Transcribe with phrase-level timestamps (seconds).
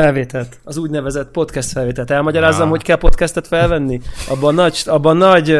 [0.00, 2.10] felvételt, az úgynevezett podcast felvételt.
[2.10, 2.68] Elmagyarázzam, Ja.
[2.70, 4.00] hogy kell podcastet felvenni?
[4.28, 5.58] Abban nagy, abban nagy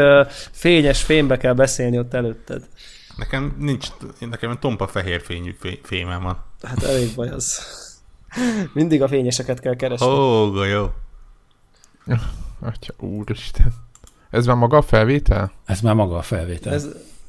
[0.50, 2.62] fényes fénybe kell beszélni ott előtted.
[3.16, 3.86] Nekem nincs,
[4.18, 6.44] nekem tompa fehér fényű fé- fémem van.
[6.62, 7.60] Hát elég baj az.
[8.72, 10.06] Mindig a fényeseket kell keresni.
[10.06, 10.86] Ó, oh, jó.
[12.60, 13.74] Atya, úristen.
[14.30, 15.52] Ez már maga a felvétel?
[15.64, 16.72] Ez már maga a felvétel.
[16.72, 16.86] Ez,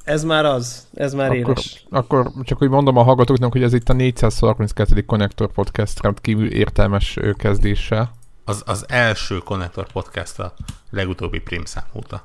[0.08, 1.84] ez már az, ez már Akkor, éles.
[1.90, 5.04] akkor csak úgy mondom a hallgatóknak, hogy ez itt a 432.
[5.04, 8.10] Connector Podcast rendkívül értelmes kezdéssel.
[8.44, 10.54] Az, az első Connector Podcast a
[10.90, 12.24] legutóbbi prímszám óta.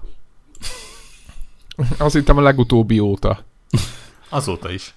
[1.97, 3.43] Azt hittem a legutóbbi óta.
[4.29, 4.93] Azóta is.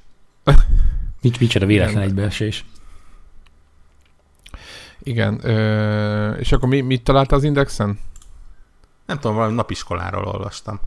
[1.20, 2.64] Nincs micsoda véletlen egybeesés.
[5.02, 5.40] Igen.
[5.42, 7.98] Ö, és akkor mi, mit találta az Indexen?
[9.06, 10.80] Nem tudom, valami napiskoláról olvastam.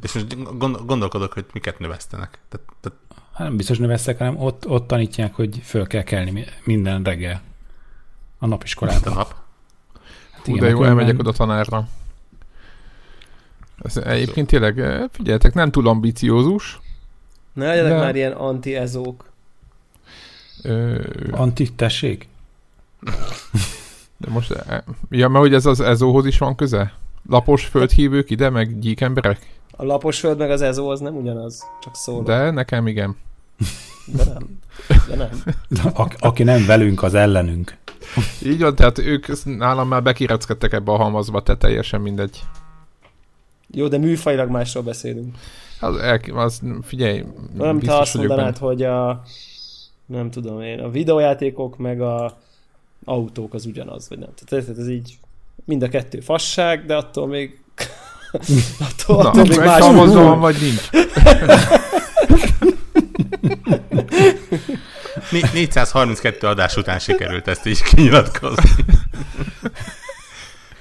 [0.00, 2.38] És most gond- gondolkodok, hogy miket növesztenek.
[2.48, 2.98] Tehát, tehát
[3.32, 7.42] Hát nem biztos növesztek, hanem ott, ott tanítják, hogy föl kell kelni mi- minden reggel.
[8.38, 9.14] A a napiskolában.
[9.14, 9.34] nap.
[10.32, 11.88] Hát Hú, igen, de jó, elmegyek oda tanárra.
[13.82, 16.80] Ez egyébként tényleg, eh, figyeljetek, nem túl ambiciózus.
[17.52, 19.30] Ne legyenek De- már ilyen anti-ezók.
[20.62, 22.28] Ö, Anti, tessék?
[24.16, 24.78] De most, eh,
[25.10, 26.92] ja, mert hogy ez az ezóhoz is van köze?
[27.28, 29.38] Lapos földhívők ide, meg gyík emberek?
[29.82, 32.22] A lapos föld meg az ezó az nem ugyanaz, csak szól.
[32.22, 33.16] De, nekem igen.
[34.16, 34.58] de nem.
[35.08, 35.30] De nem.
[35.94, 37.76] A, aki nem velünk, az ellenünk.
[38.44, 42.42] Így van, tehát ők nálam már bekireckedtek ebbe a halmazba, te teljesen mindegy.
[43.70, 45.36] Jó, de műfajilag másról beszélünk.
[45.80, 47.24] Az, el, az figyelj,
[47.58, 48.66] ha biztos azt mondanád, benne.
[48.66, 49.22] hogy a
[50.06, 52.38] nem tudom én, a videójátékok meg a
[53.04, 54.30] autók az ugyanaz, vagy nem.
[54.34, 55.18] Tehát ez, ez így
[55.64, 57.61] mind a kettő fasság, de attól még
[58.88, 59.80] attól, Na, attól még más.
[59.80, 60.90] van, vagy nincs.
[65.30, 68.70] Né- 432 adás után sikerült ezt is kinyilatkozni.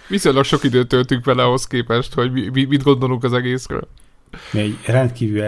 [0.07, 3.87] Viszonylag sok időt töltünk vele ahhoz képest, hogy mi, mi- mit gondolunk az egészről.
[4.51, 5.43] Mi egy rendkívül,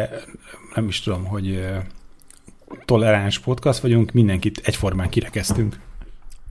[0.75, 1.75] nem is tudom, hogy ö,
[2.85, 5.75] toleráns podcast vagyunk, mindenkit egyformán kirekeztünk.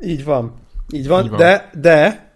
[0.05, 0.55] Így van.
[0.91, 1.39] Így van, Így van.
[1.39, 2.32] de, de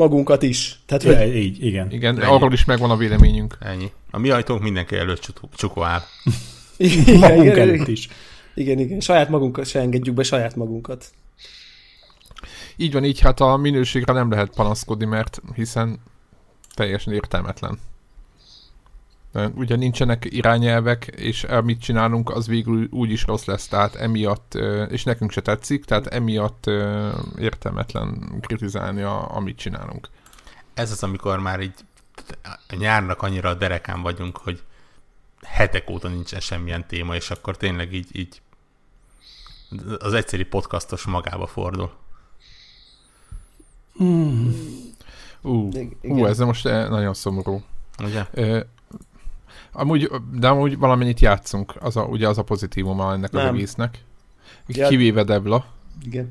[0.00, 0.80] magunkat is.
[0.86, 1.90] Tehát, hogy Ja, így, igen.
[1.92, 2.32] Igen, Ennyi.
[2.34, 3.56] arról is megvan a véleményünk.
[3.60, 3.90] Ennyi.
[4.10, 6.00] A mi ajtónk mindenki előtt csukó- áll.
[6.76, 8.08] igen, Magunk igen, előtt is.
[8.54, 11.10] igen, igen, saját magunkat se engedjük be saját magunkat.
[12.76, 15.98] Így van, így hát a minőségre nem lehet panaszkodni, mert hiszen
[16.74, 17.78] teljesen értelmetlen.
[19.32, 24.54] Ugye nincsenek irányelvek, és amit csinálunk, az végül úgy is rossz lesz, tehát emiatt,
[24.88, 26.66] és nekünk se tetszik, tehát emiatt
[27.38, 30.08] értelmetlen kritizálni, a, amit csinálunk.
[30.74, 31.74] Ez az, amikor már így
[32.68, 34.62] a nyárnak annyira a derekán vagyunk, hogy
[35.42, 38.42] hetek óta nincsen semmilyen téma, és akkor tényleg így, így
[39.98, 41.92] az egyszerű podcastos magába fordul.
[45.42, 45.96] Ú, Igen.
[46.02, 47.62] ú ez most eh, nagyon szomorú.
[47.98, 48.26] Ugye?
[49.72, 53.54] Amúgy, de amúgy valamennyit játszunk, az a, ugye az a pozitívuma ennek az Nem.
[53.54, 53.98] egésznek.
[54.66, 54.88] Ja.
[54.88, 55.64] Kivéve Debla.
[56.04, 56.28] Igen.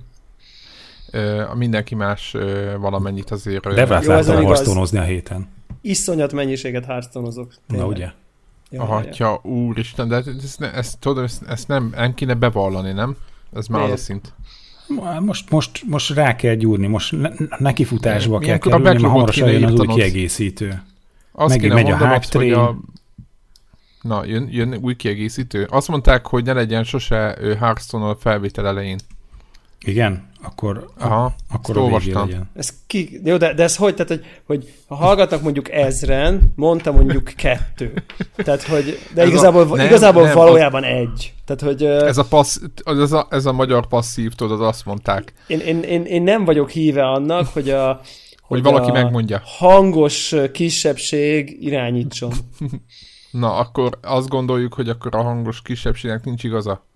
[1.11, 3.73] Ö, a mindenki más ö, valamennyit azért...
[3.73, 5.47] Devlát láttam harstonozni a héten.
[5.81, 7.53] Iszonyat mennyiséget hártonozok.
[7.67, 8.11] Na ugye?
[8.71, 13.15] Ja, Aha, ja, úristen, de ezt, ezt, tudod, ezt, ezt nem, nem kéne bevallani, nem?
[13.53, 14.01] Ez már az a Miért?
[14.01, 14.33] szint.
[15.19, 19.51] Most, most, most rá kell gyúrni, most ne, nekifutásba kell Ilyenkor a kerülni, mert hamarosan
[19.51, 20.83] jön az új kiegészítő.
[21.31, 22.53] Azt Megint kéne megy a hype hogy train.
[22.53, 22.77] a...
[24.01, 25.67] Na, jön, jön új kiegészítő.
[25.69, 28.97] Azt mondták, hogy ne legyen sose Hearthstone a felvétel elején.
[29.85, 30.27] Igen?
[30.43, 32.27] Akkor, Aha, akkor ezt a olvastam.
[32.27, 32.49] legyen.
[32.55, 33.93] Ez ki, jó, de, de ez hogy?
[33.95, 37.93] Tehát, hogy, hogy ha hallgatnak mondjuk ezren, mondta mondjuk kettő.
[38.35, 41.33] Tehát, hogy, de Ez a- igazából, nem, igazából nem, valójában egy.
[41.45, 45.59] Tehát, hogy Ez a, passz, ez, a, ez a magyar passzív, tudod, azt mondták, én,
[45.59, 48.01] én, én, én, nem vagyok híve annak, hogy a
[48.41, 49.41] hogy valaki a megmondja.
[49.45, 52.31] hangos kisebbség irányítson.
[53.31, 56.87] Na, akkor azt gondoljuk, hogy akkor a hangos kisebbségnek nincs igaza.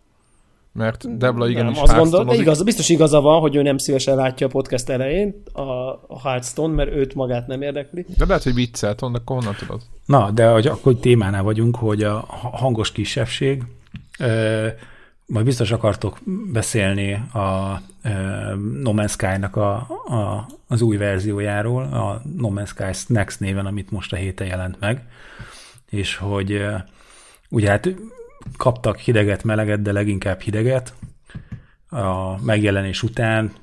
[0.73, 4.47] Mert Debla igenis nem, azt gondol, igaz, biztos igaza van, hogy ő nem szívesen látja
[4.47, 5.61] a podcast elején a,
[6.07, 8.05] a Hearthstone, mert őt magát nem érdekli.
[8.17, 9.81] De lehet, hogy viccelt, akkor honnan tudod?
[10.05, 13.63] Na, de hogy akkor témánál vagyunk, hogy a ha- hangos kisebbség,
[14.19, 14.67] ö,
[15.25, 16.17] majd biztos akartok
[16.51, 18.09] beszélni a ö,
[18.81, 19.73] No Man's Sky-nak a,
[20.05, 24.79] a, az új verziójáról, a No Man's Sky Next néven, amit most a héten jelent
[24.79, 25.07] meg,
[25.93, 26.65] és hogy
[27.49, 27.89] ugye hát
[28.57, 30.93] kaptak hideget, meleget, de leginkább hideget,
[31.89, 33.53] a megjelenés után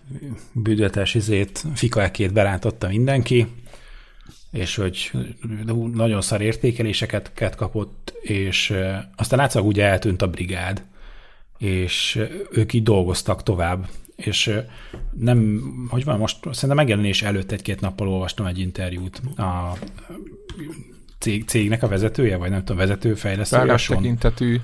[0.53, 3.47] bűdötes izét, fikaekét berántotta mindenki,
[4.51, 5.11] és hogy
[5.93, 8.75] nagyon szar értékeléseket kapott, és
[9.17, 10.85] aztán látszólag ugye eltűnt a brigád,
[11.59, 13.89] és ők így dolgoztak tovább.
[14.17, 14.53] És
[15.13, 19.77] nem, hogy van, most szerintem megjelenés előtt egy-két nappal olvastam egy interjút a
[21.21, 23.77] cég, cégnek a vezetője, vagy nem tudom, vezető fejlesztője.
[23.89, 24.61] tekintetű.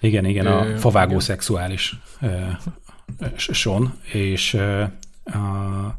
[0.00, 1.20] Igen, igen, a ö, favágó igen.
[1.20, 1.96] szexuális
[3.36, 4.54] Son, és
[5.24, 5.98] a,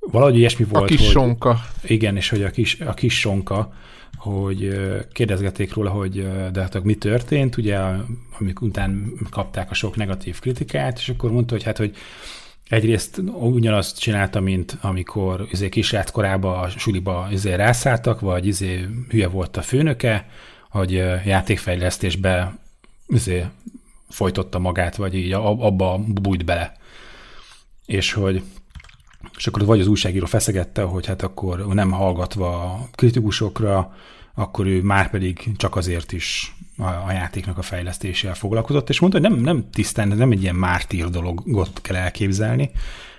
[0.00, 0.84] valahogy ilyesmi volt.
[0.84, 1.60] A kis hogy, sonka.
[1.82, 3.72] Igen, és hogy a kis, a kis sonka,
[4.16, 4.78] hogy
[5.12, 7.78] kérdezgették róla, hogy de hát mi történt, ugye,
[8.38, 11.96] amik után kapták a sok negatív kritikát, és akkor mondta, hogy hát, hogy
[12.70, 19.28] egyrészt ugyanazt csinálta, mint amikor izé, kisrác korában a suliba izé, rászálltak, vagy izé, hülye
[19.28, 20.26] volt a főnöke,
[20.70, 20.92] hogy
[21.24, 22.58] játékfejlesztésbe
[23.06, 23.46] izé,
[24.08, 26.76] folytotta magát, vagy így abba bújt bele.
[27.86, 28.42] És hogy
[29.36, 33.94] és akkor vagy az újságíró feszegette, hogy hát akkor nem hallgatva kritikusokra,
[34.34, 39.20] akkor ő már pedig csak azért is a, a játéknak a fejlesztésével foglalkozott, és mondta,
[39.20, 42.70] hogy nem, nem tisztán, nem egy ilyen mártír dologot kell elképzelni,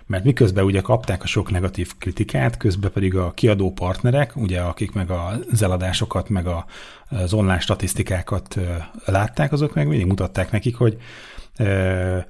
[0.05, 4.91] mert miközben ugye kapták a sok negatív kritikát, közben pedig a kiadó partnerek, ugye akik
[4.91, 6.65] meg az eladásokat, meg a,
[7.09, 8.59] az online statisztikákat
[9.05, 10.97] látták, azok meg mindig mutatták nekik, hogy
[11.55, 12.23] eh,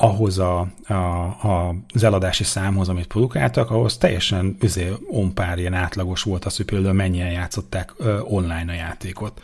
[0.00, 6.44] ahhoz a, a, a, az számhoz, amit produkáltak, ahhoz teljesen üzé, onpár ilyen átlagos volt
[6.44, 9.42] az, hogy például mennyien játszották online a játékot,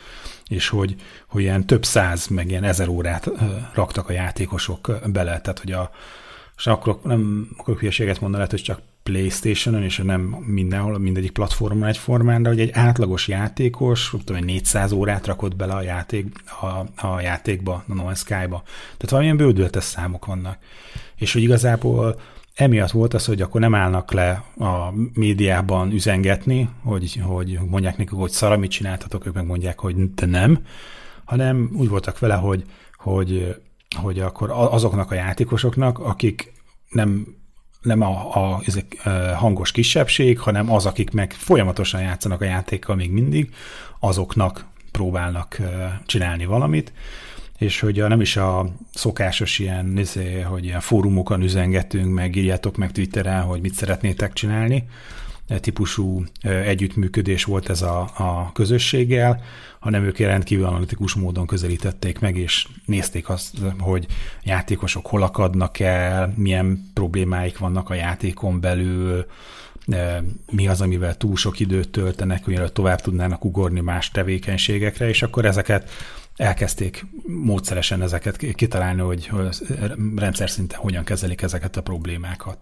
[0.55, 0.95] és hogy,
[1.27, 3.31] hogy ilyen több száz, meg ilyen ezer órát
[3.75, 5.91] raktak a játékosok bele, tehát hogy a,
[6.57, 11.89] és akkor nem akarok hülyeséget mondani, lehet, hogy csak Playstation-on, és nem mindenhol, mindegyik platformon
[11.89, 16.27] egyformán, de hogy egy átlagos játékos, tudom, hogy 400 órát rakott bele a, játék,
[16.61, 18.63] a, a játékba, a No Sky-ba.
[18.65, 20.59] Tehát valamilyen bődöltes számok vannak.
[21.17, 22.21] És hogy igazából
[22.55, 28.13] emiatt volt az, hogy akkor nem állnak le a médiában üzengetni, hogy, hogy mondják nekik,
[28.13, 30.59] hogy szar, mit csináltatok, ők meg mondják, hogy te nem,
[31.25, 32.65] hanem úgy voltak vele, hogy,
[32.97, 33.57] hogy,
[33.97, 36.53] hogy akkor azoknak a játékosoknak, akik
[36.89, 37.27] nem
[37.85, 39.03] nem a, a, ezek,
[39.37, 43.55] hangos kisebbség, hanem az, akik meg folyamatosan játszanak a játékkal még mindig,
[44.01, 45.61] azoknak próbálnak
[46.07, 46.93] csinálni valamit,
[47.65, 52.77] és hogy a, nem is a szokásos ilyen, izé, hogy ilyen fórumokon üzengetünk, meg írjátok
[52.77, 54.89] meg Twitteren, hogy mit szeretnétek csinálni,
[55.61, 59.43] típusú együttműködés volt ez a, a közösséggel,
[59.79, 64.07] hanem ők rendkívül analitikus módon közelítették meg, és nézték azt, hogy
[64.43, 69.27] játékosok hol akadnak el, milyen problémáik vannak a játékon belül,
[70.51, 75.45] mi az, amivel túl sok időt töltenek, hogy tovább tudnának ugorni más tevékenységekre, és akkor
[75.45, 75.91] ezeket
[76.37, 79.31] elkezdték módszeresen ezeket kitalálni, hogy
[80.17, 82.59] rendszer szinten hogyan kezelik ezeket a problémákat.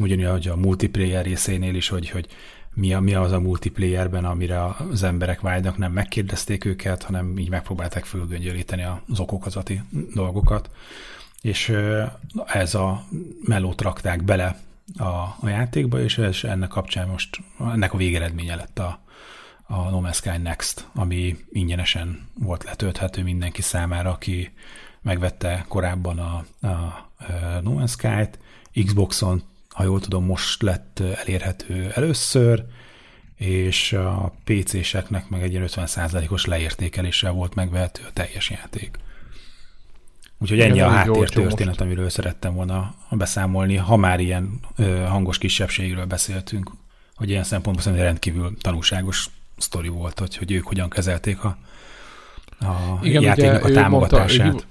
[0.00, 2.26] Ugyanúgy a multiplayer részénél is, hogy, hogy
[2.74, 7.50] mi, a, mi az a multiplayerben, amire az emberek vágynak, nem megkérdezték őket, hanem így
[7.50, 9.82] megpróbálták fölgöngyölíteni az okokozati
[10.14, 10.70] dolgokat.
[11.40, 11.76] És
[12.46, 13.04] ez a
[13.44, 14.60] melót rakták bele
[14.96, 15.04] a,
[15.40, 19.00] a játékba, és, és ennek kapcsán most ennek a végeredménye lett a,
[19.66, 24.52] a No Man's Sky Next, ami ingyenesen volt letölthető mindenki számára, aki
[25.02, 27.12] megvette korábban a, a, a
[27.62, 28.38] No Man's Sky-t,
[28.84, 29.42] Xboxon
[29.76, 32.64] ha jól tudom, most lett elérhető először,
[33.34, 38.98] és a PC-seknek meg egy ilyen 50%-os leértékeléssel volt megvehető a teljes játék.
[40.38, 46.04] Úgyhogy ennyi a háttér történet, amiről szerettem volna beszámolni, ha már ilyen ö, hangos kisebbségről
[46.04, 46.70] beszéltünk,
[47.14, 51.56] hogy ilyen szempontból szerintem rendkívül tanulságos sztori volt, hogy, hogy ők hogyan kezelték a,
[52.60, 54.46] a Igen, játéknak a támogatását.
[54.46, 54.66] Mondta,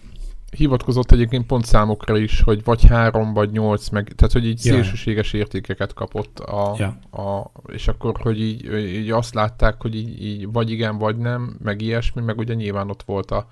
[0.56, 4.74] hivatkozott egyébként pont számokra is, hogy vagy három, vagy nyolc, meg, tehát hogy így ja.
[4.74, 7.22] szélsőséges értékeket kapott, a, ja.
[7.22, 11.58] a, és akkor, hogy így, így azt látták, hogy így, így vagy igen, vagy nem,
[11.63, 13.48] meg ilyesmi, meg ugye nyilván ott volt a,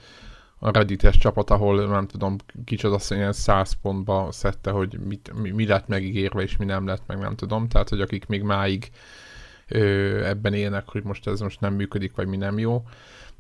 [0.60, 2.36] a Reddit-es csapat, ahol nem tudom,
[2.66, 7.04] kicsoda ilyen száz pontba szedte, hogy mit, mi, mi lett megígérve, és mi nem lett
[7.08, 7.68] meg, nem tudom.
[7.68, 8.92] Tehát, hogy akik még máig
[10.24, 12.84] ebben élnek, hogy most ez most nem működik, vagy mi nem jó.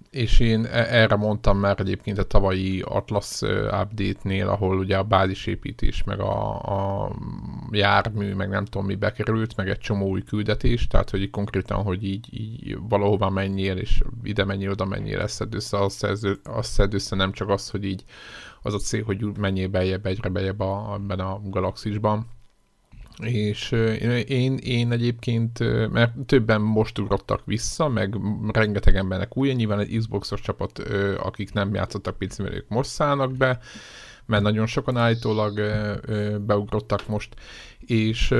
[0.09, 3.41] És én e- erre mondtam már egyébként a tavalyi Atlas
[3.81, 7.11] update-nél, ahol ugye a bázisépítés, meg a, a
[7.71, 12.03] jármű, meg nem tudom mi bekerült, meg egy csomó új küldetés, tehát hogy konkrétan, hogy
[12.03, 16.71] így, így valahova menjél, és ide menjél, oda menjél, ezt szed össze, azt, szed, azt
[16.71, 18.03] szed össze, nem csak az, hogy így
[18.61, 22.27] az a cél, hogy menjél bejebb, egyre bejebb a, ebben a galaxisban,
[23.22, 23.72] és
[24.27, 25.60] én, én egyébként,
[25.91, 28.17] mert többen most ugrottak vissza, meg
[28.51, 30.79] rengeteg embernek új, nyilván egy Xboxos csapat,
[31.17, 33.60] akik nem játszottak pc ők most szállnak be,
[34.25, 35.62] mert nagyon sokan állítólag
[36.46, 37.36] beugrottak most,
[37.79, 38.34] és,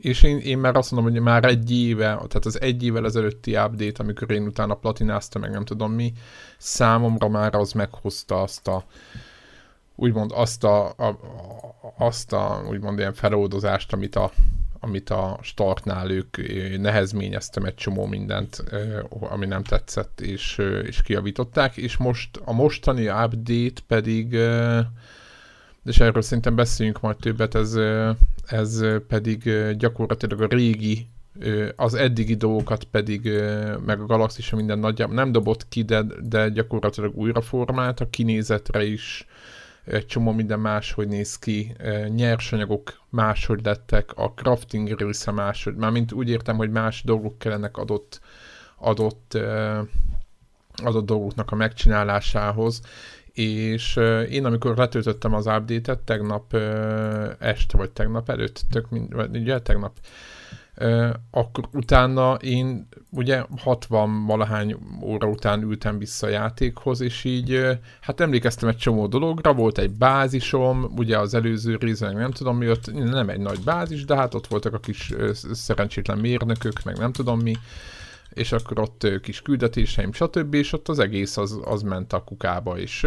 [0.00, 3.56] és én, én már azt mondom, hogy már egy éve, tehát az egy évvel ezelőtti
[3.56, 6.12] update, amikor én utána platináztam, meg nem tudom mi,
[6.58, 8.84] számomra már az meghozta azt a
[9.96, 11.18] úgymond azt a, a,
[11.98, 14.30] azt a úgymond ilyen feloldozást, amit a,
[14.80, 16.36] amit a startnál ők
[16.80, 18.64] nehezményeztem egy csomó mindent,
[19.08, 24.32] ami nem tetszett, és, és kiavították, és most a mostani update pedig,
[25.84, 27.78] és erről szerintem beszéljünk majd többet, ez,
[28.46, 31.08] ez pedig gyakorlatilag a régi
[31.76, 33.30] az eddigi dolgokat pedig,
[33.86, 38.84] meg a galaxis minden nagyjából nem dobott ki, de, de gyakorlatilag újra formált, a kinézetre
[38.84, 39.26] is
[39.86, 41.76] egy csomó minden máshogy néz ki,
[42.08, 48.20] nyersanyagok máshogy lettek, a crafting része máshogy, mármint úgy értem, hogy más dolgok kellenek adott,
[48.78, 49.38] adott,
[50.82, 52.80] adott dolgoknak a megcsinálásához,
[53.32, 53.96] és
[54.30, 56.54] én amikor letöltöttem az update-et tegnap
[57.38, 59.96] este, vagy tegnap előtt, tök mind, ugye tegnap,
[61.30, 68.20] akkor utána én ugye 60 valahány óra után ültem vissza a játékhoz, és így hát
[68.20, 72.92] emlékeztem egy csomó dologra, volt egy bázisom, ugye az előző részben nem tudom mi, ott
[72.92, 75.12] nem egy nagy bázis, de hát ott voltak a kis
[75.52, 77.54] szerencsétlen mérnökök, meg nem tudom mi,
[78.30, 82.78] és akkor ott kis küldetéseim, stb., és ott az egész az, az ment a kukába,
[82.78, 83.06] és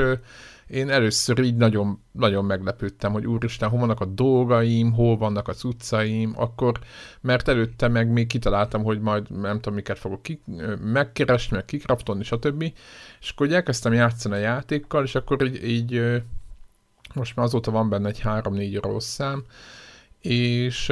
[0.69, 5.63] én először így nagyon, nagyon meglepődtem, hogy úristen, hol vannak a dolgaim, hol vannak az
[5.63, 6.79] utcaim, akkor,
[7.21, 10.41] mert előtte meg még kitaláltam, hogy majd nem tudom, miket fogok ki,
[10.81, 12.73] megkeresni, meg kikraftolni, stb.
[13.19, 16.21] És akkor elkezdtem játszani a játékkal, és akkor így, így
[17.13, 19.43] most már azóta van benne egy 3-4 rossz szám,
[20.21, 20.87] és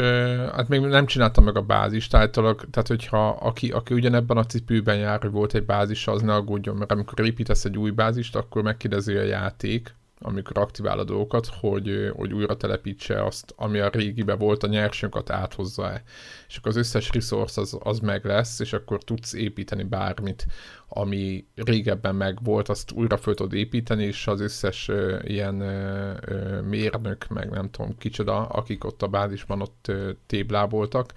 [0.51, 4.97] hát még nem csináltam meg a bázist, általában, tehát hogyha aki, aki ugyanebben a cipőben
[4.97, 8.61] jár, hogy volt egy bázis, az ne aggódjon, mert amikor építesz egy új bázist, akkor
[8.61, 14.35] megkérdezi a játék, amikor aktivál a dolgokat, hogy, hogy újra telepítse azt, ami a régibe
[14.35, 16.03] volt, a nyersanyagokat áthozza-e.
[16.47, 20.45] És akkor az összes resource az, az meg lesz, és akkor tudsz építeni bármit,
[20.87, 26.61] ami régebben meg volt, azt újra föl tudod építeni, és az összes uh, ilyen uh,
[26.61, 31.13] mérnök, meg nem tudom kicsoda, akik ott a bázisban ott uh, tébláboltak,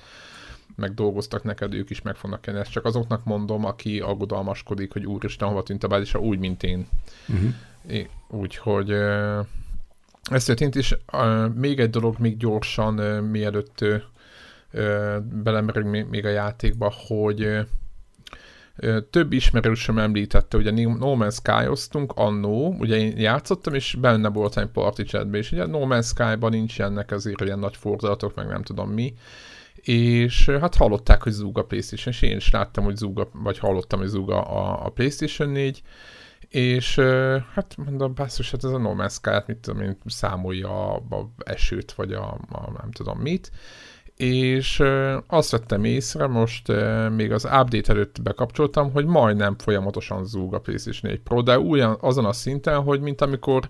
[0.77, 2.59] meg dolgoztak neked, ők is meg fognak kenni.
[2.59, 6.89] Ezt csak azoknak mondom, aki aggodalmaskodik, hogy úristen, hova tűnt a bázisa, úgy, mint én.
[7.29, 8.07] Uh-huh.
[8.31, 8.91] Úgyhogy
[10.31, 10.97] ez történt, és
[11.55, 12.95] még egy dolog, még gyorsan,
[13.25, 13.85] mielőtt
[15.43, 17.67] belemerünk még a játékba, hogy
[19.11, 24.67] több ismerősöm említette, ugye No Man's Sky-oztunk annó, ugye én játszottam, és benne volt egy
[24.67, 28.91] party chatbe, és ugye No Man's Sky-ban nincsenek azért ilyen nagy fordulatok, meg nem tudom
[28.91, 29.15] mi,
[29.75, 33.99] és hát hallották, hogy zúg a Playstation, és én is láttam, hogy zúg, vagy hallottam,
[33.99, 35.83] hogy zúg a, a Playstation 4,
[36.51, 36.99] és
[37.55, 41.31] hát mondom, basszus, hát ez a No Man's Sky, hát mit tudom én, számolja a
[41.45, 43.51] esőt, vagy a, a nem tudom mit,
[44.17, 44.83] és
[45.27, 46.73] azt vettem észre, most
[47.11, 51.97] még az update előtt bekapcsoltam, hogy majdnem folyamatosan zúg a PlayStation 4 Pro, de ugyan
[52.01, 53.69] azon a szinten, hogy mint amikor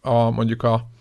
[0.00, 0.92] a, mondjuk a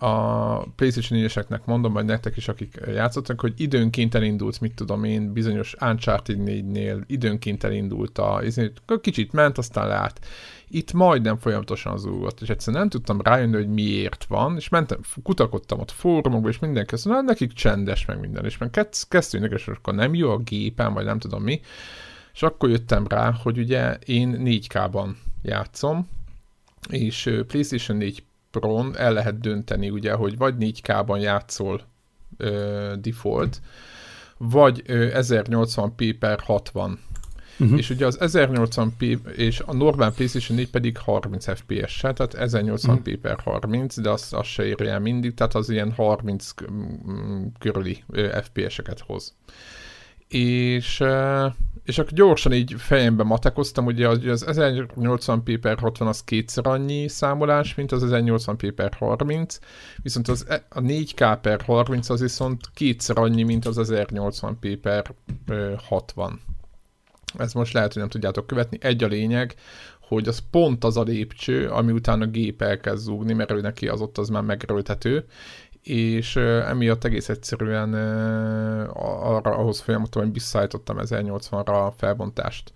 [0.00, 5.32] a PlayStation 4 mondom, vagy nektek is, akik játszottak, hogy időnként elindult, mit tudom én,
[5.32, 8.42] bizonyos Uncharted 4-nél időnként elindult a,
[9.00, 10.20] kicsit ment, aztán leállt.
[10.70, 15.80] Itt majdnem folyamatosan zúgott, és egyszerűen nem tudtam rájönni, hogy miért van, és mentem, kutakodtam
[15.80, 18.70] ott fórumokba, és mindenki azt mondta, nekik csendes, meg minden, és meg
[19.08, 21.60] kezdtünk, és akkor nem jó a gépen, vagy nem tudom mi,
[22.32, 25.08] és akkor jöttem rá, hogy ugye én 4K-ban
[25.42, 26.08] játszom,
[26.90, 31.82] és PlayStation 4 Pro-n el lehet dönteni, ugye, hogy vagy 4K-ban játszol
[32.36, 33.60] ö, default,
[34.36, 36.98] vagy ö, 1080p per 60.
[37.58, 37.78] Uh-huh.
[37.78, 43.14] És ugye az 1080p és a normál PlayStation 4 pedig 30 FPS-sel, tehát 1080p uh-huh.
[43.14, 46.50] per 30, de azt, azt se érje el mindig, tehát az ilyen 30
[47.58, 48.04] körüli
[48.42, 49.34] FPS-eket hoz.
[50.28, 51.02] És
[51.88, 57.08] és akkor gyorsan így fejembe matekoztam, ugye az, az 1080p per 60 az kétszer annyi
[57.08, 59.58] számolás, mint az 1080p per 30,
[60.02, 65.14] viszont az, e, a 4K per 30 az viszont kétszer annyi, mint az 1080p per
[65.88, 66.40] 60.
[67.36, 68.78] Ez most lehet, hogy nem tudjátok követni.
[68.80, 69.54] Egy a lényeg,
[70.00, 73.88] hogy az pont az a lépcső, ami után a gép elkezd zúgni, mert ő neki
[73.88, 75.24] az ott az már megrölthető,
[75.82, 77.94] és emiatt egész egyszerűen
[78.94, 82.72] arra, ahhoz folyamodtam, hogy visszaállítottam 1080-ra a felbontást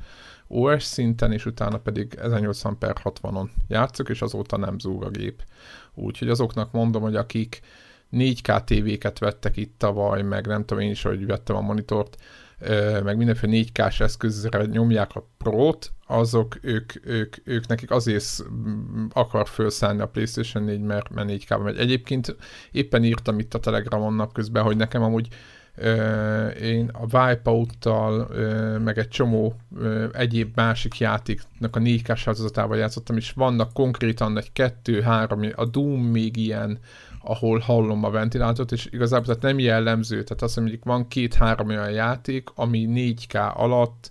[0.46, 5.42] OS szinten, és utána pedig 1080 per 60-on játszok, és azóta nem zúg a gép.
[5.94, 7.60] Úgyhogy azoknak mondom, hogy akik
[8.12, 12.16] 4K tévéket vettek itt tavaly, meg nem tudom én is, hogy vettem a monitort,
[13.04, 18.44] meg mindenféle 4K-s eszközre nyomják a Pro-t, azok, ők, ők, ők nekik azért
[19.12, 21.78] akar felszállni a PlayStation 4, mert, mert 4K megy.
[21.78, 22.36] Egyébként
[22.72, 25.28] éppen írtam itt a Telegramon napközben, hogy nekem amúgy
[26.62, 28.28] én a Wipeout-tal,
[28.78, 29.54] meg egy csomó
[30.12, 32.12] egyéb másik játéknak a 4 k
[32.72, 36.78] játszottam, és vannak konkrétan egy kettő, három, a Doom még ilyen,
[37.24, 41.90] ahol hallom a ventilátort, és igazából tehát nem jellemző, tehát azt mondjuk van két-három olyan
[41.90, 44.10] játék, ami 4K alatt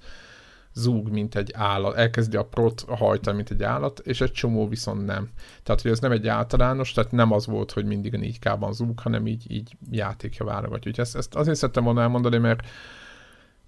[0.73, 5.05] zúg, mint egy állat, elkezdi a prot hajtani, mint egy állat, és egy csomó viszont
[5.05, 5.29] nem.
[5.63, 8.99] Tehát, hogy ez nem egy általános, tehát nem az volt, hogy mindig a 4K-ban zúg,
[8.99, 10.91] hanem így, így játékja válogatja.
[10.91, 12.63] Úgyhogy ezt, ezt azért szerettem volna elmondani, mert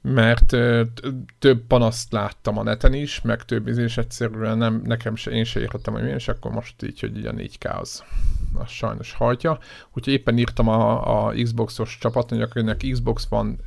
[0.05, 0.45] mert
[1.39, 5.59] több panaszt láttam a neten is, meg több és egyszerűen nem, nekem se, én se
[5.59, 8.03] értettem, hogy milyen, és akkor most így, hogy így a 4K az,
[8.53, 9.59] az sajnos hajtja.
[9.93, 13.59] Úgyhogy éppen írtam a, a Xbox-os csapatnak, akinek Xbox van,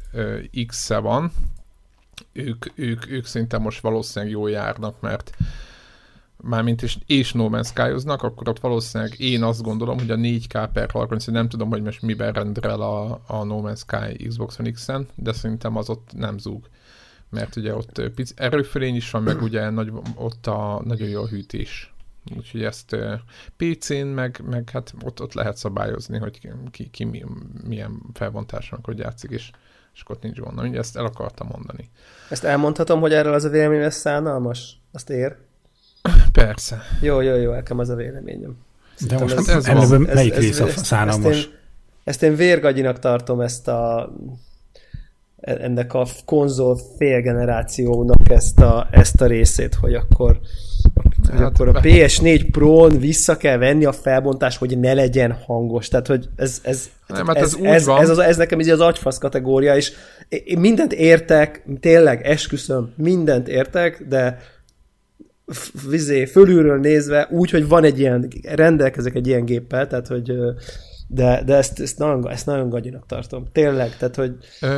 [0.66, 1.32] X-e van,
[2.32, 5.36] ők, ők, ők szerintem most valószínűleg jól járnak, mert
[6.36, 10.68] mármint is, és No Man's sky akkor ott valószínűleg én azt gondolom, hogy a 4K
[10.72, 14.70] per 30, nem tudom, hogy most miben rendrel a, a No Man's Sky Xbox One
[14.70, 16.68] X-en, de szerintem az ott nem zúg.
[17.30, 21.28] Mert ugye ott pic, erőfölény is van, meg ugye nagy, ott a nagyon jó a
[21.28, 21.94] hűtés.
[22.36, 22.96] Úgyhogy ezt
[23.56, 27.24] PC-n, meg, meg hát ott, ott lehet szabályozni, hogy ki, ki,
[27.64, 29.50] milyen felbontáson hogy játszik, és
[29.96, 30.54] és akkor nincs gond.
[30.54, 31.90] Na, ezt el akartam mondani.
[32.30, 34.80] Ezt elmondhatom, hogy erről az a vélemény lesz szánalmas?
[34.92, 35.36] Azt ér?
[36.32, 36.82] Persze.
[37.00, 38.56] Jó, jó, jó, nekem az a véleményem.
[39.06, 41.36] De most ez, ez ez, melyik ez, rész a szánalmas?
[41.36, 41.52] Ezt én,
[42.04, 44.12] ezt én vérgagyinak tartom ezt a
[45.40, 50.40] ennek a konzol félgenerációnak ezt a, ezt a részét, hogy akkor
[50.94, 55.88] hogy hát, akkor a PS4 Pro-n vissza kell venni a felbontást, hogy ne legyen hangos.
[55.88, 58.80] Tehát, hogy ez, ez, nem, hát ez, ez, ez, ez, az, ez nekem így az
[58.80, 59.92] agyfasz kategória, és
[60.28, 64.38] én mindent értek, tényleg, esküszöm, mindent értek, de
[65.88, 70.32] vizé, fölülről nézve, úgy, hogy van egy ilyen, rendelkezek egy ilyen géppel, tehát, hogy
[71.08, 73.46] de, de ezt, ezt, nagyon, ezt nagyon gagyinak tartom.
[73.52, 74.36] Tényleg, tehát, hogy...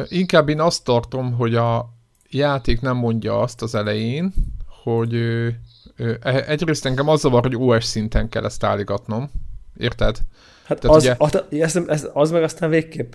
[0.09, 1.89] Inkább én azt tartom, hogy a
[2.31, 4.33] játék nem mondja azt az elején,
[4.83, 5.15] hogy
[6.23, 9.31] egyrészt engem az zavar, hogy OS szinten kell ezt állígatnom.
[9.77, 10.19] Érted?
[10.65, 13.13] Hát Tehát az, ugye, az, ez, ez, az meg aztán végképp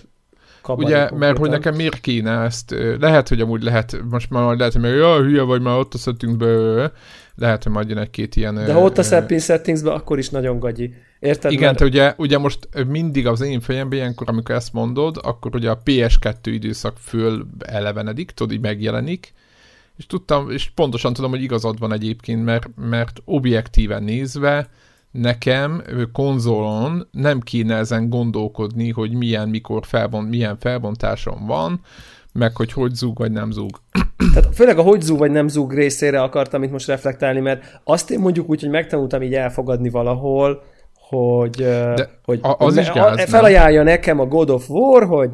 [0.67, 4.83] Ugye, mert hogy nekem miért kéne ezt, lehet, hogy amúgy lehet, most már lehet, hogy
[4.83, 6.91] ja, hülye vagy, már ott a settingsbe,
[7.35, 8.55] lehet, hogy majd jön egy-két ilyen...
[8.55, 10.93] De ha ott a setting settingsbe, akkor is nagyon gagyi.
[11.19, 11.51] Érted?
[11.51, 11.77] Igen, mert...
[11.77, 15.81] te ugye, ugye most mindig az én fejemben ilyenkor, amikor ezt mondod, akkor ugye a
[15.85, 19.33] PS2 időszak föl elevenedik, tudod, így megjelenik,
[19.97, 24.69] és tudtam, és pontosan tudom, hogy igazad van egyébként, mert, mert objektíven nézve
[25.11, 31.81] nekem konzolon nem kéne ezen gondolkodni, hogy milyen, mikor felbont, milyen felbontásom van,
[32.31, 33.69] meg hogy hogy zúg vagy nem zúg.
[34.33, 38.11] Tehát főleg a hogy zúg vagy nem zúg részére akartam itt most reflektálni, mert azt
[38.11, 40.63] én mondjuk úgy, hogy megtanultam így elfogadni valahol,
[40.95, 41.55] hogy,
[41.95, 45.29] De hogy, az hogy is gáz, felajánlja nekem a God of War, hogy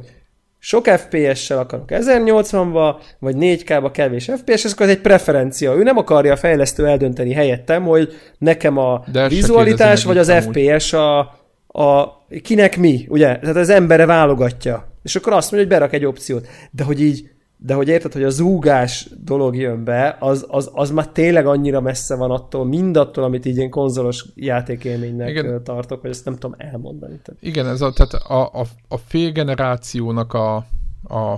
[0.59, 5.75] sok FPS-sel akarok 1080-ba, vagy 4K-ba kevés FPS, ez akkor egy preferencia.
[5.75, 10.93] Ő nem akarja a fejlesztő eldönteni helyettem, hogy nekem a De vizualitás vagy az FPS
[10.93, 11.19] a,
[11.67, 13.39] a kinek mi, ugye?
[13.39, 14.87] Tehát az embere válogatja.
[15.03, 16.47] És akkor azt mondja, hogy berak egy opciót.
[16.71, 17.29] De hogy így
[17.61, 21.81] de hogy érted, hogy a zúgás dolog jön be, az, az, az már tényleg annyira
[21.81, 25.63] messze van attól, mindattól, amit így én konzolos játékélménynek Igen.
[25.63, 27.19] tartok, hogy ezt nem tudom elmondani.
[27.23, 27.41] Tehát.
[27.41, 30.55] Igen, ez a, tehát a, a, a fél generációnak a,
[31.03, 31.31] a,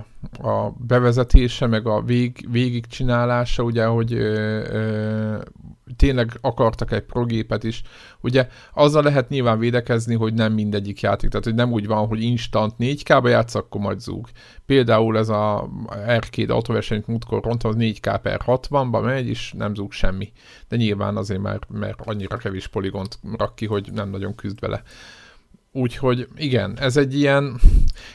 [0.48, 5.36] a bevezetése, meg a vég, végigcsinálása, ugye, hogy ö, ö,
[5.96, 7.82] tényleg akartak egy progépet is.
[8.20, 12.22] Ugye azzal lehet nyilván védekezni, hogy nem mindegyik játék, tehát hogy nem úgy van, hogy
[12.22, 14.28] instant 4K-ba játsz, akkor majd zúg.
[14.66, 15.68] Például ez a
[16.06, 20.32] Arcade autóversenyt múltkor rontam, az 4K per 60-ba megy, és nem zúg semmi.
[20.68, 24.82] De nyilván azért, mert, mert annyira kevés poligont rak ki, hogy nem nagyon küzd vele.
[25.72, 27.60] Úgyhogy igen, ez egy ilyen,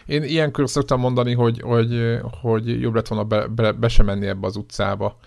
[0.06, 4.28] én ilyenkor szoktam mondani, hogy, hogy, hogy jobb lett volna be, be, be sem menni
[4.28, 5.18] ebbe az utcába,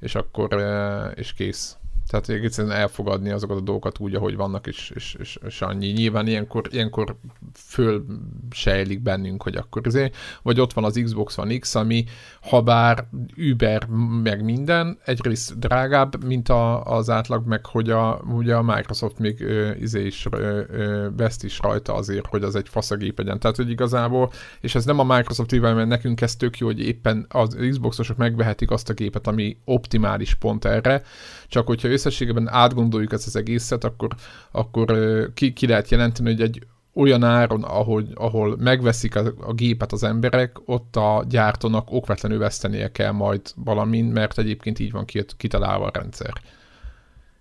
[0.00, 1.76] és akkor, eh, és kész.
[2.10, 5.86] Tehát egyszerűen elfogadni azokat a dolgokat úgy, ahogy vannak, és, és, és, és annyi.
[5.86, 7.16] Nyilván ilyenkor, ilyenkor
[7.54, 12.04] fölsejlik bennünk, hogy akkor azért, vagy ott van az Xbox One X, ami
[12.40, 13.08] ha bár
[13.50, 13.86] Uber
[14.22, 19.40] meg minden, egyrészt drágább, mint a, az átlag, meg hogy a, ugye a Microsoft még
[19.40, 23.38] ö, izé is ö, ö, veszt is rajta azért, hogy az egy faszagép legyen.
[23.38, 26.80] Tehát, hogy igazából, és ez nem a Microsoft hibája, mert nekünk ez tök jó, hogy
[26.80, 31.02] éppen az Xboxosok megvehetik azt a gépet, ami optimális pont erre,
[31.50, 34.08] csak hogyha összességében átgondoljuk ezt az egészet, akkor,
[34.50, 34.92] akkor
[35.34, 40.02] ki, ki lehet jelenteni, hogy egy olyan áron, ahogy, ahol megveszik a, a gépet az
[40.02, 45.04] emberek, ott a gyártónak okvetlenül vesztenie kell majd valamin, mert egyébként így van
[45.36, 46.32] kitalálva a rendszer.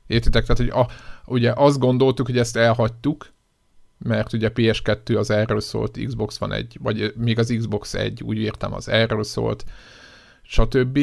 [0.07, 0.45] Értitek?
[0.45, 0.87] Tehát, hogy a,
[1.31, 3.33] ugye azt gondoltuk, hogy ezt elhagytuk,
[3.97, 8.37] mert ugye PS2 az erről szólt, Xbox van egy, vagy még az Xbox egy, úgy
[8.37, 9.65] értem, az erről szólt,
[10.51, 10.99] stb.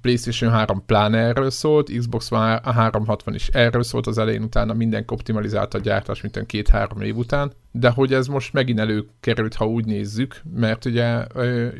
[0.00, 5.14] PlayStation 3 pláne erről szólt, Xbox One 360 is erről szólt az elején, utána mindenki
[5.14, 9.84] optimalizálta a gyártás, mint két-három év után, de hogy ez most megint előkerült, ha úgy
[9.84, 11.72] nézzük, mert ugye eh,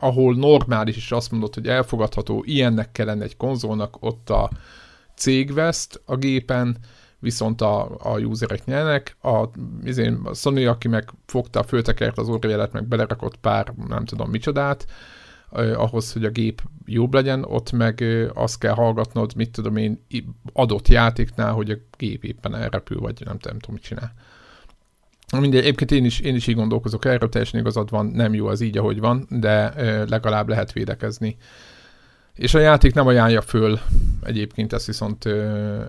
[0.00, 4.50] ahol normális is azt mondott, hogy elfogadható, ilyennek kellene egy konzolnak, ott a
[5.16, 6.76] cég veszt a gépen,
[7.18, 9.16] viszont a, a userek nyernek.
[9.22, 9.48] A,
[9.84, 14.86] izén, a Sony, aki meg fogta, föltekert az orrjelet, meg belerakott pár, nem tudom micsodát,
[15.52, 20.06] ahhoz, hogy a gép jobb legyen, ott meg azt kell hallgatnod, mit tudom én,
[20.52, 24.12] adott játéknál, hogy a gép éppen elrepül, vagy nem, nem tudom, mit csinál.
[25.40, 28.60] Mindegy, egyébként én is, én is így gondolkozok erről, teljesen igazad van, nem jó az
[28.60, 29.74] így, ahogy van, de
[30.08, 31.36] legalább lehet védekezni.
[32.34, 33.78] És a játék nem ajánlja föl
[34.22, 35.24] egyébként, ez viszont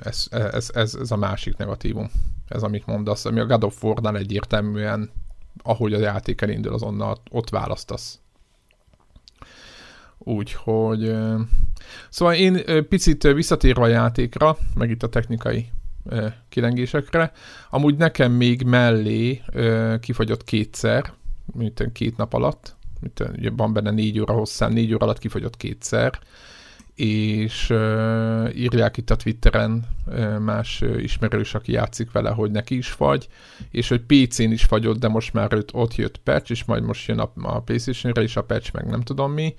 [0.04, 2.12] ez, ez, ez, ez a másik negatívum.
[2.48, 5.10] Ez, amit mondasz, ami a God of War-nál egyértelműen,
[5.64, 8.23] ahogy a játék elindul, azonnal ott választasz.
[10.24, 11.16] Úgyhogy...
[12.10, 15.68] Szóval én picit visszatérve a játékra, meg itt a technikai
[16.50, 17.32] kilengésekre,
[17.70, 19.42] amúgy nekem még mellé
[20.00, 21.14] kifagyott kétszer,
[21.54, 25.58] mint két nap alatt, mit, ugye van benne négy óra hosszán, négy óra alatt kifogyott
[25.58, 26.20] kétszer,
[26.96, 27.74] és
[28.54, 29.86] írják itt a Twitteren
[30.40, 33.28] más uh, ismerős, aki játszik vele, hogy neki is fagy,
[33.72, 37.20] és hogy PC-n is fagyott, de most már ott jött patch, és majd most jön
[37.20, 39.56] a, a PlayStation-re is a patch, meg nem tudom mi.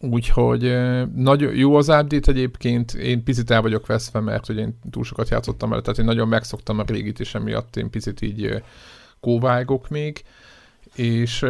[0.00, 4.78] Úgyhogy uh, nagy, jó az update egyébként, én picit el vagyok veszve, mert hogy én
[4.90, 8.62] túl sokat játszottam el, tehát én nagyon megszoktam a régit, és emiatt én picit így
[9.20, 10.24] kóvágok még.
[10.94, 11.40] És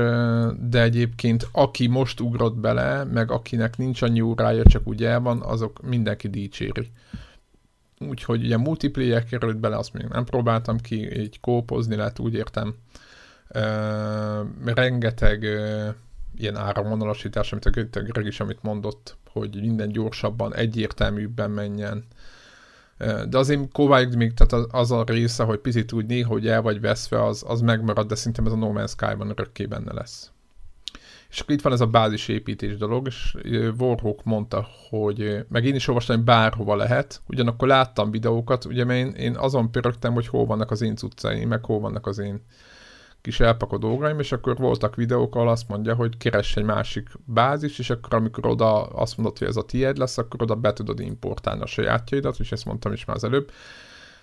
[0.60, 5.42] de egyébként aki most ugrott bele, meg akinek nincs annyi órája, csak úgy el van,
[5.42, 6.90] azok mindenki dicséri.
[7.98, 12.74] Úgyhogy ugye multiplayer került bele, azt még nem próbáltam ki, így kópozni lehet, úgy értem.
[13.54, 15.94] Uh, rengeteg uh,
[16.36, 22.04] ilyen áramvonalasítás, amit a Greg is amit mondott, hogy minden gyorsabban, egyértelműbben menjen.
[23.28, 26.80] De azért kováig még, tehát az a része, hogy picit úgy néha, hogy el vagy
[26.80, 30.30] veszve, az, az megmarad, de szerintem ez a No Man's Sky-ban örökké benne lesz.
[31.30, 33.36] És akkor itt van ez a bázisépítés dolog, és
[33.78, 38.98] Warhawk mondta, hogy meg én is olvastam, hogy bárhova lehet, ugyanakkor láttam videókat, ugye mert
[38.98, 42.42] én, én azon pörögtem, hogy hol vannak az én cuccaim, meg hol vannak az én
[43.26, 47.78] kis elpakó dolgaim, és akkor voltak videók, ahol azt mondja, hogy keres egy másik bázis,
[47.78, 51.00] és akkor amikor oda azt mondod, hogy ez a tiéd lesz, akkor oda be tudod
[51.00, 53.50] importálni a sajátjaidat, és ezt mondtam is már az előbb.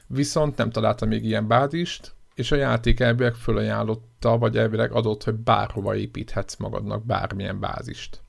[0.08, 5.36] Viszont nem találtam még ilyen bázist, és a játék elvileg fölajánlotta, vagy elvileg adott, hogy
[5.36, 8.22] bárhova építhetsz magadnak bármilyen bázist.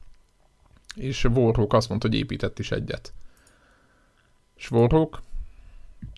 [0.94, 3.12] És Warhawk azt mondta, hogy épített is egyet.
[4.56, 5.20] És Warhawk,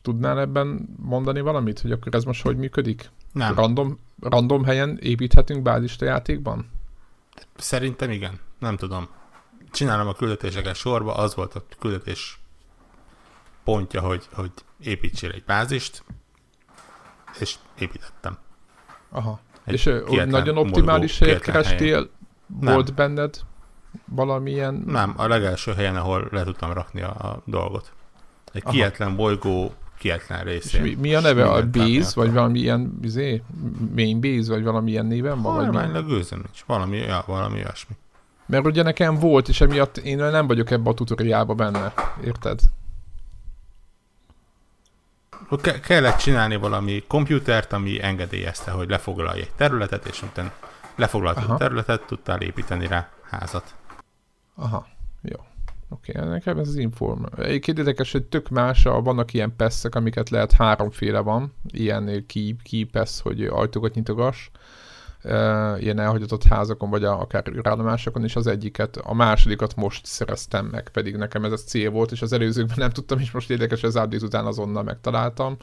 [0.02, 3.10] tudnál ebben mondani valamit, hogy akkor ez most hogy működik?
[3.36, 3.54] Nem.
[3.54, 6.70] Random, random helyen építhetünk bázist a játékban?
[7.56, 8.40] Szerintem igen.
[8.58, 9.08] Nem tudom.
[9.70, 12.40] Csinálom a küldetéseket sorba, az volt a küldetés
[13.64, 16.04] pontja, hogy, hogy építsél egy bázist,
[17.38, 18.38] és építettem.
[19.10, 19.40] Aha.
[19.64, 19.84] Egy és
[20.26, 22.10] nagyon optimális helyet kerestél?
[22.46, 23.40] Volt benned
[24.04, 24.74] valamilyen...
[24.86, 27.92] Nem, a legelső helyen, ahol le tudtam rakni a, a dolgot.
[28.52, 28.72] Egy Aha.
[28.72, 30.84] kietlen bolygó kietlen részén.
[30.84, 31.44] És mi, mi a neve?
[31.44, 33.42] A Base, vagy valami ilyen izé,
[33.94, 35.54] main base, vagy valami ilyen néven van?
[35.54, 36.64] Halványlag őzem nincs.
[36.66, 37.96] Valami, ja, valami olyasmi.
[38.46, 41.92] Mert ugye nekem volt, és emiatt én nem vagyok ebbe a tutoriálba benne.
[42.24, 42.60] Érted?
[45.60, 50.52] Ke- kellett csinálni valami komputert, ami engedélyezte, hogy lefoglalj egy területet, és utána
[50.94, 53.74] lefoglaltad a területet, tudtál építeni rá házat.
[54.54, 54.86] Aha.
[55.88, 57.24] Oké, okay, nekem ez az inform.
[57.38, 62.84] Egyébként érdekes, hogy tök más, vannak ilyen pesszek, amiket lehet háromféle van, ilyen key, key
[62.84, 64.50] pass, hogy ajtókat nyitogass,
[65.78, 71.16] ilyen elhagyatott házakon, vagy akár rállomásokon, és az egyiket, a másodikat most szereztem meg, pedig
[71.16, 73.96] nekem ez a cél volt, és az előzőkben nem tudtam, és most érdekes, hogy az
[73.96, 75.56] update után azonnal megtaláltam.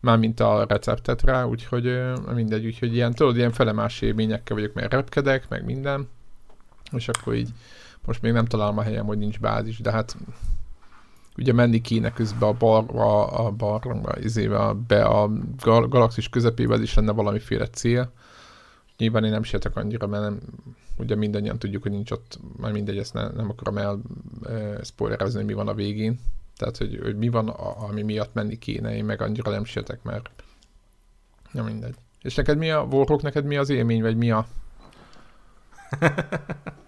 [0.00, 2.00] Mármint a receptet rá, úgyhogy
[2.34, 6.08] mindegy, úgyhogy ilyen, tudod, ilyen felemás élményekkel vagyok, mert repkedek, meg minden,
[6.90, 7.48] és akkor így
[8.04, 10.16] most még nem találom a helyem, hogy nincs bázis, de hát
[11.36, 15.88] ugye menni kéne közben a bar, a, a bar, a, izébe, a, be a gal-
[15.88, 18.12] galaxis közepébe, is lenne valamiféle cél.
[18.98, 20.40] Nyilván én nem sietek annyira, mert nem,
[20.96, 24.00] ugye mindannyian tudjuk, hogy nincs ott, már mindegy, ezt ne, nem akarom el
[24.48, 26.20] e, spoilerezni, hogy mi van a végén.
[26.56, 30.02] Tehát, hogy, hogy mi van, a, ami miatt menni kéne, én meg annyira nem sietek,
[30.02, 30.30] mert
[31.52, 31.94] nem mindegy.
[32.22, 34.46] És neked mi a, Warhawk, neked mi az élmény, vagy mi a...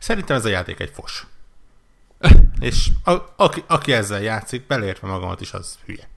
[0.00, 1.26] Szerintem ez a játék egy fos.
[2.60, 6.08] És a, aki, aki ezzel játszik, belértve magamat is, az hülye.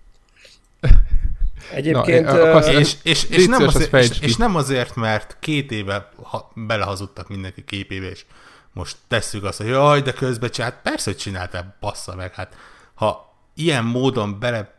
[1.72, 2.26] Egyébként...
[2.26, 6.52] Na, ö, És, és, és, nem azért, és, és nem azért, mert két éve ha,
[6.56, 8.26] belehazudtak mindenki képébe, és
[8.72, 10.76] most tesszük azt, hogy jaj, de közben csinált.
[10.84, 12.34] Persze, hogy csináltál, bassza meg.
[12.34, 12.56] Hát,
[12.94, 14.76] ha ilyen módon bele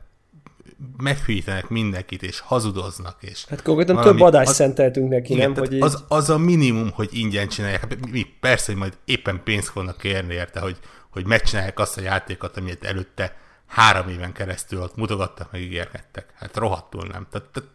[0.96, 5.58] meghűítenek mindenkit, és hazudoznak, és Hát konkrétan valami- több adást az- szenteltünk neki, igen, nem?
[5.64, 5.82] Hogy így...
[5.82, 7.80] az, az a minimum, hogy ingyen csinálják.
[7.80, 10.76] Hát Mi, persze, hogy majd éppen pénzt fognak kérni érte, hogy,
[11.10, 16.32] hogy megcsinálják azt a játékot, amit előtte három éven keresztül ott mutogattak, meg ígérgettek.
[16.34, 17.26] Hát rohadtul nem.
[17.30, 17.68] Tehát, tehát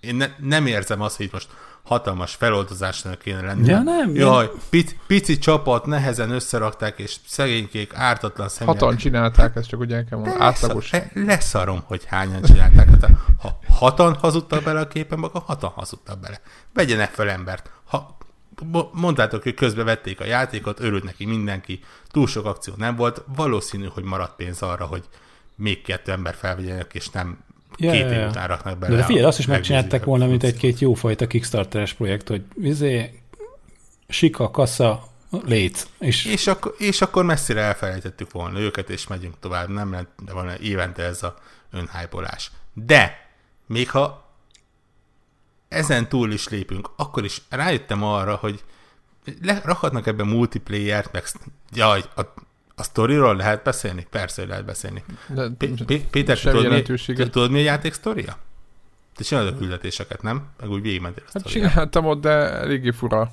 [0.00, 1.48] én ne, nem érzem azt, hogy itt most
[1.82, 3.68] hatalmas feloldozásnak kéne lenni.
[3.68, 8.80] Ja, nem, Jaj, pici, pici csapat, nehezen összerakták, és szegénykék, ártatlan személyek.
[8.80, 10.40] Hatan csinálták ezt, csak ugye el kell mondani.
[10.40, 10.90] Átlagos.
[10.90, 12.88] Lesz, leszarom, hogy hányan csinálták.
[12.88, 16.40] Hát, ha hatan hazudtak bele a képen, akkor hatan hazudtak bele.
[16.74, 17.70] Vegyenek fel embert.
[17.84, 18.16] Ha
[18.64, 21.80] mo- mondtátok, hogy közben vették a játékot, örült neki mindenki,
[22.10, 25.04] túl sok akció nem volt, valószínű, hogy maradt pénz arra, hogy
[25.54, 27.38] még kettő ember felvegyenek, és nem
[27.78, 28.28] Ja, két ja, év ja.
[28.28, 28.92] után raknak bele.
[28.92, 33.20] De, de figyelj, azt is megcsinálták megnézők volna, mint egy-két jófajta Kickstarteres projekt, hogy izé,
[34.08, 35.86] sika, kassa, léc.
[35.98, 39.68] És, És akkor, és akkor messzire elfelejtettük volna őket, és megyünk tovább.
[39.68, 41.34] Nem lett de volna évente ez a
[41.70, 42.50] önhájpolás.
[42.74, 43.30] De,
[43.66, 44.32] még ha
[45.68, 48.64] ezen túl is lépünk, akkor is rájöttem arra, hogy
[49.42, 51.24] le, rakhatnak ebbe multiplayer-t, meg
[51.72, 52.22] jaj, a,
[52.78, 54.06] a sztoriról lehet beszélni?
[54.10, 55.04] Persze, hogy lehet beszélni.
[55.28, 55.48] De,
[56.10, 56.82] Péter, tudod mi,
[57.30, 58.38] tudod mi a játék sztoria?
[59.16, 60.46] Te csinálod a küldetéseket, nem?
[60.60, 63.32] Meg úgy végigmentél a Hát csináltam ott, de eléggé fura.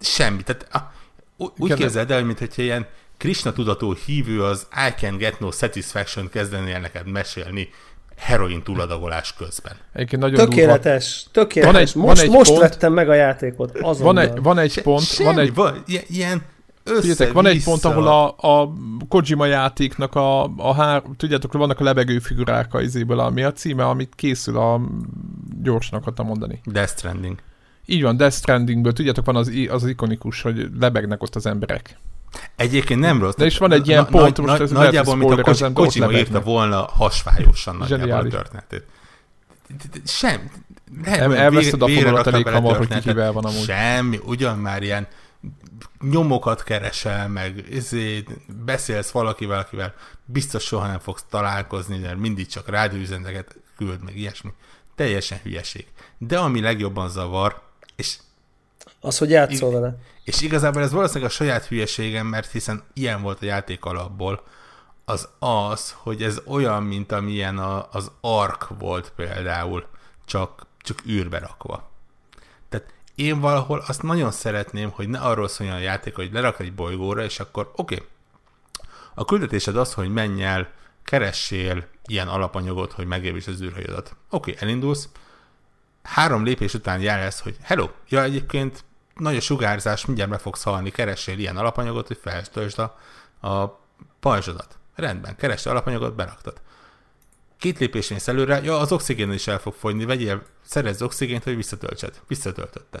[0.00, 0.42] Semmi.
[0.42, 0.92] Tehát, a,
[1.36, 6.28] ú- úgy képzeld el, mintha ilyen Krishna tudatú hívő az I can get no satisfaction
[6.28, 7.68] kezdenél neked mesélni
[8.16, 9.72] heroin túladagolás közben.
[9.92, 10.50] Egyébként nagyon durva.
[10.54, 11.72] Tökéletes, tökéletes.
[11.72, 13.78] Van egy- van most egy most pont- vettem meg a játékot.
[13.80, 14.14] Azonnal.
[14.14, 16.42] Van egy, van egy Se- pont, semmi, van egy, van, ilyen
[16.84, 18.72] össze van egy pont, ahol a, a
[19.08, 23.84] Kojima játéknak a, a hár, tudjátok, vannak a lebegő figurák a izéből, ami a címe,
[23.84, 24.80] amit készül a
[25.62, 26.60] gyorsnak akartam mondani.
[26.64, 27.38] Death Stranding.
[27.86, 31.98] Így van, Death Strandingből, tudjátok, van az, az ikonikus, hogy lebegnek ott az emberek.
[32.56, 33.34] Egyébként nem rossz.
[33.34, 35.88] De is van egy ilyen pont, most ez lehet, nagyjából, mint a spoilerezem, Ko- de
[35.88, 38.84] ott Kojima írta volna hasfályosan nagyjából a történetét.
[40.04, 40.50] Sem.
[41.04, 43.64] Hogy elveszed a fonalat elég hamar, hogy kikivel van amúgy.
[43.64, 45.06] Semmi, ugyan már ilyen
[46.00, 48.24] nyomokat keresel, meg izé,
[48.64, 54.50] beszélsz valakivel, akivel biztos soha nem fogsz találkozni, mert mindig csak rádióüzeneteket küld, meg ilyesmi.
[54.94, 55.86] Teljesen hülyeség.
[56.18, 57.62] De ami legjobban zavar,
[57.96, 58.18] és
[59.00, 59.96] Az, hogy játszol vele.
[60.24, 64.42] és igazából ez valószínűleg a saját hülyeségem, mert hiszen ilyen volt a játék alapból,
[65.04, 69.86] az az, hogy ez olyan, mint amilyen a, az Ark volt például,
[70.24, 71.90] csak, csak űrbe rakva.
[73.22, 77.24] Én valahol azt nagyon szeretném, hogy ne arról szóljon a játék, hogy lerak egy bolygóra,
[77.24, 78.06] és akkor oké, okay,
[79.14, 80.68] a küldetésed az, hogy menj el,
[81.04, 84.16] keressél ilyen alapanyagot, hogy megjavítsd az űrhajódat.
[84.30, 85.08] Oké, okay, elindulsz,
[86.02, 90.90] három lépés után jelez, hogy hello, ja egyébként nagy a sugárzás, mindjárt meg fogsz halni,
[90.90, 92.98] keressél ilyen alapanyagot, hogy feltöltsd a,
[93.48, 93.80] a
[94.20, 94.78] pajzsodat.
[94.94, 96.60] Rendben, kerestél alapanyagot, beraktad.
[97.62, 101.56] Két lépés mész előre, ja, az oxigén is el fog fogyni, vegyél, szerezz oxigént, hogy
[101.56, 102.20] visszatöltsed.
[102.28, 103.00] Visszatöltötted.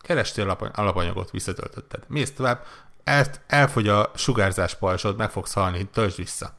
[0.00, 2.00] Kerestél alap- alapanyagot, visszatöltötted.
[2.08, 2.62] Mész tovább,
[3.04, 6.54] el, elfogy a sugárzás pajzsod, meg fogsz halni, töltsd vissza.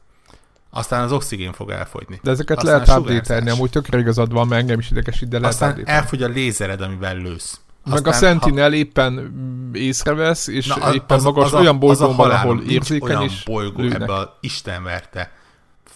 [0.70, 2.20] Aztán az oxigén fog elfogyni.
[2.22, 5.52] De ezeket Aztán lehet update-elni, amúgy tökre igazad van, mert engem is idegesít, de lehet
[5.54, 7.60] Aztán update elfogy a lézered, amivel lősz.
[7.84, 11.74] Meg a Sentinel éppen mm, észrevesz, és Na, az- éppen az- magas az a- olyan
[11.74, 14.00] az bolygón van, ahol érzékeny olyan bolygó lőnek.
[14.00, 15.30] ebbe a istenverte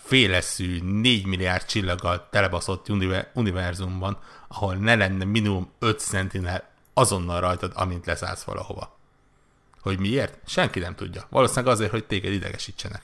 [0.09, 4.18] féleszű, 4 milliárd csillaggal telebaszott univer- univerzumban,
[4.49, 8.97] ahol ne lenne minimum 5 sentinel azonnal rajtad, amint leszállsz valahova.
[9.81, 10.38] Hogy miért?
[10.47, 11.27] Senki nem tudja.
[11.29, 13.03] Valószínűleg azért, hogy téged idegesítsenek.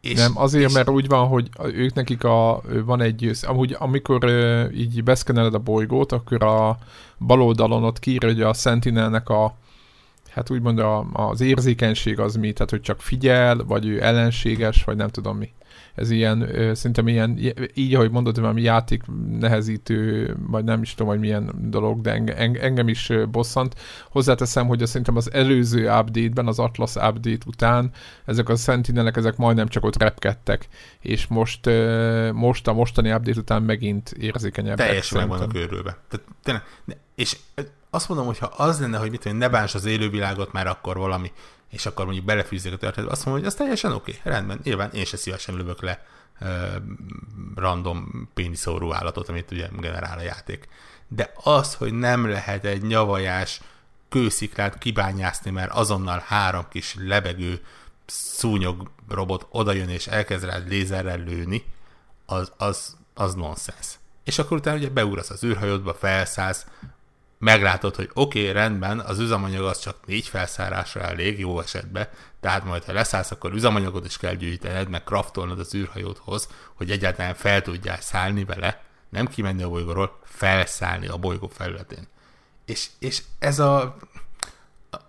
[0.00, 4.30] És, Nem, azért, és mert úgy van, hogy ők nekik a, van egy, amúgy amikor
[4.74, 6.78] így beszkeneled a bolygót, akkor a
[7.18, 9.56] bal oldalon ott kiír, hogy a Sentinelnek a
[10.30, 14.96] hát úgymond a, az érzékenység az mi, tehát hogy csak figyel, vagy ő ellenséges, vagy
[14.96, 15.52] nem tudom mi.
[15.94, 17.38] Ez ilyen, szerintem ilyen,
[17.74, 19.02] így ahogy mondod, valami játék
[19.38, 23.74] nehezítő, vagy nem is tudom, hogy milyen dolog, de enge, enge- engem is bosszant.
[24.10, 27.90] Hozzáteszem, hogy szerintem az előző update-ben, az Atlas update után
[28.24, 30.68] ezek a Sentinelek, ezek majdnem csak ott repkedtek,
[31.00, 31.70] és most,
[32.32, 34.86] most a mostani update után megint érzékenyebbek.
[34.86, 35.98] teljesen meg vannak őrülve.
[36.08, 37.36] Tehát, tényleg, ne- és
[37.90, 40.96] azt mondom, hogy ha az lenne, hogy mit én, ne bánts az élővilágot, már akkor
[40.96, 41.32] valami,
[41.72, 44.90] és akkor mondjuk belefűzzék a történetbe, azt mondom, hogy az teljesen oké, okay, rendben, nyilván
[44.90, 46.06] én se szívesen lövök le
[46.40, 46.76] ö,
[47.54, 50.68] random péniszóró állatot, amit ugye generál a játék.
[51.08, 53.60] De az, hogy nem lehet egy nyavajás
[54.08, 57.60] kősziklát kibányászni, mert azonnal három kis lebegő
[58.06, 61.64] szúnyog robot odajön és elkezd rád lézerrel lőni,
[62.26, 63.98] az, az az nonsens.
[64.24, 66.66] És akkor utána ugye beugrasz az űrhajódba, felszállsz,
[67.42, 72.08] meglátod, hogy oké, okay, rendben, az üzemanyag az csak négy felszárásra elég, jó esetben,
[72.40, 77.34] tehát majd ha leszállsz, akkor üzemanyagot is kell gyűjtened, meg kraftolnod az űrhajódhoz, hogy egyáltalán
[77.34, 82.08] fel tudjál szállni vele, nem kimenni a bolygóról, felszállni a bolygó felületén.
[82.64, 83.96] És, és ez a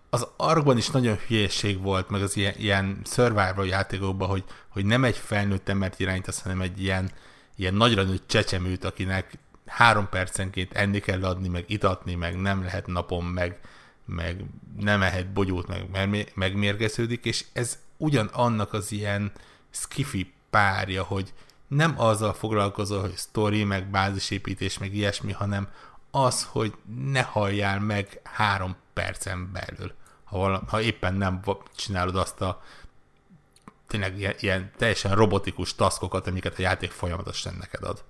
[0.10, 5.04] az arkban is nagyon hülyeség volt, meg az ilyen, ilyen survival játékokban, hogy, hogy nem
[5.04, 7.12] egy felnőtt embert irányítasz, hanem egy ilyen,
[7.56, 12.88] ilyen nagyra nőtt csecsemőt, akinek három percenként enni kell adni, meg itatni, meg nem lehet
[12.88, 13.60] napon, meg,
[14.06, 14.46] meg
[14.80, 19.32] nem ehet bogyót, meg megmérgeződik, és ez ugyanannak az ilyen
[19.70, 21.34] skifi párja, hogy
[21.68, 25.68] nem azzal foglalkozol, hogy story, meg bázisépítés, meg ilyesmi, hanem
[26.12, 26.74] az, hogy
[27.12, 29.94] ne halljál meg három percen belül
[30.34, 31.42] ha, vala, ha éppen nem
[31.76, 32.62] csinálod azt a
[33.88, 38.04] tényleg ilyen, ilyen teljesen robotikus taskokat, amiket a játék folyamatosan neked ad.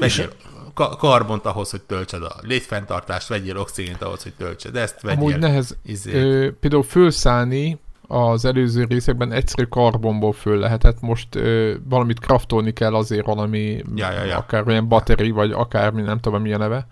[0.00, 0.30] Vegyél
[0.74, 5.18] ka- karbont ahhoz, hogy töltsed a létfenntartást, vegyél oxigént ahhoz, hogy töltsed ezt, vegyél...
[5.18, 12.20] Amúgy nehez, ö, például fölszállni az előző részekben egyszerű karbonból föl lehetett, most ö, valamit
[12.20, 14.36] kraftolni kell azért valami, ja, ja, ja.
[14.36, 16.86] akár olyan batteri, vagy akármi, nem tudom milyen neve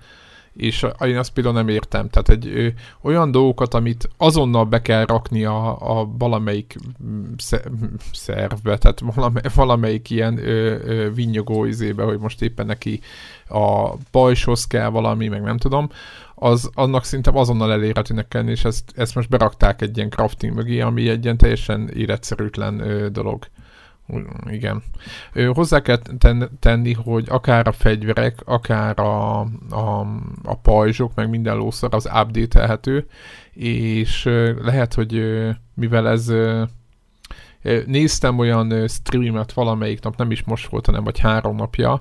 [0.59, 2.09] és én azt például nem értem.
[2.09, 2.69] Tehát egy ö,
[3.01, 7.25] olyan dolgokat, amit azonnal be kell rakni a, a valamelyik mm,
[8.13, 13.01] szervbe, tehát valamely, valamelyik ilyen ö, ö, vinyogó izébe, hogy most éppen neki
[13.49, 15.91] a pajshoz kell valami, meg nem tudom,
[16.35, 20.81] az annak szinte azonnal elérhetőnek kell, és ezt, ezt most berakták egy ilyen crafting mögé,
[20.81, 23.47] ami egy ilyen teljesen életszerűtlen ö, dolog.
[24.47, 24.83] Igen.
[25.53, 25.99] Hozzá kell
[26.61, 29.41] tenni, hogy akár a fegyverek, akár a,
[29.71, 30.07] a,
[30.43, 32.79] a pajzsok, meg minden lószar az update
[33.53, 34.25] és
[34.63, 35.23] lehet, hogy
[35.75, 36.33] mivel ez
[37.87, 42.01] néztem olyan streamet valamelyik nap, nem is most volt, hanem vagy három napja,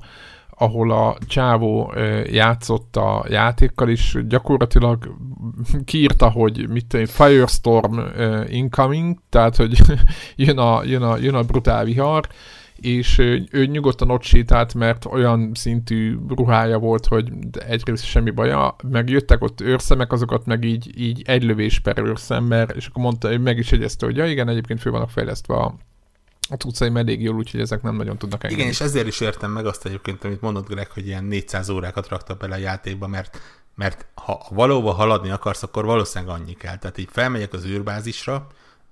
[0.57, 1.93] ahol a csávó
[2.25, 5.15] játszott a játékkal, és gyakorlatilag
[5.85, 7.99] kiírta, hogy mit tudom, Firestorm
[8.47, 9.81] incoming, tehát, hogy
[10.35, 12.27] jön a, jön a, jön a brutál vihar,
[12.75, 13.17] és
[13.51, 17.31] ő nyugodtan ott sétált, mert olyan szintű ruhája volt, hogy
[17.67, 22.73] egyrészt semmi baja, meg jöttek ott őrszemek, azokat meg így, így egy lövés per őrszember,
[22.75, 25.75] és akkor mondta, meg is jegyezte, hogy ja igen, egyébként fő vannak fejlesztve a
[26.49, 28.63] a cuccaim elég jól, úgyhogy ezek nem nagyon tudnak engedni.
[28.63, 32.07] Igen, és ezért is értem meg azt egyébként, amit mondott Greg, hogy ilyen 400 órákat
[32.07, 33.41] rakta bele a játékba, mert,
[33.75, 36.77] mert ha valóban haladni akarsz, akkor valószínűleg annyi kell.
[36.77, 38.47] Tehát így felmegyek az űrbázisra,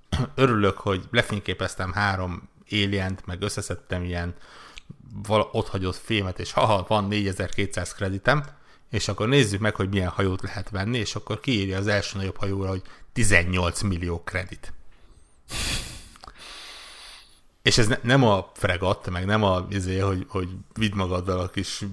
[0.34, 4.34] örülök, hogy lefényképeztem három élient, meg összeszedtem ilyen
[5.28, 8.44] ott hagyott fémet, és ha van 4200 kreditem,
[8.90, 12.36] és akkor nézzük meg, hogy milyen hajót lehet venni, és akkor kiírja az első nagyobb
[12.36, 14.72] hajóra, hogy 18 millió kredit.
[17.66, 21.48] És ez ne, nem a fregat, meg nem a, izé, hogy, hogy vidd magaddal a
[21.48, 21.84] kis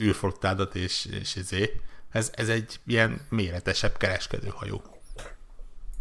[0.00, 1.80] űrflottádat, és, és izé.
[2.10, 4.82] Ez, ez egy ilyen méretesebb kereskedőhajó.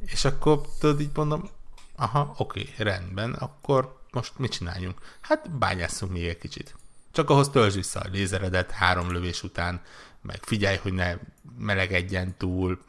[0.06, 1.50] És akkor tudod, így mondom,
[1.96, 5.02] aha, oké, rendben, akkor most mit csináljunk?
[5.22, 6.76] Hát bányásszunk még egy kicsit.
[7.12, 9.82] Csak ahhoz töltsd vissza a lézeredet három lövés után,
[10.22, 11.16] meg figyelj, hogy ne
[11.58, 12.80] melegedjen túl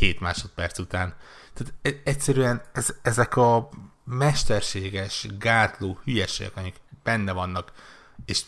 [0.00, 1.14] 7 másodperc után.
[1.52, 3.68] Tehát e- egyszerűen ez, ezek a
[4.04, 7.72] mesterséges, gátló hülyeségek, amik benne vannak,
[8.24, 8.42] és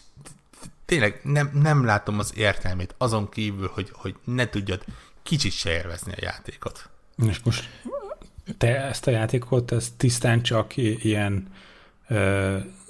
[0.85, 4.85] tényleg nem, nem látom az értelmét azon kívül, hogy, hogy ne tudjad
[5.23, 6.89] kicsit se élvezni a játékot.
[7.29, 7.69] És most
[8.59, 11.49] te ezt a játékot, ez tisztán csak ilyen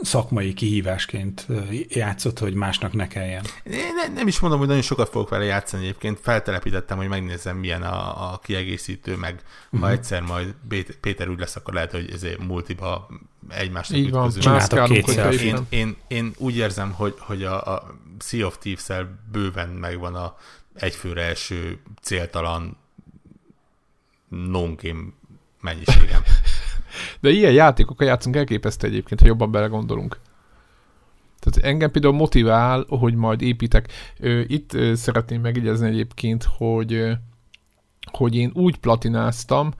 [0.02, 1.46] szakmai kihívásként
[1.88, 3.44] játszott, hogy másnak ne kelljen.
[3.64, 6.18] Én ne, nem is mondom, hogy nagyon sokat fogok vele játszani egyébként.
[6.22, 9.80] Feltelepítettem, hogy megnézem, milyen a, a kiegészítő, meg uh-huh.
[9.80, 9.96] ha mhm.
[9.96, 10.54] egyszer majd
[11.00, 13.08] Péter úgy lesz, akkor lehet, hogy ezért multiba
[13.48, 14.32] egymásnak Így van,
[14.90, 15.04] én,
[15.40, 20.36] én, én, én, úgy érzem, hogy, hogy a, a Sea of Thieves-el bőven megvan a
[20.74, 22.76] egyfőre első céltalan
[24.28, 24.78] non
[25.60, 26.22] mennyiségem.
[27.20, 30.18] De ilyen játékokkal játszunk elképesztő egyébként, ha jobban belegondolunk.
[31.38, 33.92] Tehát engem például motivál, hogy majd építek.
[34.46, 37.08] Itt szeretném megjegyezni egyébként, hogy,
[38.10, 39.72] hogy én úgy platináztam,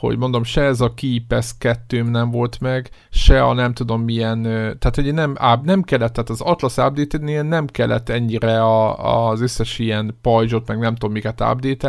[0.00, 4.42] hogy mondom, se ez a Keepes 2 nem volt meg, se a nem tudom milyen,
[4.42, 9.78] tehát hogy nem, nem kellett, tehát az Atlas update nem kellett ennyire a, az összes
[9.78, 11.88] ilyen pajzsot, meg nem tudom miket update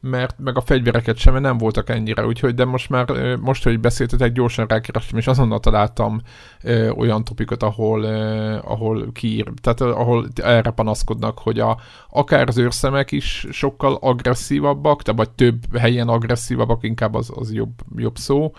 [0.00, 3.80] mert meg a fegyvereket sem, mert nem voltak ennyire, úgyhogy de most már, most, hogy
[3.80, 6.20] beszéltetek, gyorsan rákerestem, és azonnal találtam
[6.62, 11.78] ö, olyan topikot, ahol, ö, ahol kiír, tehát ahol erre panaszkodnak, hogy a,
[12.10, 17.72] akár az őrszemek is sokkal agresszívabbak, de vagy több helyen agresszívabbak, inkább az, az jobb,
[17.96, 18.52] jobb szó,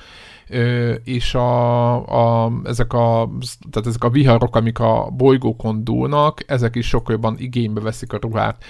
[0.49, 3.29] ö, és a, a, ezek, a,
[3.69, 8.17] tehát ezek a viharok, amik a bolygókon dúlnak, ezek is sokkal jobban igénybe veszik a
[8.21, 8.63] ruhát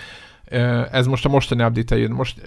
[0.92, 2.08] ez most a mostani update.
[2.08, 2.42] Most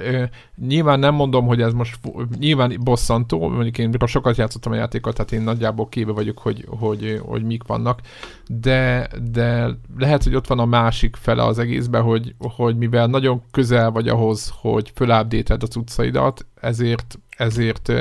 [0.67, 1.99] nyilván nem mondom, hogy ez most
[2.39, 7.21] nyilván bosszantó, mondjuk én sokat játszottam a játékot, tehát én nagyjából kébe vagyok, hogy, hogy,
[7.25, 8.01] hogy mik vannak,
[8.49, 13.43] de, de lehet, hogy ott van a másik fele az egészben, hogy, hogy mivel nagyon
[13.51, 17.93] közel vagy ahhoz, hogy fölupdate a cuccaidat, ezért, ezért,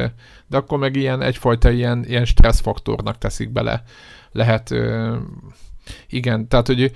[0.48, 3.84] de akkor meg ilyen egyfajta ilyen, ilyen stresszfaktornak teszik bele.
[4.32, 4.76] Lehet,
[6.08, 6.92] igen, tehát hogy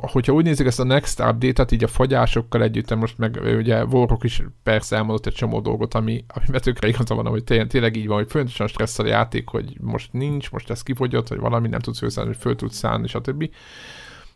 [0.00, 4.24] hogyha úgy nézzük ezt a Next Update-et, így a fagyásokkal együtt, most meg ugye Warrock
[4.24, 8.06] is persze elmondott egy csomó dolgot, ami, ami tökre igaza van, hogy tényleg, tényleg így
[8.06, 11.80] van, hogy folyamatosan stresszel a játék, hogy most nincs, most ez kifogyott, vagy valami nem
[11.80, 13.50] tudsz főszállni, hogy föl tudsz szállni, stb.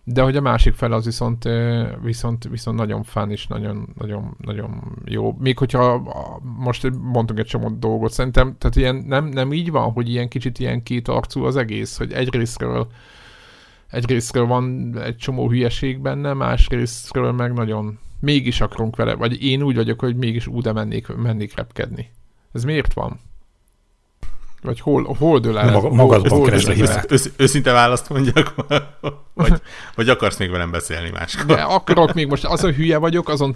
[0.09, 1.49] De hogy a másik fel az viszont,
[2.03, 5.37] viszont, viszont nagyon fán és nagyon, nagyon, nagyon jó.
[5.39, 6.03] Még hogyha
[6.59, 10.59] most mondtunk egy csomó dolgot, szerintem, tehát ilyen nem, nem így van, hogy ilyen kicsit
[10.59, 12.87] ilyen két arcú az egész, hogy egyrésztről
[13.91, 19.77] egyrésztről van egy csomó hülyeség benne, másrésztről meg nagyon mégis akarunk vele, vagy én úgy
[19.77, 22.11] vagyok, hogy mégis úgy mennék, mennék repkedni.
[22.53, 23.21] Ez miért van?
[24.63, 25.71] Vagy hol, hol dől el?
[25.71, 27.13] Maga, magadban keresd a hibát.
[27.13, 28.55] Ősz, őszinte választ mondjak,
[29.35, 29.53] vagy,
[29.95, 31.57] vagy akarsz még velem beszélni máskor?
[31.57, 33.53] De akarok még most, azon hülye vagyok, azon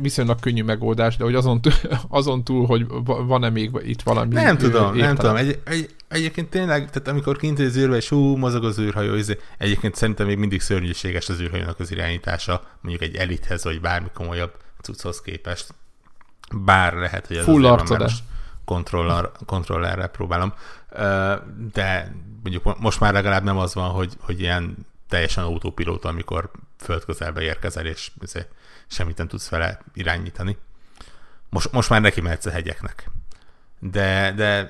[0.00, 1.60] viszonylag könnyű megoldás, de hogy azon,
[2.08, 5.06] azon túl, hogy van-e még itt valami Nem tudom, értelem.
[5.06, 5.36] nem tudom.
[5.36, 9.38] Egy, egy, egyébként tényleg, tehát amikor kint az űrbe, és hú, mozog az űrhajó, izé,
[9.58, 14.52] egyébként szerintem még mindig szörnyűséges az űrhajónak az irányítása, mondjuk egy elithez, vagy bármi komolyabb
[14.80, 15.74] cucchoz képest.
[16.54, 18.12] Bár lehet, hogy ez Full azért
[18.64, 20.54] kontroller, kontrollerrel próbálom.
[21.72, 24.76] De mondjuk most már legalább nem az van, hogy, hogy ilyen
[25.08, 28.10] teljesen autópilóta, amikor földközelbe érkezel, és
[28.86, 30.56] semmit nem tudsz vele irányítani.
[31.48, 33.10] Most, most már neki mehetsz a hegyeknek.
[33.78, 34.68] De, de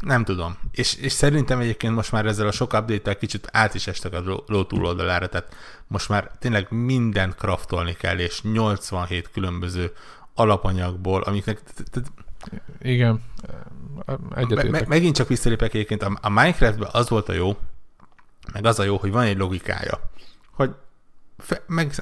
[0.00, 0.58] nem tudom.
[0.70, 4.42] És, és szerintem egyébként most már ezzel a sok update kicsit át is estek a
[4.46, 5.54] ló túloldalára, tehát
[5.86, 9.92] most már tényleg mindent kraftolni kell, és 87 különböző
[10.34, 11.60] alapanyagból, amiknek
[12.82, 13.22] igen,
[14.34, 14.70] egyetértek.
[14.70, 17.56] Me- megint csak visszalépek egyébként, a, a Minecraftben az volt a jó,
[18.52, 20.10] meg az a jó, hogy van egy logikája,
[20.50, 20.74] hogy
[21.38, 21.92] fe, meg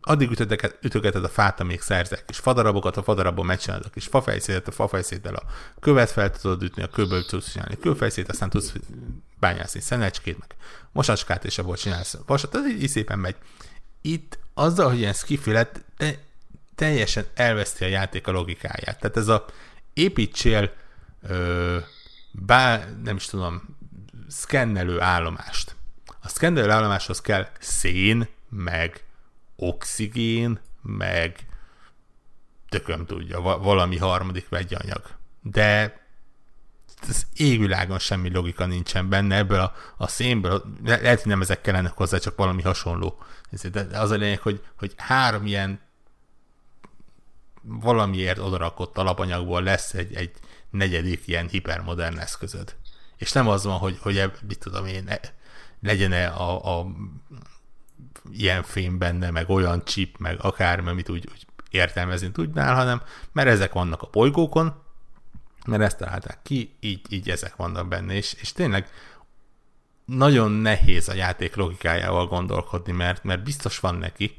[0.00, 4.68] addig ütögeted, ütögeted a fát, amíg szerzek kis fadarabokat, a fadarabból megcsinálod a kis fafejszétet,
[4.68, 5.42] a fafejszéttel a
[5.80, 8.72] követ fel tudod ütni, a kőből tudsz csinálni kőfejszét, aztán tudsz
[9.38, 10.54] bányászni szenecskét, meg
[10.92, 13.36] mosacskát, és abból csinálsz vasat, az így, így szépen megy.
[14.00, 16.18] Itt azzal, hogy ilyen skifi lett, te
[16.74, 19.00] teljesen elveszti a játék a logikáját.
[19.00, 19.44] Tehát ez a
[19.92, 20.72] építsél
[21.22, 21.78] ö,
[22.32, 23.76] bá, nem is tudom,
[24.28, 25.76] szkennelő állomást.
[26.20, 29.04] A szkennelő állomáshoz kell szén, meg
[29.60, 31.46] oxigén, meg
[32.68, 35.02] tököm tudja, valami harmadik vegyanyag.
[35.42, 36.00] De
[37.08, 41.92] ez égvilágon semmi logika nincsen benne, ebből a, a szénből, lehet, hogy nem ezek kellenek
[41.92, 43.18] hozzá, csak valami hasonló.
[43.72, 45.80] De az a lényeg, hogy, hogy három ilyen
[47.62, 50.30] valamiért odarakott alapanyagból lesz egy, egy
[50.70, 52.76] negyedik ilyen hipermodern eszközöd.
[53.16, 55.20] És nem az van, hogy, hogy mit tudom én, e,
[55.80, 56.86] legyen -e a, a
[58.32, 63.02] ilyen fém benne, meg olyan chip, meg akármi, amit úgy, úgy értelmezni tudnál, hanem
[63.32, 64.74] mert ezek vannak a bolygókon,
[65.66, 68.88] mert ezt találták ki, így, így ezek vannak benne, és, és tényleg
[70.04, 74.36] nagyon nehéz a játék logikájával gondolkodni, mert, mert biztos van neki,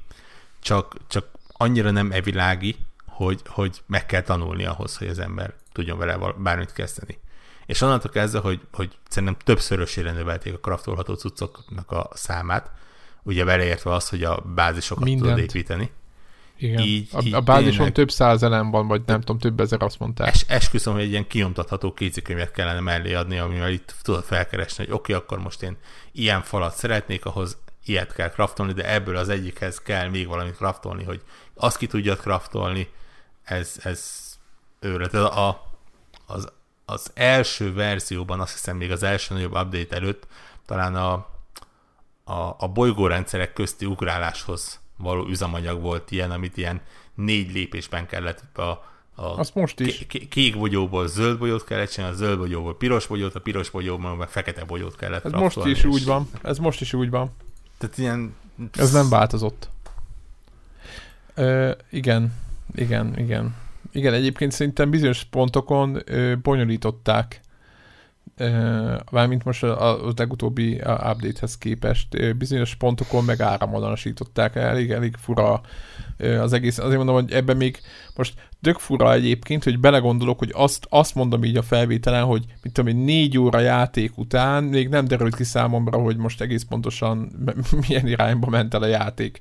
[0.60, 2.76] csak, csak annyira nem evilági,
[3.06, 7.20] hogy, hogy meg kell tanulni ahhoz, hogy az ember tudjon vele bármit kezdeni.
[7.66, 12.72] És onnantól kezdve, hogy, hogy szerintem többszörösére növelték a kraftolható cuccoknak a számát,
[13.24, 15.30] ugye beleértve az, hogy a bázisokat Mindent.
[15.30, 15.92] tudod építeni.
[16.58, 16.82] Igen.
[16.82, 19.82] Így, a, így a bázison tényleg, több száz elem van, vagy nem tudom, több ezer
[19.82, 20.28] azt mondták.
[20.28, 24.94] Es, esküszöm, hogy egy ilyen kinyomtatható kézikönyvet kellene mellé adni, amivel itt tudod felkeresni, hogy
[24.94, 25.78] oké, okay, akkor most én
[26.12, 31.04] ilyen falat szeretnék, ahhoz ilyet kell kraftolni, de ebből az egyikhez kell még valamit kraftolni,
[31.04, 31.22] hogy
[31.54, 32.88] azt ki tudjad kraftolni,
[33.44, 34.22] ez, ez
[34.80, 35.14] őrült.
[35.14, 35.64] A,
[36.26, 36.52] az,
[36.86, 40.28] az első verzióban, azt hiszem még az első nagyobb update előtt,
[40.66, 41.31] talán a,
[42.24, 46.82] a, a bolygórendszerek közti ugráláshoz való üzemanyag volt ilyen, amit ilyen
[47.16, 48.84] négy lépésben kellett a, a
[49.16, 50.06] Azt most is.
[50.30, 54.30] kék bogyóból zöld bogyót kellett csinálni, a zöld bogyóból piros bogyót, a piros bogyóból meg
[54.30, 56.30] fekete bogyót kellett Ez most is úgy van.
[56.42, 57.32] Ez most is úgy van.
[57.78, 58.36] Tehát ilyen...
[58.74, 59.70] Ez nem változott.
[61.34, 62.34] Ö, igen.
[62.76, 63.56] Igen, igen.
[63.92, 67.42] Igen, egyébként szerintem bizonyos pontokon ö, bonyolították
[69.12, 75.62] mármint most a, a legutóbbi update-hez képest bizonyos pontokon meg áramvonalasították, elég, elég fura
[76.18, 76.78] az egész.
[76.78, 77.80] Azért mondom, hogy ebben még
[78.16, 82.74] most tök fura egyébként, hogy belegondolok, hogy azt, azt mondom így a felvételen, hogy mit
[82.74, 87.32] tudom én, négy óra játék után még nem derült ki számomra, hogy most egész pontosan
[87.88, 89.40] milyen irányba ment el a játék.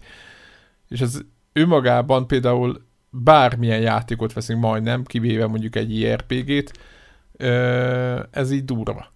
[0.88, 1.20] És ez
[1.52, 6.78] önmagában például bármilyen játékot veszünk majdnem, kivéve mondjuk egy IRPG-t,
[8.30, 9.12] ez így durva.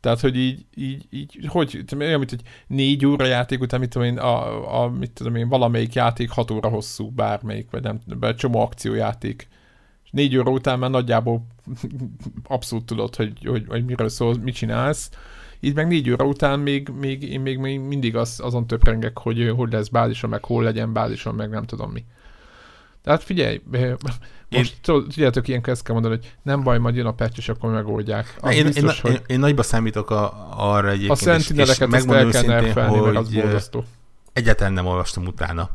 [0.00, 4.06] Tehát, hogy így, így, így hogy, olyan, mint hogy négy óra játék után, mit tudom
[4.06, 8.36] én, a, a, mit tudom én, valamelyik játék hat óra hosszú, bármelyik, vagy nem, vagy
[8.36, 9.48] csomó akciójáték.
[10.04, 11.46] És négy óra után már nagyjából
[12.44, 15.10] abszolút tudod, hogy, hogy, hogy miről szól, mit csinálsz.
[15.60, 19.52] Így meg négy óra után még, még én még, még mindig az, azon töprengek, hogy
[19.56, 22.04] hogy lesz bázison, meg hol legyen bázison, meg nem tudom mi.
[23.02, 23.60] Tehát figyelj,
[24.50, 25.02] most én...
[25.02, 28.36] tudjátok, ilyen ezt kell mondani, hogy nem baj, majd jön a patch, és akkor megoldják.
[28.40, 29.12] Az én, biztos, én, hogy...
[29.12, 33.16] én, én, nagyba számítok a, arra egyébként, a sentineleket és, és el kell nerfelni, hogy
[33.16, 33.84] az borzasztó.
[34.32, 35.70] Egyáltalán nem olvastam utána.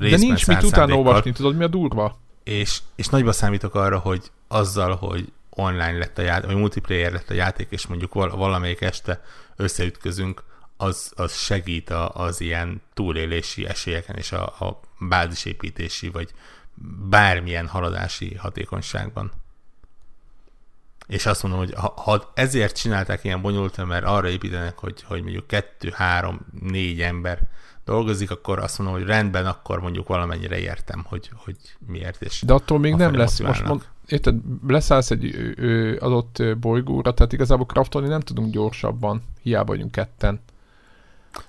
[0.00, 2.18] De nincs mit utána olvasni, tudod mi a durva?
[2.42, 7.30] És, és nagyba számítok arra, hogy azzal, hogy online lett a játék, vagy multiplayer lett
[7.30, 9.22] a játék, és mondjuk valamelyik este
[9.56, 10.44] összeütközünk,
[10.76, 16.30] az, az segít a, az ilyen túlélési esélyeken és a, a bázisépítési, vagy
[17.08, 19.32] bármilyen haladási hatékonyságban.
[21.06, 25.22] És azt mondom, hogy ha, ha ezért csinálták ilyen bonyolultan, mert arra építenek, hogy, hogy
[25.22, 27.40] mondjuk kettő, három, négy ember
[27.84, 31.56] dolgozik, akkor azt mondom, hogy rendben, akkor mondjuk valamennyire értem, hogy, hogy
[31.86, 34.34] miért és De attól még nem lesz, most mond, érted,
[34.66, 40.40] leszállsz egy ö, adott bolygóra, tehát igazából kraftolni nem tudunk gyorsabban, hiába vagyunk ketten.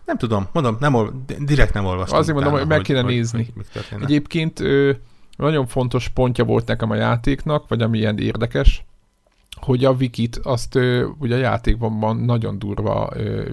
[0.05, 2.19] Nem tudom, mondom, nem ol, direkt nem olvastam.
[2.19, 3.53] Azért mondom, hogy meg kéne hogy, nézni.
[3.55, 4.91] Hogy, Egyébként ö,
[5.36, 8.86] nagyon fontos pontja volt nekem a játéknak, vagy ami ilyen érdekes,
[9.61, 10.79] hogy a wikit, azt
[11.19, 13.09] ugye a játékban nagyon durva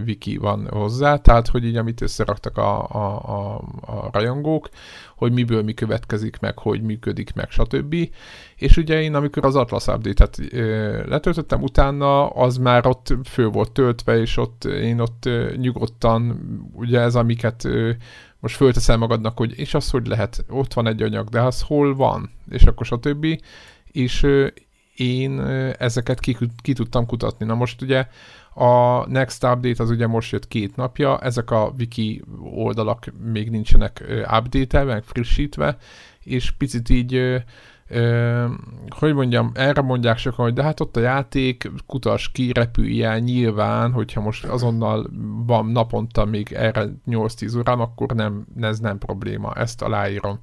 [0.07, 4.69] wiki van hozzá, tehát hogy így amit összeraktak a, a, a, a rajongók,
[5.17, 7.97] hogy miből mi következik meg, hogy működik meg, stb.
[8.57, 10.39] És ugye én amikor az Atlas Update-et
[11.09, 16.41] letöltöttem, utána az már ott fő volt töltve, és ott én ott nyugodtan,
[16.75, 17.69] ugye ez amiket
[18.43, 21.95] most fölteszel magadnak, hogy és az hogy lehet, ott van egy anyag, de az hol
[21.95, 23.27] van, és akkor stb.
[23.93, 24.27] És
[24.97, 25.41] én
[25.79, 27.47] ezeket ki, ki tudtam kutatni.
[27.47, 28.07] Na most ugye
[28.55, 32.23] a Next Update az ugye most jött két napja, ezek a wiki
[32.55, 35.77] oldalak még nincsenek update-elve, meg frissítve,
[36.21, 37.43] és picit így
[37.95, 38.47] Ö,
[38.89, 43.19] hogy mondjam, erre mondják sokan, hogy de hát ott a játék, kutas ki, repülj el,
[43.19, 45.11] nyilván, hogyha most azonnal
[45.47, 50.39] van naponta még erre 8-10 órám, akkor nem, ez nem probléma, ezt aláírom.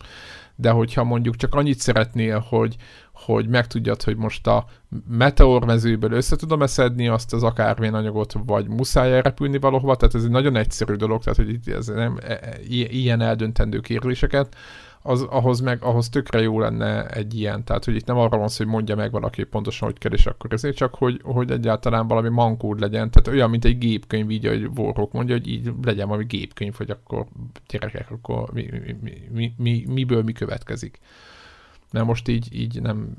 [0.55, 2.75] De hogyha mondjuk csak annyit szeretnél, hogy,
[3.13, 4.65] hogy megtudjad, hogy most a
[5.07, 10.23] meteor mezőből össze tudom szedni azt az akármilyen anyagot, vagy muszáj elrepülni valahova, tehát ez
[10.23, 14.55] egy nagyon egyszerű dolog, tehát hogy ez nem e, e, ilyen eldöntendő kérdéseket,
[15.01, 18.47] az, ahhoz meg, ahhoz tökre jó lenne egy ilyen, tehát hogy itt nem arra van
[18.47, 22.29] szó, hogy mondja meg valaki pontosan, hogy kell, akkor ezért csak, hogy, hogy egyáltalán valami
[22.29, 26.25] mankód legyen, tehát olyan, mint egy gépkönyv, így, hogy Warhawk mondja, hogy így legyen valami
[26.25, 27.25] gépkönyv, hogy akkor
[27.67, 28.69] gyerekek, akkor mi,
[29.01, 30.99] mi, mi, mi, miből mi következik.
[31.91, 33.15] Mert most így, így nem,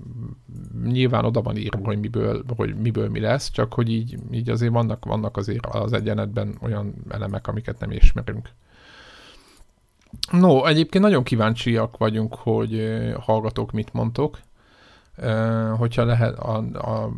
[0.84, 4.72] nyilván oda van írva, hogy miből, hogy miből mi lesz, csak hogy így, így azért
[4.72, 8.50] vannak, vannak azért az egyenetben olyan elemek, amiket nem ismerünk.
[10.32, 14.38] No, egyébként nagyon kíváncsiak vagyunk, hogy hallgatók mit mondtok.
[15.76, 17.10] Hogyha lehet, a, a,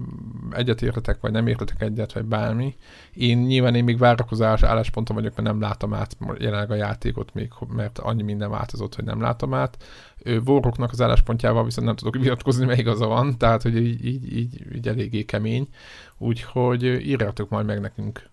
[0.50, 2.74] egyet értetek, vagy nem értetek egyet, vagy bármi.
[3.12, 7.52] Én nyilván én még várakozás állásponton vagyok, mert nem látom át jelenleg a játékot még,
[7.68, 9.84] mert annyi minden változott, hogy nem látom át.
[10.44, 14.74] Voroknak az álláspontjával viszont nem tudok vitatkozni, mert igaza van, tehát hogy így, így, így,
[14.74, 15.68] így eléggé kemény.
[16.18, 18.30] Úgyhogy írjátok majd meg nekünk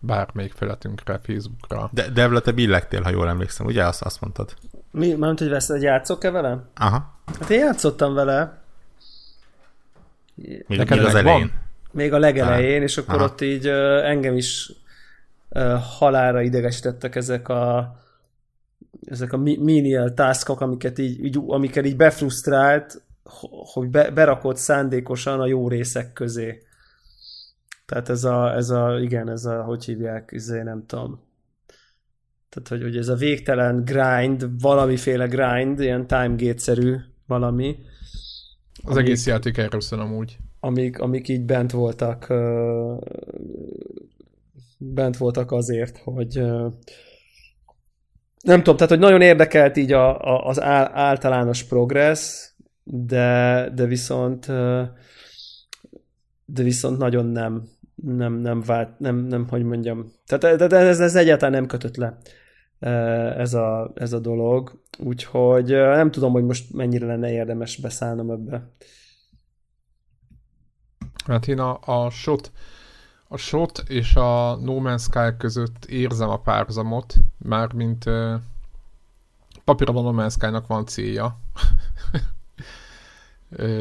[0.00, 1.90] bármelyik feletünkre, Facebookra.
[1.92, 4.54] De Devla, te billegtél, ha jól emlékszem, ugye azt, azt mondtad?
[4.90, 6.64] Mi, mármint, hogy vesz, hogy játszok-e vele?
[6.76, 7.14] Aha.
[7.40, 8.62] Hát én játszottam vele.
[10.34, 11.38] Még, még az elején.
[11.38, 11.52] Van?
[11.90, 13.24] Még a legelején, és akkor Aha.
[13.24, 14.72] ott így uh, engem is
[15.48, 17.92] uh, halára idegesítettek ezek a
[19.06, 23.02] ezek a menial taskok, amiket így, így, amiket így befrusztrált,
[23.72, 26.62] hogy be, berakott szándékosan a jó részek közé.
[27.88, 31.20] Tehát ez a, ez a, igen, ez a, hogy hívják, izé, nem tudom.
[32.48, 37.78] Tehát, hogy, hogy ez a végtelen grind, valamiféle grind, ilyen timegate-szerű valami.
[38.82, 40.38] Az amik, egész játék erről szól amúgy.
[40.60, 43.00] Amik, amik így bent voltak uh,
[44.78, 46.72] bent voltak azért, hogy uh,
[48.42, 52.50] nem tudom, tehát hogy nagyon érdekelt így a, a, az általános progress,
[52.84, 54.46] de, de viszont
[56.50, 57.68] de viszont nagyon nem
[58.02, 60.12] nem, nem vált, nem, nem, hogy mondjam.
[60.26, 62.18] Tehát de ez, ez egyáltalán nem kötött le
[63.36, 68.70] ez a, ez a dolog, úgyhogy nem tudom, hogy most mennyire lenne érdemes beszállnom ebbe.
[71.26, 72.52] Hát én a, a shot
[73.30, 78.34] a shot és a No Man's Sky között érzem a párzamot, mármint uh,
[79.64, 81.38] papíron a No Man's Sky-nak van célja,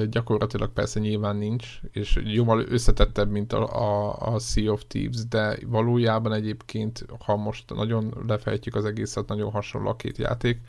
[0.09, 5.57] gyakorlatilag persze nyilván nincs, és jóval összetettebb, mint a, a, a Sea of Thieves, de
[5.65, 10.59] valójában egyébként, ha most nagyon lefejtjük az egészet, nagyon hasonló a két játék,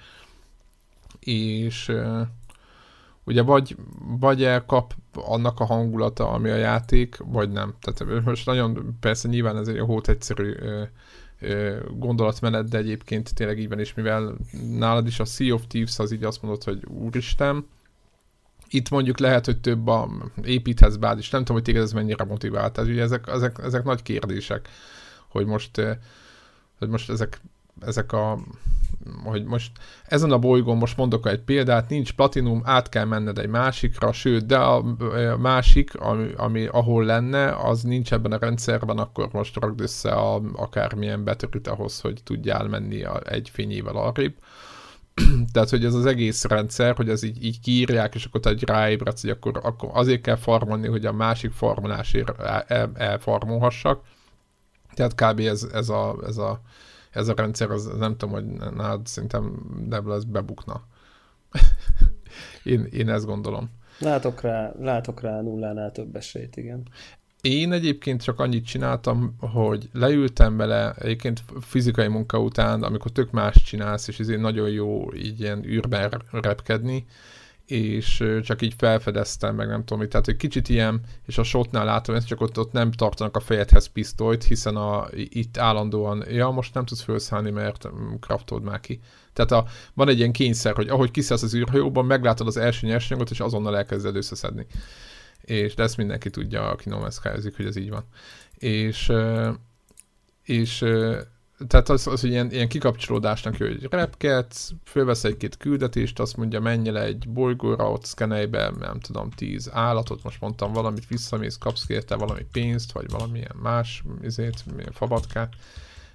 [1.20, 1.92] és
[3.24, 3.76] ugye vagy,
[4.18, 7.74] vagy elkap annak a hangulata, ami a játék, vagy nem.
[7.80, 10.55] Tehát most nagyon, persze nyilván ez egy hót egyszerű
[11.90, 14.34] gondolatmenet, de egyébként tényleg így van, és mivel
[14.78, 17.66] nálad is a Sea of Thieves az így azt mondod, hogy úristen,
[18.70, 20.08] itt mondjuk lehet, hogy több a
[20.42, 22.72] építhetsz bázis, nem tudom, hogy téged ez mennyire motivált.
[22.72, 24.68] Tehát ugye ezek, ezek, ezek nagy kérdések,
[25.28, 25.80] hogy most,
[26.78, 27.40] hogy most ezek,
[27.80, 28.38] ezek a
[29.24, 29.72] hogy most
[30.06, 34.46] ezen a bolygón most mondok egy példát, nincs platinum, át kell menned egy másikra, sőt,
[34.46, 34.84] de a,
[35.38, 40.42] másik, ami, ami ahol lenne, az nincs ebben a rendszerben, akkor most ragd össze a,
[40.52, 44.34] akármilyen betörít ahhoz, hogy tudjál menni a, egy fényével arrébb.
[45.52, 49.20] Tehát, hogy ez az egész rendszer, hogy ez így, így kiírják, és akkor te ráébredsz,
[49.20, 54.02] hogy akkor, akkor azért kell farmolni, hogy a másik farmolásért el, elfarmolhassak.
[54.94, 55.40] Tehát kb.
[55.40, 56.60] ez, ez, a, ez, a,
[57.10, 58.44] ez a rendszer, az, nem tudom, hogy
[58.76, 60.82] nálad szerintem nem lesz bebukna.
[62.62, 63.70] én, én ezt gondolom.
[63.98, 66.88] Látok rá, látok rá nullánál több esélyt, igen.
[67.49, 73.62] Én egyébként csak annyit csináltam, hogy leültem bele, egyébként fizikai munka után, amikor tök más
[73.62, 77.07] csinálsz, és ezért nagyon jó így ilyen űrben repkedni,
[77.66, 82.14] és csak így felfedeztem, meg nem tudom, tehát egy kicsit ilyen, és a shotnál látom,
[82.14, 86.74] ezt csak ott, ott nem tartanak a fejedhez pisztolyt, hiszen a, itt állandóan, ja, most
[86.74, 87.88] nem tudsz felszállni, mert
[88.20, 89.01] kraftold már ki.
[89.32, 93.30] Tehát a, van egy ilyen kényszer, hogy ahogy kiszállsz az űrhajóban, meglátod az első nyersanyagot,
[93.30, 94.66] és azonnal elkezded összeszedni
[95.49, 98.05] és de ezt mindenki tudja, aki nomeszkázik, hogy ez így van.
[98.59, 99.12] És,
[100.42, 100.84] és
[101.66, 106.90] tehát az, az ilyen, ilyen kikapcsolódásnak jó, hogy repkedsz, fölvesz egy-két küldetést, azt mondja, menj
[106.90, 111.86] le egy bolygóra, ott szkenelj be, nem tudom, tíz állatot, most mondtam valamit, visszamész, kapsz
[111.86, 115.53] kérte valami pénzt, vagy valamilyen más izét, fabatkát,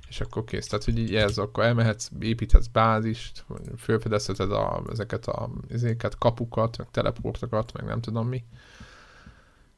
[0.09, 0.67] és akkor kész.
[0.67, 3.45] Tehát, hogy így ez, akkor elmehetsz, építhetsz bázist,
[3.77, 8.43] fölfedezheted a, ezeket a izéket, kapukat, meg teleportokat, meg nem tudom mi.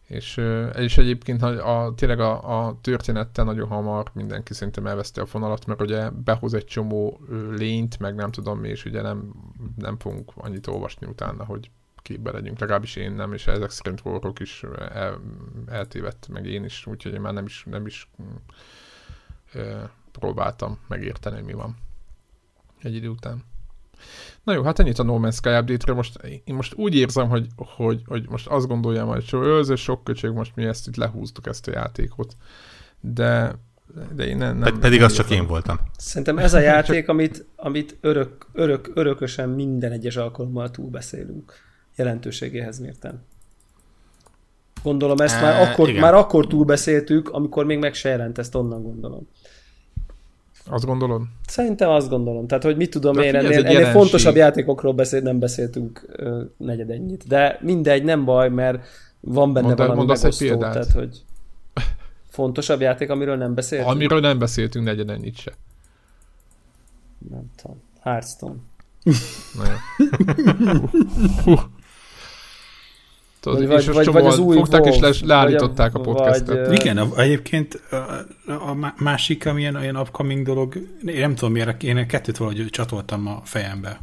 [0.05, 0.41] És,
[0.75, 5.65] és egyébként a, a, tényleg a, a történettel nagyon hamar mindenki szerintem elveszti a fonalat,
[5.65, 7.19] mert ugye behoz egy csomó
[7.51, 9.33] lényt, meg nem tudom mi, és ugye nem,
[9.75, 14.39] nem fogunk annyit olvasni utána, hogy képbe legyünk, legalábbis én nem, és ezek szerint Warrock
[14.39, 15.21] is el,
[15.67, 18.09] eltévedt, meg én is, úgyhogy én már nem is, nem is
[19.53, 21.75] e, próbáltam megérteni, mi van
[22.81, 23.43] egy idő után.
[24.45, 27.47] Na jó, hát ennyit a No Man's Sky update Most, én most úgy érzem, hogy,
[27.55, 31.47] hogy, hogy most azt gondoljam, hogy so, ez sok köcsög, most mi ezt itt lehúztuk
[31.47, 32.35] ezt a játékot.
[32.99, 33.55] De,
[34.15, 35.79] de én nem, nem Pedig az csak én voltam.
[35.97, 41.53] Szerintem ez a játék, amit, amit örök, örök, örökösen minden egyes alkalommal túlbeszélünk
[41.95, 43.23] jelentőségéhez mérten.
[44.83, 48.83] Gondolom ezt e, már, akkor, már akkor túlbeszéltük, amikor még meg se jelent, ezt onnan
[48.83, 49.27] gondolom.
[50.69, 51.21] Azt gondolod?
[51.47, 52.47] Szerintem azt gondolom.
[52.47, 57.27] Tehát, hogy mit tudom én, ennél, ennél fontosabb játékokról beszél, nem beszéltünk uh, negyed ennyit.
[57.27, 58.87] De mindegy, nem baj, mert
[59.19, 60.57] van benne Mondd, valami megosztó.
[60.57, 61.23] Tehát, hogy
[62.27, 63.91] fontosabb játék, amiről nem beszéltünk.
[63.91, 65.51] Amiről nem beszéltünk negyed ennyit se.
[67.29, 67.81] Nem tudom.
[68.01, 68.55] Hearthstone.
[69.53, 69.63] Na
[71.45, 71.55] jó.
[73.51, 76.67] Tudod, vagy, és vagy, vagy az új fogták Wolf, és le, leállították a, a podcastet.
[76.67, 77.81] Vagy, Igen, a, egyébként
[78.45, 80.75] a, a másik, amilyen olyan upcoming dolog,
[81.05, 83.99] én nem tudom miért, én kettőt valahogy csatoltam a fejembe,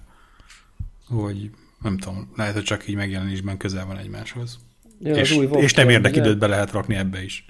[1.08, 1.50] hogy
[1.82, 4.58] nem tudom, lehet, hogy csak így megjelenésben közel van egymáshoz.
[5.00, 7.44] Jön és, új és nem érdek időt be lehet rakni ebbe is.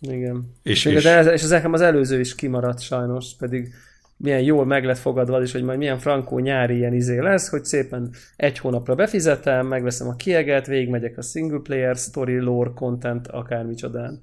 [0.00, 0.54] Igen.
[0.62, 3.74] És, és, és, ez, és ez nekem az előző is kimaradt sajnos, pedig
[4.18, 7.64] milyen jól meg lett fogadva és hogy majd milyen frankó nyári ilyen izé lesz, hogy
[7.64, 14.18] szépen egy hónapra befizetem, megveszem a kieget, végigmegyek a single player, story, lore, content, akármicsodán.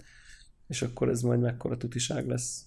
[0.67, 2.61] És akkor ez majd mekkora tutiság lesz.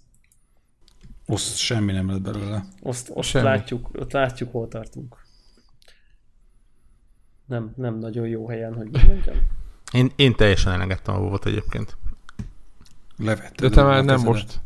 [1.26, 2.64] Oszt semmi nem lett belőle.
[2.83, 5.16] Azt, azt látjuk, ott látjuk, hol tartunk.
[7.47, 9.37] Nem, nem nagyon jó helyen, hogy mondjam.
[9.93, 11.97] Én, én teljesen elengedtem a volt egyébként.
[13.16, 13.68] Levettem.
[13.68, 14.61] De te már nem most.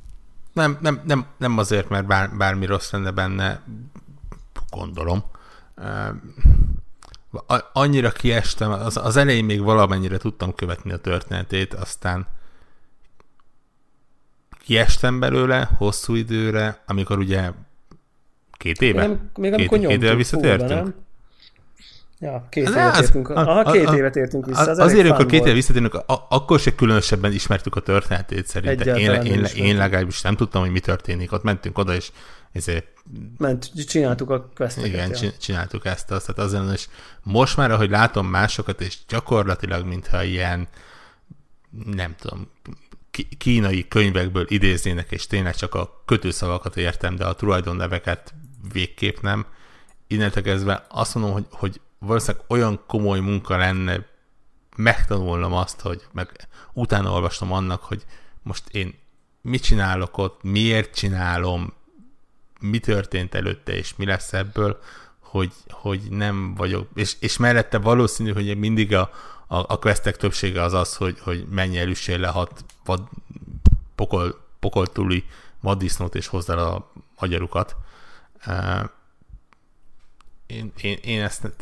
[0.53, 3.63] Nem, nem, nem, nem azért, mert bár, bármi rossz lenne benne,
[4.71, 5.25] gondolom.
[7.73, 12.27] Annyira kiestem, az, az elején még valamennyire tudtam követni a történetét, aztán
[14.65, 17.51] kiestem belőle hosszú időre, amikor ugye
[18.53, 19.07] két éve?
[19.07, 20.69] Nem, még amikor két, két éve visszatértünk?
[20.69, 20.95] Fúrba, nem?
[22.23, 23.29] Ja, két hát évet értünk.
[23.29, 24.70] Aha, két a, évet értünk vissza.
[24.70, 28.97] Az azért, amikor két évet visszatérünk, akkor se különösebben ismertük a történetét szerintem.
[28.97, 31.33] Én, én, én, legalábbis nem tudtam, hogy mi történik.
[31.33, 32.11] Ott mentünk oda, és
[32.53, 32.87] ezért...
[33.39, 34.89] Ment, csináltuk a questeket.
[34.93, 35.31] Igen, ja.
[35.41, 36.89] csináltuk ezt, azt, tehát azért, és
[37.23, 40.68] most már, ahogy látom másokat, és gyakorlatilag, mintha ilyen,
[41.95, 42.51] nem tudom,
[43.39, 48.35] kínai könyvekből idéznének, és tényleg csak a kötőszavakat értem, de a tulajdonneveket
[48.73, 49.47] végképp nem.
[50.07, 54.07] Innentől kezdve azt mondom, hogy, hogy valószínűleg olyan komoly munka lenne
[54.77, 58.05] megtanulnom azt, hogy meg utána olvastam annak, hogy
[58.43, 58.95] most én
[59.41, 61.73] mit csinálok ott, miért csinálom,
[62.61, 64.79] mi történt előtte, és mi lesz ebből,
[65.19, 69.11] hogy, hogy nem vagyok, és, és mellette valószínű, hogy mindig a,
[69.47, 73.09] a, a questek többsége az az, hogy, hogy menj el, üssél le hat vad,
[73.95, 75.25] pokol, pokol túli
[75.61, 77.77] vaddisznót, és hozzá a magyarukat.
[80.47, 81.53] Én, én, én ezt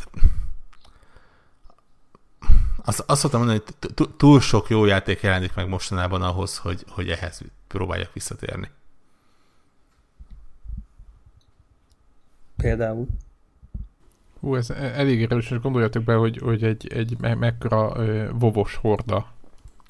[2.84, 3.62] azt, azt szoktam mondani,
[3.96, 8.70] hogy túl sok jó játék jelenik meg mostanában ahhoz, hogy, hogy ehhez próbáljak visszatérni.
[12.56, 13.06] Például?
[14.40, 17.92] Hú, ez e- elég erős, és gondoljatok be, hogy, hogy egy, egy me- mekkora
[18.32, 19.32] vovos horda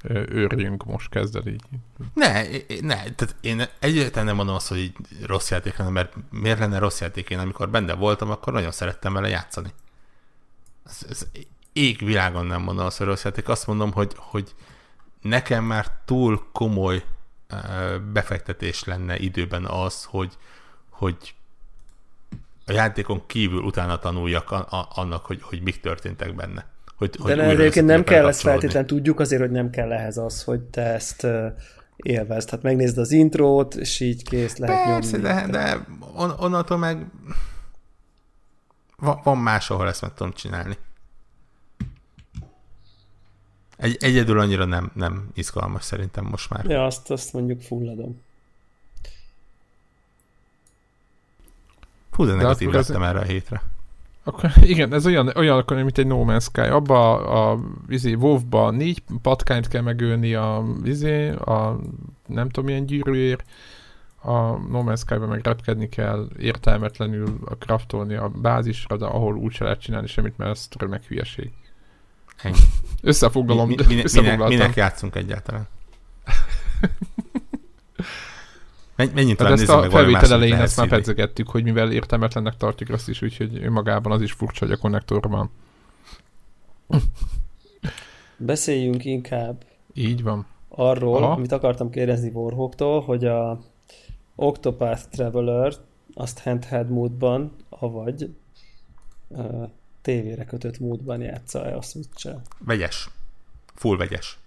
[0.08, 1.62] őrjünk most kezd el így.
[2.14, 2.42] Ne,
[2.80, 4.96] ne, tehát én egyáltalán nem mondom azt, hogy így
[5.26, 7.30] rossz játék lenne, mert miért lenne rossz játék?
[7.30, 9.72] Én amikor benne voltam, akkor nagyon szerettem vele játszani.
[10.86, 11.26] Ez, ez
[11.72, 13.48] égvilágon nem mondom azt, hogy rossz játék.
[13.48, 14.54] Azt mondom, hogy, hogy
[15.20, 17.04] nekem már túl komoly
[18.12, 20.38] befektetés lenne időben az, hogy,
[20.88, 21.34] hogy
[22.66, 24.50] a játékon kívül utána tanuljak
[24.88, 26.66] annak, hogy, hogy mik történtek benne.
[27.00, 30.42] Hogy, De hogy egyébként nem kell ezt feltétlenül, tudjuk azért, hogy nem kell ehhez az,
[30.42, 31.26] hogy te ezt
[31.96, 32.50] élvezd.
[32.50, 35.28] Hát megnézd az intrót, és így kész lehet Persze, nyomni.
[35.28, 37.06] de, de on, onnantól meg
[38.96, 40.76] van, van más, ahol ezt meg tudom csinálni.
[43.76, 46.64] Egy, egyedül annyira nem, nem izgalmas szerintem most már.
[46.64, 48.20] Ja, azt, azt mondjuk fulladom.
[52.10, 53.08] Fú, de negatív de lettem ez...
[53.08, 53.62] erre a hétre.
[54.24, 56.60] Akkor, igen, ez olyan, olyan akkor, mint egy No Man's Sky.
[56.60, 57.58] Abba a, a
[57.88, 61.78] izé, WoW-ba négy patkányt kell megölni a, izé, a
[62.26, 63.44] nem tudom milyen gyűrűért,
[64.22, 69.52] a No Man's Sky-ban meg repkedni kell értelmetlenül a craftolni a bázisra, de ahol úgy
[69.52, 71.50] se lehet csinálni semmit, mert ez meg hülyeség.
[72.42, 72.56] Ennyi.
[73.02, 73.68] Összefoglalom.
[73.68, 75.68] Mi, mi, minek, minek játszunk egyáltalán?
[79.14, 83.22] Mennyit talán ezt a felvétel elején ezt már pedzegettük, hogy mivel értelmetlennek tartjuk azt is,
[83.22, 85.50] úgyhogy önmagában az is furcsa, hogy a konnektor van.
[88.36, 90.46] Beszéljünk inkább így van.
[90.68, 91.32] arról, Aha.
[91.32, 93.60] amit akartam kérdezni Warhawktól, hogy a
[94.34, 95.72] Octopath Traveler
[96.14, 98.34] azt handheld módban, avagy
[99.28, 99.68] uh,
[100.02, 102.42] tévére kötött módban játsza-e a switch -el.
[102.58, 103.10] Vegyes.
[103.74, 104.38] Full vegyes.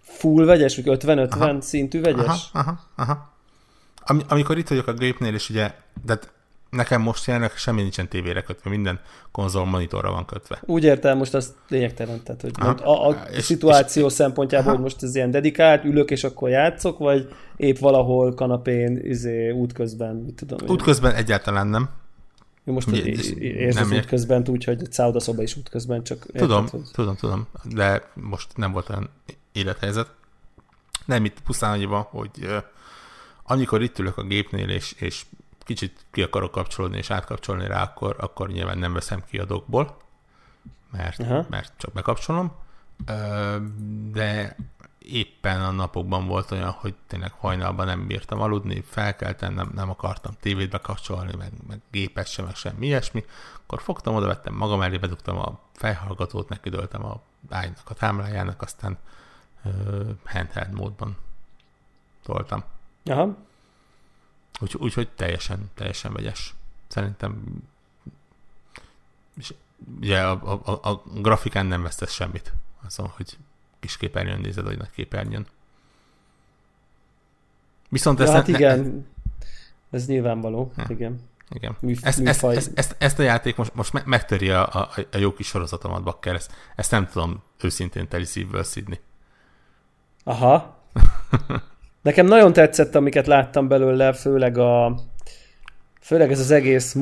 [0.00, 2.26] Full vegyes, vagy 50-50 szintű vegyes?
[2.26, 3.36] Aha, aha, aha.
[4.10, 6.18] Am- amikor itt vagyok a gépnél, és ugye, de
[6.70, 9.00] nekem most jelenleg semmi nincsen tévére kötve, minden
[9.30, 10.62] konzol monitorra van kötve.
[10.64, 12.52] Úgy értem, most az lényegtelen, tehát hogy
[12.84, 14.74] a, a és, szituáció és, szempontjából, aha.
[14.74, 20.16] hogy most ez ilyen dedikált, ülök és akkor játszok, vagy épp valahol kanapén, izé, útközben,
[20.16, 21.88] mit tudom Útközben egyáltalán nem.
[22.64, 26.90] Én most érzed nem útközben úgy, hogy egy szállodaszoba is útközben, csak Tudom, érted, hogy...
[26.92, 29.10] tudom, tudom, de most nem volt olyan
[29.52, 30.10] élethelyzet.
[31.04, 32.30] Nem, itt pusztán annyi van, hogy
[33.50, 35.24] amikor itt ülök a gépnél, és, és
[35.58, 39.96] kicsit ki akarok kapcsolódni, és átkapcsolni rá, akkor, akkor nyilván nem veszem ki a dokból,
[40.90, 42.52] mert, mert csak bekapcsolom.
[44.12, 44.56] De
[44.98, 50.36] éppen a napokban volt olyan, hogy tényleg hajnalban nem bírtam aludni, felkeltem, nem, nem akartam
[50.40, 53.24] tévét bekapcsolni, meg, meg gépet sem, meg semmi ilyesmi,
[53.62, 58.98] akkor fogtam, oda vettem magam elé, bedugtam a fejhallgatót, nekidöltem a ágynak a támlájának, aztán
[60.24, 61.16] handheld módban
[62.22, 62.64] toltam.
[63.08, 63.36] Aha.
[64.60, 66.54] Úgy, úgyhogy teljesen, teljesen vegyes.
[66.88, 67.42] Szerintem
[69.38, 69.54] és
[69.96, 72.52] ugye a, a, a grafikán nem vesztesz semmit.
[72.86, 73.38] Azon, hogy
[73.80, 75.46] kis képernyőn nézed, vagy nagy képernyőn.
[77.88, 80.84] Viszont ja, ezt hát ne, igen, ne, ez nyilvánvaló, ja.
[80.88, 81.20] igen.
[81.50, 81.76] Igen.
[81.80, 85.32] Műf, ezt, ezt, ezt, ezt, ezt a játék most, most megtöri a, a, a jó
[85.32, 86.34] kis sorozatomat, Bakker.
[86.34, 89.00] Ezt, ezt nem tudom őszintén teli szívből szidni.
[90.24, 90.82] Aha.
[92.08, 94.98] Nekem nagyon tetszett, amiket láttam belőle, főleg a
[96.00, 96.96] főleg ez az egész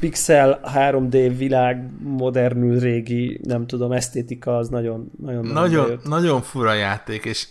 [0.00, 7.24] pixel 3D világ modernül régi, nem tudom, esztétika az nagyon nagyon nagyon, nagyon fura játék,
[7.24, 7.46] és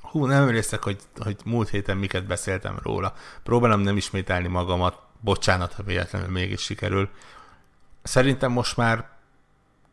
[0.00, 3.14] hú, nem emlékszek, hogy, hogy múlt héten miket beszéltem róla.
[3.42, 7.08] Próbálom nem ismételni magamat, bocsánat, ha véletlenül mégis sikerül.
[8.02, 9.08] Szerintem most már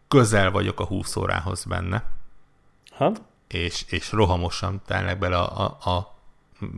[0.07, 2.03] közel vagyok a 20 órához benne.
[2.91, 3.11] Ha?
[3.53, 6.15] És, és rohamosan telnek bele a, a, a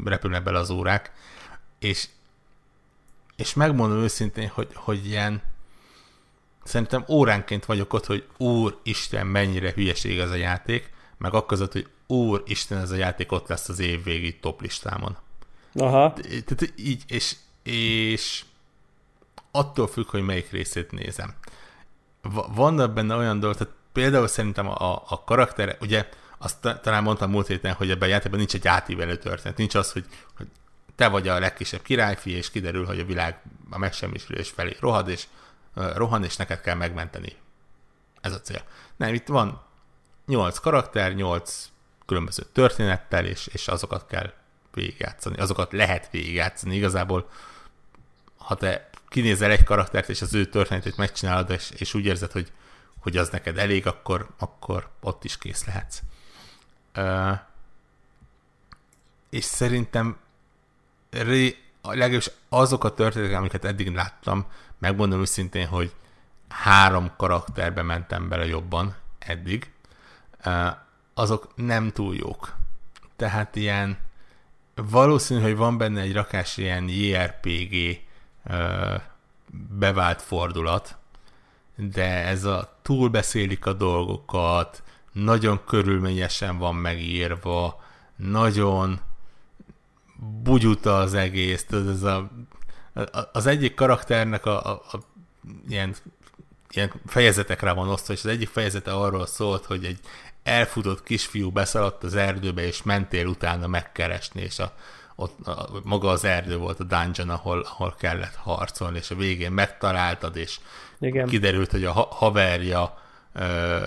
[0.03, 1.11] repülnek bele az órák,
[1.79, 2.07] és,
[3.35, 5.41] és megmondom őszintén, hogy, hogy ilyen
[6.63, 11.87] szerintem óránként vagyok ott, hogy úr Isten, mennyire hülyeség ez a játék, meg akkor hogy
[12.07, 15.17] úr Isten, ez a játék ott lesz az év végi top listámon.
[15.73, 16.13] Aha.
[16.13, 18.43] Tehát így, és, és
[19.51, 21.33] attól függ, hogy melyik részét nézem.
[22.53, 26.09] Vannak benne olyan dolgok, tehát például szerintem a, a karakter, ugye
[26.43, 29.91] azt talán mondtam múlt héten, hogy ebben a játékban nincs egy átívelő történet, nincs az,
[29.91, 30.05] hogy,
[30.37, 30.47] hogy
[30.95, 35.27] te vagy a legkisebb királyfi, és kiderül, hogy a világ a megsemmisülés felé rohad, és
[35.73, 37.35] rohan, és neked kell megmenteni.
[38.21, 38.63] Ez a cél.
[38.95, 39.61] Nem, itt van
[40.25, 41.69] nyolc karakter, nyolc
[42.05, 44.33] különböző történettel, és, és azokat kell
[44.73, 46.75] végigjátszani, azokat lehet végigjátszani.
[46.75, 47.29] Igazából,
[48.37, 52.51] ha te kinézel egy karaktert, és az ő történetét megcsinálod, és, és úgy érzed, hogy,
[52.99, 55.99] hogy az neked elég, akkor, akkor ott is kész lehetsz.
[59.29, 60.17] És szerintem
[61.09, 64.45] ré, legalábbis azok a történetek, amiket eddig láttam,
[64.77, 65.93] megmondom őszintén, hogy
[66.47, 69.71] három karakterbe mentem bele jobban eddig,
[71.13, 72.55] azok nem túl jók.
[73.15, 73.97] Tehát ilyen
[74.75, 77.99] valószínű, hogy van benne egy rakás ilyen JRPG
[79.69, 80.97] bevált fordulat,
[81.75, 87.83] de ez a túlbeszélik a dolgokat, nagyon körülményesen van megírva,
[88.15, 88.99] nagyon
[90.43, 92.31] bugyuta az egész, ez a,
[93.31, 94.97] az egyik karakternek a, a, a
[95.69, 95.95] ilyen,
[96.69, 99.99] ilyen fejezetekre van osztva, és az egyik fejezete arról szólt, hogy egy
[100.43, 104.73] elfutott kisfiú beszaladt az erdőbe, és mentél utána megkeresni, és a,
[105.15, 109.51] ott a, maga az erdő volt a dungeon, ahol, ahol kellett harcolni, és a végén
[109.51, 110.59] megtaláltad, és
[110.99, 111.27] Igen.
[111.27, 113.01] kiderült, hogy a ha- haverja
[113.33, 113.85] ö,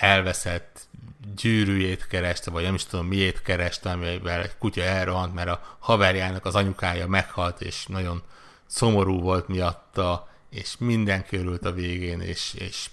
[0.00, 0.88] elveszett
[1.36, 6.44] gyűrűjét kereste, vagy nem is tudom miért kereste, amivel egy kutya elrohant, mert a haverjának
[6.44, 8.22] az anyukája meghalt, és nagyon
[8.66, 12.90] szomorú volt miatta, és mindenki örült a végén, és, és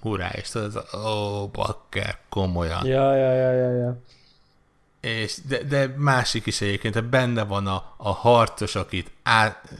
[0.00, 2.86] hurrá, és tudod, az, ó, bakker, komolyan.
[2.86, 4.02] Ja, ja, ja, ja, ja
[5.00, 9.72] és de, de másik is egyébként, benne van a, a harcos, akit át,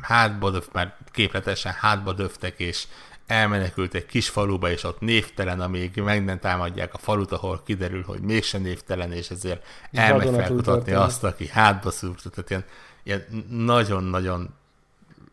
[0.00, 2.86] hátba döf, már képletesen hátba döftek, és
[3.26, 8.02] elmenekült egy kis faluba, és ott névtelen, amíg meg nem támadják a falut, ahol kiderül,
[8.02, 12.64] hogy mégsem névtelen, és ezért elmegy felkutatni azt, aki hátba szúrt, tehát ilyen,
[13.02, 14.54] ilyen nagyon-nagyon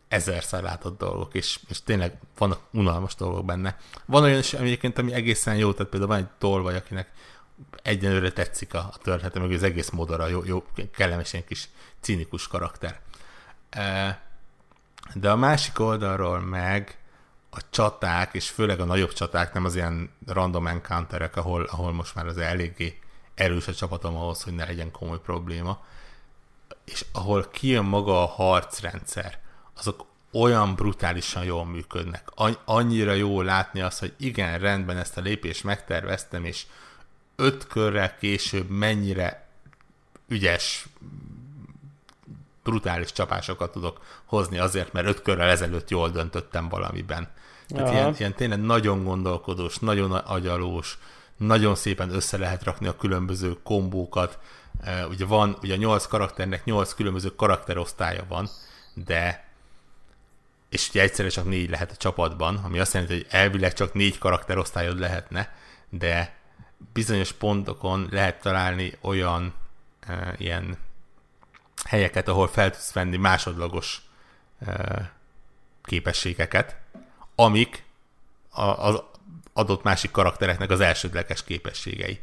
[0.08, 3.76] ezerszer látott dolgok, és, és tényleg vannak unalmas dolgok benne.
[4.04, 7.08] Van olyan is egyébként, ami egészen jó, tehát például van egy tolvaj, akinek
[7.82, 10.64] egyenlőre tetszik a, a története, meg az egész modora, jó, jó
[10.94, 11.68] kellemes ilyen kis
[12.00, 13.00] cinikus karakter.
[15.14, 16.98] De a másik oldalról meg
[17.56, 22.14] a csaták, és főleg a nagyobb csaták, nem az ilyen random encounterek, ahol, ahol most
[22.14, 22.98] már az eléggé
[23.34, 25.84] erős a csapatom ahhoz, hogy ne legyen komoly probléma,
[26.84, 29.38] és ahol kijön maga a harcrendszer,
[29.76, 32.28] azok olyan brutálisan jól működnek.
[32.64, 36.66] Annyira jó látni azt, hogy igen, rendben ezt a lépést megterveztem, és
[37.36, 39.48] öt körrel később mennyire
[40.28, 40.86] ügyes,
[42.62, 47.28] brutális csapásokat tudok hozni azért, mert öt körrel ezelőtt jól döntöttem valamiben.
[47.68, 50.98] Tehát ilyen, ilyen tényleg nagyon gondolkodós, nagyon agyalós,
[51.36, 54.38] nagyon szépen össze lehet rakni a különböző kombókat.
[55.08, 58.48] Ugye van, ugye a nyolc karakternek nyolc különböző karakterosztálya van,
[58.94, 59.44] de
[60.68, 64.18] és ugye egyszerre csak négy lehet a csapatban, ami azt jelenti, hogy elvileg csak négy
[64.18, 65.54] karakterosztályod lehetne,
[65.88, 66.34] de
[66.92, 69.54] bizonyos pontokon lehet találni olyan
[70.00, 70.76] e, ilyen
[71.84, 74.02] helyeket, ahol fel tudsz venni másodlagos
[74.66, 75.12] e,
[75.82, 76.76] képességeket,
[77.34, 77.84] amik
[78.50, 79.02] az
[79.52, 82.20] adott másik karaktereknek az elsődleges képességei.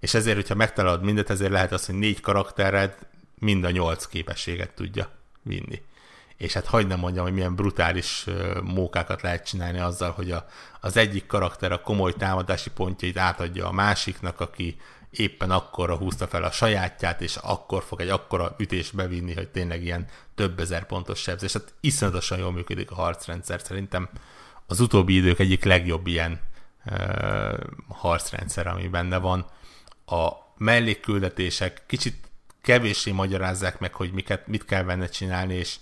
[0.00, 2.96] És ezért, hogyha megtalálod mindet, ezért lehet az, hogy négy karaktered
[3.38, 5.10] mind a nyolc képességet tudja
[5.42, 5.82] vinni
[6.38, 8.26] és hát hagyd nem mondjam, hogy milyen brutális
[8.62, 10.46] mókákat lehet csinálni azzal, hogy a,
[10.80, 14.76] az egyik karakter a komoly támadási pontjait átadja a másiknak, aki
[15.10, 19.82] éppen akkora húzta fel a sajátját, és akkor fog egy akkora ütést bevinni, hogy tényleg
[19.82, 21.52] ilyen több ezer pontos sebzés.
[21.52, 23.60] Hát iszonyatosan jól működik a harcrendszer.
[23.60, 24.08] Szerintem
[24.70, 26.40] az utóbbi idők egyik legjobb ilyen
[26.86, 27.58] uh,
[27.88, 29.46] harcrendszer, ami benne van.
[30.06, 32.14] A mellékküldetések kicsit
[32.62, 35.76] kevéssé magyarázzák meg, hogy miket, mit kell benne csinálni, és,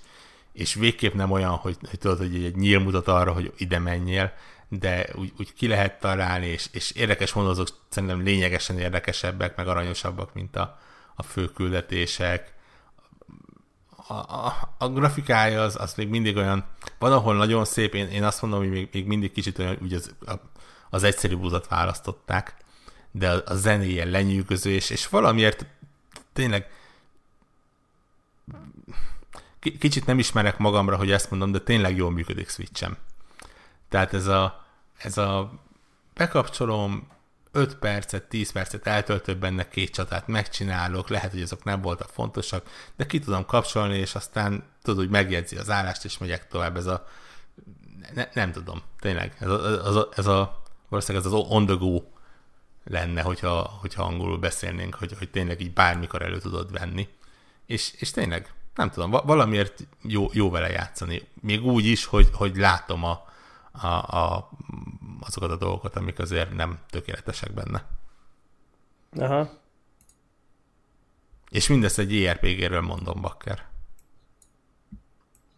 [0.53, 4.33] és végképp nem olyan, hogy, hogy tudod, hogy egy nyíl mutat arra, hogy ide menjél,
[4.69, 10.35] de úgy, úgy ki lehet találni, és, és érdekes mondozók szerintem lényegesen érdekesebbek, meg aranyosabbak,
[10.35, 10.79] mint a,
[11.15, 12.55] a főküldetések.
[14.09, 14.15] A,
[14.79, 16.65] a, grafikája az, az még mindig olyan,
[16.99, 19.93] van ahol nagyon szép, én, én azt mondom, hogy még, még mindig kicsit olyan, úgy
[19.93, 20.33] az, a,
[20.91, 22.57] az egyszerű búzat választották,
[23.11, 25.67] de a, a zenéje lenyűgöző, és, és valamiért
[26.33, 26.71] tényleg
[29.79, 32.97] kicsit nem ismerek magamra, hogy ezt mondom, de tényleg jól működik Switchem.
[33.89, 34.65] Tehát ez a,
[34.97, 35.53] ez a
[36.15, 37.09] bekapcsolom,
[37.57, 42.67] 5 percet, 10 percet eltöltök benne két csatát, megcsinálok, lehet, hogy azok nem voltak fontosak,
[42.97, 46.77] de ki tudom kapcsolni, és aztán tudod, hogy megjegyzi az állást, és megyek tovább.
[46.77, 47.07] Ez a,
[48.15, 51.75] ne, nem tudom, tényleg, ez a, ez a, ez a valószínűleg ez az on the
[51.75, 52.03] go
[52.85, 57.09] lenne, hogyha, hogyha angolul beszélnénk, hogy, hogy tényleg így bármikor elő tudod venni.
[57.67, 61.29] És, és tényleg, nem tudom, valamiért jó, jó vele játszani.
[61.41, 63.25] Még úgy is, hogy, hogy látom a,
[63.73, 64.51] a, a,
[65.21, 67.87] azokat a dolgokat, amik azért nem tökéletesek benne.
[69.13, 69.51] Aha.
[71.51, 73.65] És mindezt egy JRPG-ről mondom, Bakker.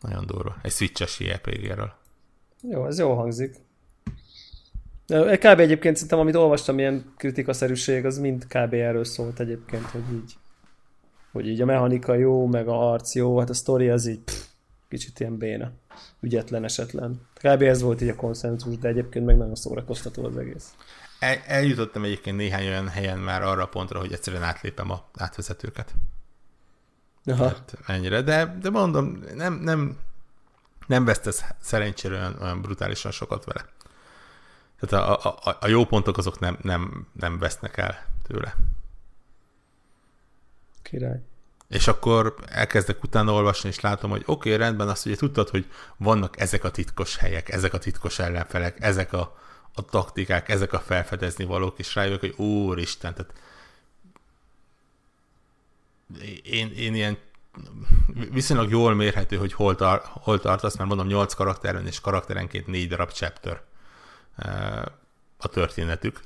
[0.00, 0.56] Nagyon durva.
[0.62, 1.92] Egy switches JRPG-ről.
[2.62, 3.56] Jó, ez jó hangzik.
[5.38, 5.60] Kb.
[5.60, 8.72] egyébként szerintem, amit olvastam, ilyen kritikaszerűség, az mind kb.
[8.72, 10.36] erről szólt egyébként, hogy így,
[11.32, 14.44] hogy így a mechanika jó, meg a arc jó, hát a sztori az így pff,
[14.88, 15.72] kicsit ilyen béna,
[16.20, 17.27] ügyetlen, esetlen.
[17.38, 17.62] Kb.
[17.62, 20.74] ez volt így a konszenzus, de egyébként meg nagyon szórakoztató az egész.
[21.18, 25.94] El, eljutottam egyébként néhány olyan helyen már arra a pontra, hogy egyszerűen átlépem a átvezetőket.
[27.24, 27.48] Aha.
[27.48, 29.98] Hát ennyire, de, de mondom, nem, nem,
[30.86, 33.66] nem vesztesz szerencsére olyan, olyan brutálisan sokat vele.
[34.80, 38.54] Tehát a, a, a jó pontok azok nem, nem, nem vesznek el tőle.
[40.82, 41.20] Király.
[41.68, 45.70] És akkor elkezdek utána olvasni, és látom, hogy oké, okay, rendben, azt ugye tudtad, hogy
[45.96, 49.38] vannak ezek a titkos helyek, ezek a titkos ellenfelek, ezek a,
[49.74, 53.32] a taktikák, ezek a felfedezni valók, és rájövök, hogy úristen, tehát
[56.42, 57.18] én, én ilyen
[58.30, 62.88] viszonylag jól mérhető, hogy hol, tar- hol tartasz, mert mondom 8 karakteren, és karakterenként 4
[62.88, 63.62] darab chapter
[65.36, 66.20] a történetük.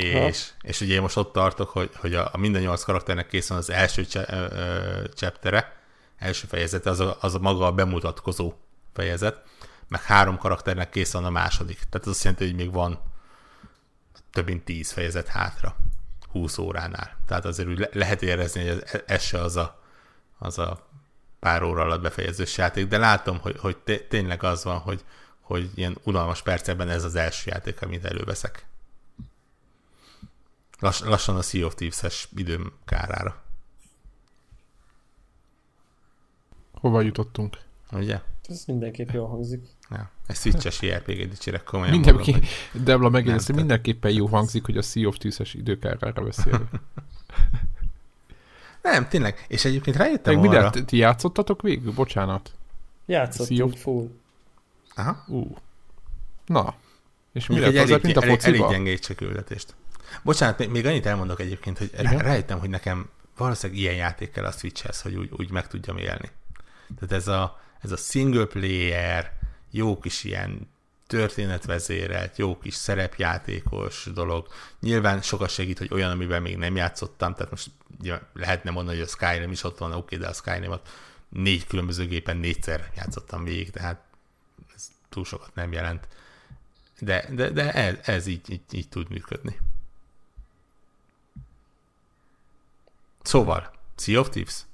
[0.00, 3.56] És, és ugye én most ott tartok, hogy, hogy a, a minden nyolc karakternek készen
[3.56, 4.06] az első
[5.14, 5.76] chaptere,
[6.18, 8.52] első fejezete, az a, az a maga a bemutatkozó
[8.92, 9.42] fejezet,
[9.88, 11.76] meg három karakternek készen a második.
[11.76, 13.00] Tehát az azt jelenti, hogy még van
[14.32, 15.76] több mint tíz fejezet hátra,
[16.30, 17.16] 20 óránál.
[17.26, 19.82] Tehát azért úgy le- lehet érezni, hogy ez, ez se az a,
[20.38, 20.86] az a
[21.40, 23.76] pár óra alatt befejezős játék, de látom, hogy, hogy
[24.08, 25.04] tényleg az van, hogy,
[25.40, 28.66] hogy ilyen unalmas percekben ez az első játék, amit előveszek.
[30.82, 33.42] Lass, lassan a Sea of Thieves-es időm kárára.
[36.72, 37.58] Hova jutottunk?
[37.92, 38.20] Ugye?
[38.48, 39.62] Ez mindenképp jól hangzik.
[39.90, 41.92] Ja, egy switches JRPG dicsérek komolyan.
[41.92, 42.36] Mindenki,
[42.72, 46.68] Debla megjegyezte, mindenképpen jó hangzik, hogy a Sea of Thieves-es időkárára beszél.
[48.82, 49.44] Nem, tényleg.
[49.48, 50.70] És egyébként rájöttem Meg arra...
[50.70, 51.92] Ti játszottatok végül?
[51.92, 52.52] Bocsánat.
[53.06, 54.10] Játszottunk, full.
[54.94, 55.24] Aha.
[55.26, 55.56] Uh.
[56.46, 56.74] Na.
[57.32, 58.66] És mi lett az, mint a fociba?
[58.66, 59.74] Elég gyengé küldetést.
[60.22, 62.18] Bocsánat, még, annyit elmondok egyébként, hogy Igen?
[62.18, 66.30] rájöttem, hogy nekem valószínűleg ilyen játék kell a Switchhez, hogy úgy, úgy meg tudjam élni.
[66.98, 69.32] Tehát ez a, ez a single player,
[69.70, 70.70] jó kis ilyen
[71.06, 74.46] történetvezérelt, jó kis szerepjátékos dolog.
[74.80, 77.70] Nyilván sokat segít, hogy olyan, amiben még nem játszottam, tehát most
[78.32, 80.88] lehetne mondani, hogy a Skyrim is ott van, oké, de a Skyrim-ot
[81.28, 84.02] négy különböző gépen négyszer játszottam végig, tehát
[84.74, 86.08] ez túl sokat nem jelent.
[86.98, 89.58] De, de, de ez, ez így, így, így tud működni.
[93.22, 94.66] Szóval, Sea of Thieves?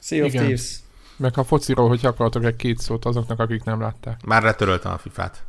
[0.00, 0.42] Sea of Igen.
[0.42, 0.80] Thieves.
[1.16, 4.24] Meg a fociról, hogy akartok egy két szót azoknak, akik nem látták.
[4.24, 5.44] Már letöröltem a fifát.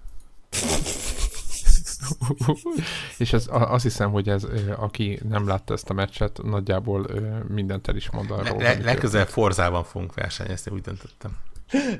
[3.17, 4.47] és ez, azt hiszem, hogy ez,
[4.77, 7.07] aki nem látta ezt a meccset, nagyjából
[7.47, 8.57] mindent el is mond arról.
[8.57, 11.37] Le, le, legközelebb Forzában fogunk versenyezni, úgy döntöttem.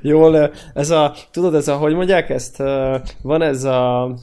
[0.02, 2.56] Jól, ez a, tudod, ez a, hogy mondják ezt?
[3.22, 4.14] Van ez a,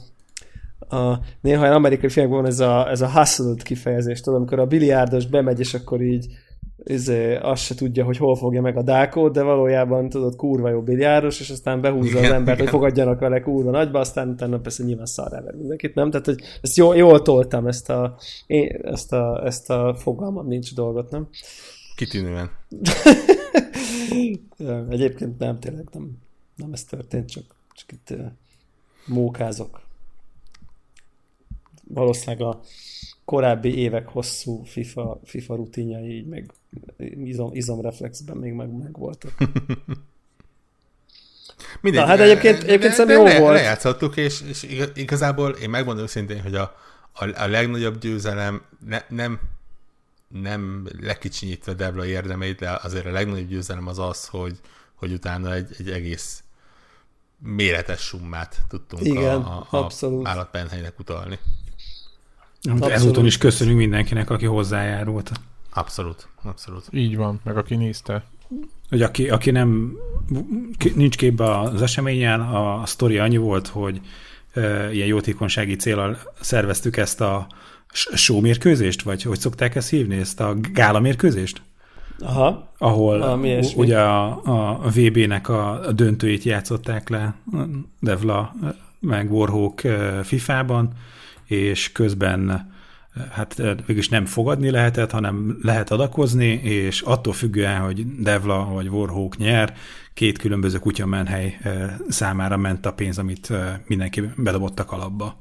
[0.92, 4.66] a néha egy amerikai filmekben van ez a, ez a hustled kifejezés, tudom, amikor a
[4.66, 6.26] biliárdos bemegy, és akkor így
[6.84, 10.82] izé, azt se tudja, hogy hol fogja meg a dákót, de valójában tudod, kurva jó
[10.82, 12.70] biliárdos, és aztán behúzza igen, az embert, igen.
[12.70, 16.10] hogy fogadjanak vele kurva nagyba, aztán utána persze nyilván szarrá mindenkit, nem?
[16.10, 18.16] Tehát, hogy ezt jól, jól toltam, ezt a,
[18.46, 21.28] én, ezt a, ezt a fogalmam nincs dolgot, nem?
[21.96, 22.50] Kitűnően.
[24.90, 26.10] Egyébként nem, tényleg nem,
[26.56, 28.14] nem ez történt, csak, csak itt
[29.06, 29.80] mókázok.
[31.88, 32.60] Valószínűleg a
[33.24, 36.50] korábbi évek hosszú FIFA, FIFA rutinjai, így meg
[37.24, 39.32] izom, izomreflexben még meg, meg voltak.
[41.80, 43.54] Mindegy, Na, hát egyébként- egyébként szerintem jó volt.
[43.54, 46.76] Lejátszottuk, és, és iga- igazából én megmondom szintén, hogy a,
[47.12, 49.40] a, a legnagyobb győzelem ne, nem
[50.28, 54.58] nem lekicsinyítve Debla érdemeit, de azért a legnagyobb győzelem az az, hogy,
[54.94, 56.42] hogy utána egy, egy egész
[57.38, 61.38] méretes summát tudtunk Igen, a, a, a állatpenhelynek utalni.
[62.70, 65.32] Amit ezúton is köszönünk mindenkinek, aki hozzájárult.
[65.74, 66.84] Abszolút, abszolút.
[66.90, 68.24] Így van, meg aki nézte.
[68.88, 69.92] Hogy aki, aki nem
[70.76, 74.00] ki- nincs képbe az eseményen, a sztori annyi volt, hogy
[74.52, 77.46] e, ilyen jótékonysági célral szerveztük ezt a
[77.92, 81.62] showmérkőzést, vagy hogy szokták ezt hívni, ezt a gála mérkőzést?
[82.18, 83.38] Aha, ahol
[83.76, 84.40] ugye a,
[84.84, 87.34] a VB-nek a, a döntőit játszották le
[88.00, 88.54] Devla
[89.00, 89.80] meg Warhawk
[90.22, 90.92] FIFA-ban,
[91.52, 92.70] és közben
[93.30, 98.88] hát eh, végülis nem fogadni lehetett, hanem lehet adakozni, és attól függően, hogy Devla vagy
[98.88, 99.74] Warhawk nyer,
[100.14, 105.40] két különböző kutyamenhely eh, számára ment a pénz, amit eh, mindenki bedobott a kalapba.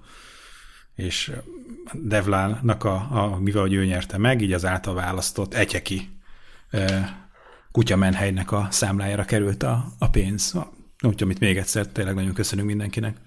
[0.95, 1.31] És
[1.93, 6.19] Devlának, a, a, mivel hogy ő nyerte meg, így az által választott egyeki
[7.71, 10.53] kutyamenhelynek a számlájára került a, a pénz.
[11.03, 13.17] Úgyhogy amit még egyszer tényleg nagyon köszönünk mindenkinek.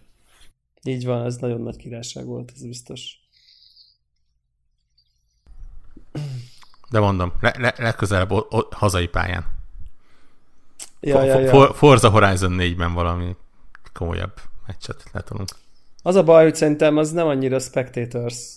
[0.85, 3.19] Így van, ez nagyon nagy királyság volt, ez biztos.
[6.91, 9.45] De mondom, le, le, legközelebb o, o, hazai pályán.
[11.01, 11.51] Ja, ja, ja.
[11.51, 13.37] For, Forza Horizon 4-ben valami
[13.93, 14.33] komolyabb
[14.67, 15.49] meccset letolunk.
[16.03, 18.55] Az a baj, hogy szerintem az nem annyira spectators.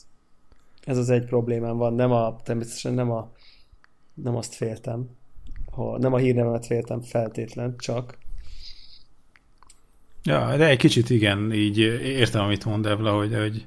[0.84, 1.94] Ez az egy problémám van.
[1.94, 3.32] Nem a, természetesen nem a,
[4.14, 5.10] nem azt féltem.
[5.72, 8.18] Ha, nem a hírnevemet féltem feltétlen, csak.
[10.28, 13.66] Ja, de egy kicsit igen, így értem, amit mond Devla, hogy, hogy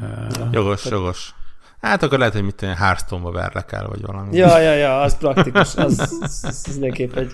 [0.00, 1.34] uh, Jogos, jogos.
[1.80, 4.36] Hát akkor lehet, hogy mit tenni, Hearthstone-ba verlek el, vagy valami.
[4.36, 5.76] Ja, ja, ja, az praktikus.
[5.76, 7.32] Az, az, az mindenképp egy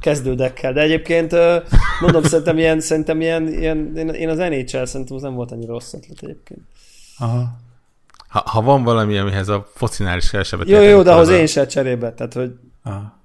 [0.00, 0.72] kezdődekkel.
[0.72, 1.34] De egyébként
[2.00, 5.92] mondom, szerintem ilyen, szerintem ilyen, ilyen én- az NHL szerintem az nem volt annyira rossz
[5.92, 6.60] ötlet egyébként.
[7.18, 7.56] aha.
[8.28, 11.66] Ha, ha van valami, amihez a focinál is kevesebbet Jó, jó, de ahhoz én se
[11.66, 12.52] cserébe, tehát hogy
[12.82, 13.24] aha.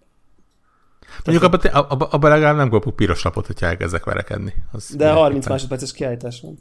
[1.25, 4.53] Mondjuk abban abba, abba, legalább nem kapok piros lapot, hogyha elkezdek verekedni.
[4.71, 5.51] Az De 30 mindenképpen.
[5.51, 6.59] másodperces kiállítás van.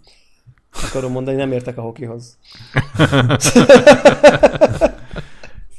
[0.89, 2.39] Akarom mondani, nem értek a hokihoz.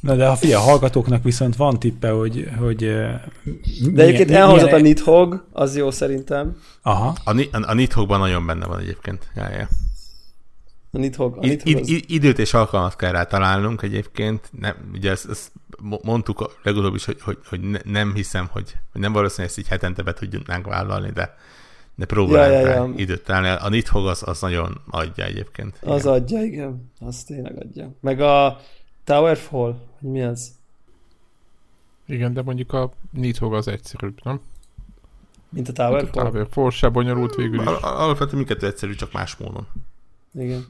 [0.01, 4.75] Na de a fia hallgatóknak viszont van tippe, hogy, hogy De egyébként milyen- elhangzott a
[4.75, 6.57] milyen- Nidhogg, az jó szerintem.
[6.81, 7.15] Aha.
[7.23, 9.27] A, a, a Nidhogban nagyon benne van egyébként.
[9.35, 9.67] Ja, ja.
[10.91, 11.49] A Nidhogg, a az...
[11.63, 14.49] id, időt és alkalmat kell rá találnunk egyébként.
[14.59, 18.75] Nem, ugye ezt, ezt mo- mondtuk legutóbb is, hogy, hogy, hogy ne, nem hiszem, hogy,
[18.91, 21.37] hogy nem valószínű, ezt így hetente be tudnánk vállalni, de,
[21.95, 23.63] de próbálunk Ja, ja, ja, időt találni.
[23.65, 25.79] A Nidhogg az, az nagyon adja egyébként.
[25.83, 26.13] Az Igen.
[26.13, 26.91] adja, igen.
[26.99, 27.91] Az tényleg adja.
[27.99, 28.59] Meg a
[29.03, 30.51] Towerfall, hogy mi az?
[32.07, 34.41] Igen, de mondjuk a Nidhogg az egyszerűbb, nem?
[35.49, 36.29] Mint a A Towerfall?
[36.29, 37.65] Towerfall se bonyolult végül is.
[37.65, 39.67] Al- al- Alapvetően mindkettő egyszerű, csak más módon.
[40.33, 40.65] Igen.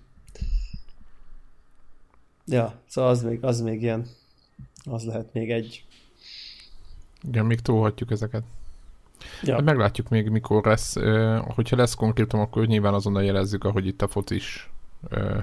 [2.52, 4.08] Ja, szóval az még, az még ilyen,
[4.84, 5.86] az lehet még egy.
[7.22, 8.44] Igen, még tolhatjuk ezeket.
[9.44, 10.96] Ja, Hát meglátjuk még, mikor lesz.
[11.56, 14.70] Hogyha lesz konkrétum, akkor nyilván azonnal jelezzük, ahogy itt a focis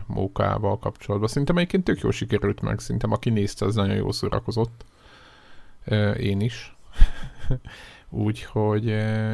[0.07, 1.29] mókával kapcsolatban.
[1.29, 2.79] Szerintem egyébként tök jól sikerült meg.
[2.79, 4.85] Szerintem aki nézte, az nagyon jól szórakozott.
[6.19, 6.77] Én is.
[8.11, 8.87] Úgyhogy,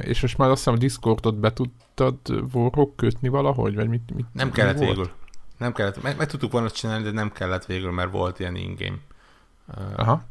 [0.02, 2.16] és most már azt hiszem a Discordot be tudtad
[2.52, 4.88] Warhawk kötni valahogy, vagy mit, mit Nem mi kellett volt?
[4.88, 5.10] végül.
[5.64, 6.02] Nem kellett.
[6.02, 8.96] Meg, meg tudtuk volna csinálni, de nem kellett végül, mert volt ilyen in-game
[9.66, 10.24] uh, Aha.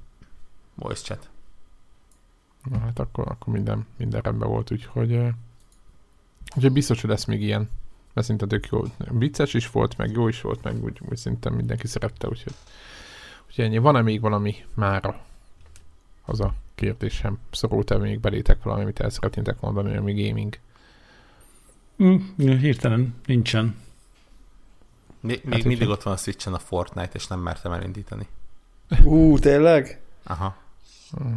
[0.76, 1.30] voice chat.
[2.64, 5.28] Na, hát akkor, akkor minden, minden rendben volt, úgyhogy, ö,
[6.56, 7.70] úgyhogy biztos, hogy lesz még ilyen.
[8.14, 8.82] Mert szinte tök jó.
[8.98, 12.54] Vicces is volt, meg jó is volt, meg úgy, úgy szinte mindenki szerette, úgyhogy,
[13.48, 13.78] úgyhogy ennyi.
[13.78, 15.20] Van-e még valami mára?
[16.26, 17.40] Az a kérdésem.
[17.52, 20.58] Szorult-e még belétek valami, amit el szeretnétek mondani, ami gaming?
[22.04, 23.76] Mm, hirtelen nincsen.
[25.24, 28.28] Még, még Hát, mindig hogyha- ott van a Switchen a Fortnite, és nem mertem elindítani.
[29.04, 30.02] Ú, tényleg?
[30.24, 30.56] Aha.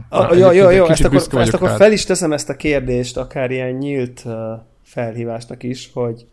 [0.09, 3.51] A, jó, jó, jó, ezt akkor, ezt akkor fel is teszem ezt a kérdést, akár
[3.51, 4.35] ilyen nyílt uh,
[4.83, 6.27] felhívásnak is, hogy,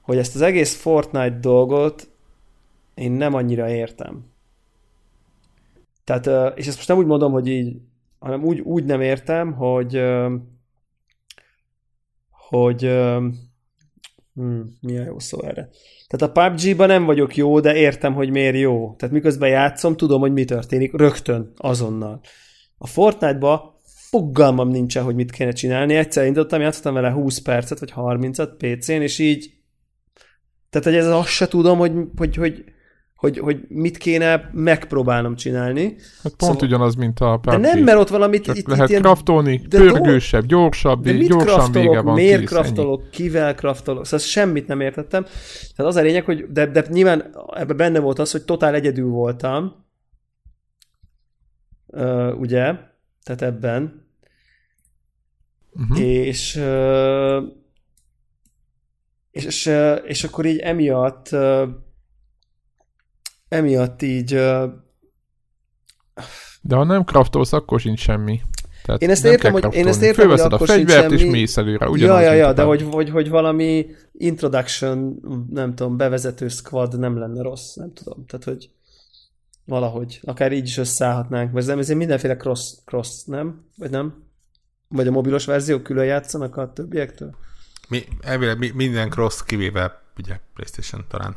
[0.00, 2.08] hogy ezt az egész Fortnite dolgot
[2.94, 4.24] én nem annyira értem.
[6.04, 7.80] Tehát, uh, és ezt most nem úgy mondom, hogy így,
[8.18, 10.32] hanem úgy, úgy nem értem, hogy uh,
[12.30, 12.84] hogy
[14.36, 15.68] hmm, mi a jó szó erre?
[16.06, 18.94] Tehát a PUBG-ban nem vagyok jó, de értem, hogy miért jó.
[18.98, 22.20] Tehát miközben játszom, tudom, hogy mi történik rögtön, azonnal.
[22.78, 25.94] A Fortnite-ba fogalmam nincsen, hogy mit kéne csinálni.
[25.94, 29.54] Egyszer indítottam, játszottam vele 20 percet, vagy 30-at PC-n, és így
[30.70, 32.64] Tehát, hogy ez azt se tudom, hogy, hogy, hogy,
[33.26, 35.96] hogy, hogy mit kéne megpróbálnom csinálni.
[36.22, 37.60] Hát pont szóval, ugyanaz, mint a PUBG.
[37.60, 38.44] De nem, mert ott valamit...
[38.44, 42.14] Csak itt, lehet itt ilyen, kraftolni, de pörgősebb, gyorsabb, de mit gyorsan vége van.
[42.14, 43.10] Miért kész, kraftolok, ennyi.
[43.10, 44.04] kivel kraftolok?
[44.04, 45.22] Szóval semmit nem értettem.
[45.76, 49.08] Tehát az a lényeg, hogy de, de nyilván ebben benne volt az, hogy totál egyedül
[49.08, 49.84] voltam.
[51.86, 52.74] Uh, ugye?
[53.22, 54.06] Tehát ebben.
[55.72, 56.00] Uh-huh.
[56.00, 57.42] És, uh,
[59.30, 59.70] és, és,
[60.04, 61.68] és akkor így emiatt uh,
[63.48, 64.34] emiatt így...
[66.60, 68.40] De ha nem kraftolsz, akkor sincs semmi.
[68.86, 71.88] Tehát én ezt értem, hogy, én ezt értem, hogy akkor a fegyvert, és mész előre.
[71.92, 75.20] Ja, ja, ja, de hogy, hogy, hogy valami introduction,
[75.50, 78.26] nem tudom, bevezető squad nem lenne rossz, nem tudom.
[78.26, 78.70] Tehát, hogy
[79.64, 83.64] valahogy, akár így is összeállhatnánk, vagy nem, ezért mindenféle cross, cross, nem?
[83.76, 84.14] Vagy nem?
[84.88, 87.34] Vagy a mobilos verziók külön játszanak a többiektől?
[87.88, 91.36] Mi, elvileg mi, minden cross kivéve ugye PlayStation talán.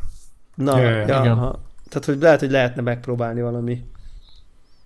[0.56, 1.68] Na, ja, ja, ja, igen.
[1.90, 3.84] Tehát, hogy lehet, hogy lehetne megpróbálni valami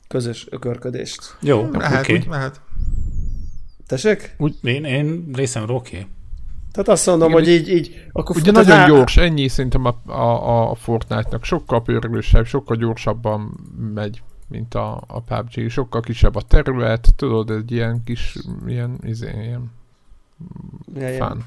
[0.07, 1.37] közös ökörködést.
[1.41, 2.15] Jó, lehet, okay.
[2.15, 2.61] úgy mehet.
[3.87, 4.35] Tessék?
[4.37, 5.97] Úgy, én, én részemről oké.
[5.97, 6.09] Okay.
[6.71, 7.69] Tehát azt mondom, Igen, hogy így...
[7.69, 8.87] így akkor ugye nagyon rá...
[8.87, 11.43] gyors, ennyi szerintem a, a, a Fortnite-nak.
[11.43, 13.59] Sokkal pörgősebb, sokkal gyorsabban
[13.93, 15.69] megy, mint a, a PUBG.
[15.69, 19.71] Sokkal kisebb a terület, tudod, egy ilyen kis, ilyen, izé, ilyen
[20.95, 21.37] ja, fán.
[21.37, 21.45] Ja.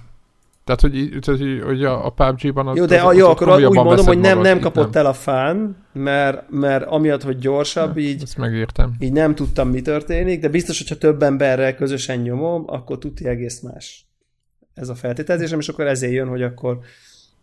[0.67, 3.75] Tehát, hogy, tehát, hogy a, a PUBG-ban az, Jó, de az, az, jó, akkor úgy
[3.75, 5.05] mondom, hogy nem, nem kapott nem.
[5.05, 8.95] el a fán, mert, mert amiatt, hogy gyorsabb, így, ezt megértem.
[8.99, 13.61] így nem tudtam, mi történik, de biztos, hogyha több emberrel közösen nyomom, akkor tudti egész
[13.61, 14.07] más.
[14.75, 16.79] Ez a feltételezésem, és akkor ezért jön, hogy akkor,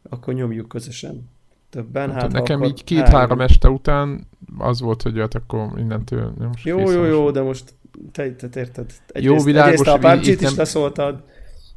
[0.10, 1.30] akkor nyomjuk közösen
[1.70, 2.12] többen.
[2.12, 4.28] Hát, hát nekem így két-három este után
[4.58, 7.74] az volt, hogy hát akkor innentől nem Jó, jó, jó, de most
[8.12, 8.92] te, te érted.
[9.08, 10.54] Egyrészt, jó, világos, egyrészt a PUBG-t is nem...
[10.58, 11.24] leszóltad,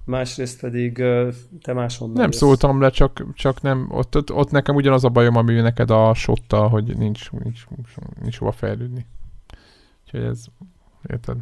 [0.06, 0.94] másrészt pedig
[1.62, 2.36] te máshonnan Nem jössz.
[2.36, 6.14] szóltam le, csak, csak nem, ott, ott, ott, nekem ugyanaz a bajom, ami neked a
[6.14, 7.64] sotta, hogy nincs, nincs,
[8.20, 9.06] nincs hova fejlődni.
[10.04, 10.44] Úgyhogy ez,
[11.10, 11.36] érted?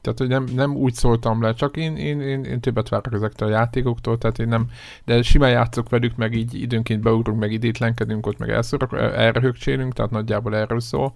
[0.00, 3.48] Tehát, hogy nem, nem úgy szóltam le, csak én, én, én, én többet várok ezektől
[3.48, 4.70] a játékoktól, tehát én nem,
[5.04, 9.92] de simán játszok velük, meg így időnként beugrunk, meg idétlenkedünk, ott meg elszorok, erre högcsélünk,
[9.92, 11.14] tehát nagyjából erről szól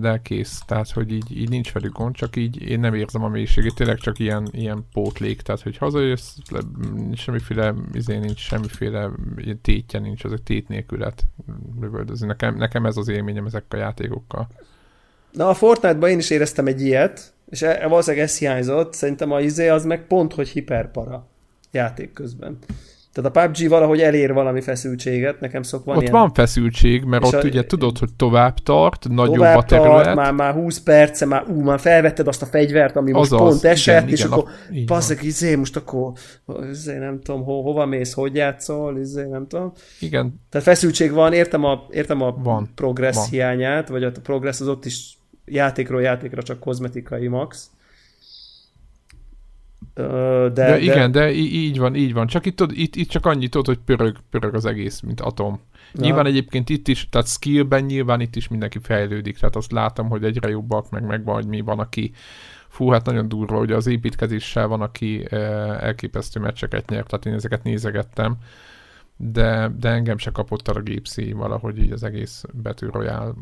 [0.00, 0.62] de kész.
[0.66, 3.98] Tehát, hogy így, így nincs velük gond, csak így én nem érzem a mélységét, tényleg
[3.98, 6.36] csak ilyen, ilyen pótlék, tehát, hogy hazajössz,
[7.14, 9.10] semmiféle, izé nincs semmiféle
[9.62, 11.24] tétje nincs, egy tét nélkül lehet
[11.80, 12.26] lövöldözni.
[12.26, 14.48] Nekem, nekem ez az élményem ezekkel a játékokkal.
[15.32, 19.40] Na a Fortnite-ban én is éreztem egy ilyet, és e, valószínűleg ez hiányzott, szerintem a
[19.40, 21.26] izé az meg pont, hogy hiperpara
[21.70, 22.58] játék közben.
[23.20, 26.14] Tehát a PUBG valahogy elér valami feszültséget, nekem szok van Ott ilyen...
[26.14, 27.46] van feszültség, mert ott a...
[27.46, 30.02] ugye tudod, hogy tovább tart, nagyobb tovább a terület.
[30.02, 33.48] Tart, már, már 20 perce, már, ú, már felvetted azt a fegyvert, ami most Azaz,
[33.48, 34.50] pont esett, igen, és igen, akkor
[34.86, 36.12] passzak, izé, most akkor
[36.70, 39.72] izé, nem tudom, ho, hova mész, hogy játszol, izé, nem tudom.
[40.00, 40.40] Igen.
[40.50, 43.26] Tehát feszültség van, értem a, értem a van, progress van.
[43.30, 47.70] hiányát, vagy a progress az ott is játékról játékra csak kozmetikai max.
[49.98, 51.20] De, de, igen, de...
[51.20, 52.26] de így van, így van.
[52.26, 55.60] Csak itt, itt, itt csak annyit tudod, hogy pörög, pörög az egész, mint atom.
[55.92, 56.00] Ja.
[56.00, 60.24] Nyilván egyébként itt is, tehát skillben nyilván itt is mindenki fejlődik, tehát azt látom, hogy
[60.24, 62.12] egyre jobbak, meg megvan, hogy mi van, aki
[62.68, 67.34] fú, hát nagyon durva, hogy az építkezéssel van, aki eh, elképesztő meccseket nyert, tehát én
[67.34, 68.36] ezeket nézegettem
[69.20, 73.32] de, de engem se kapott a gépszí valahogy így az egész Battle Royale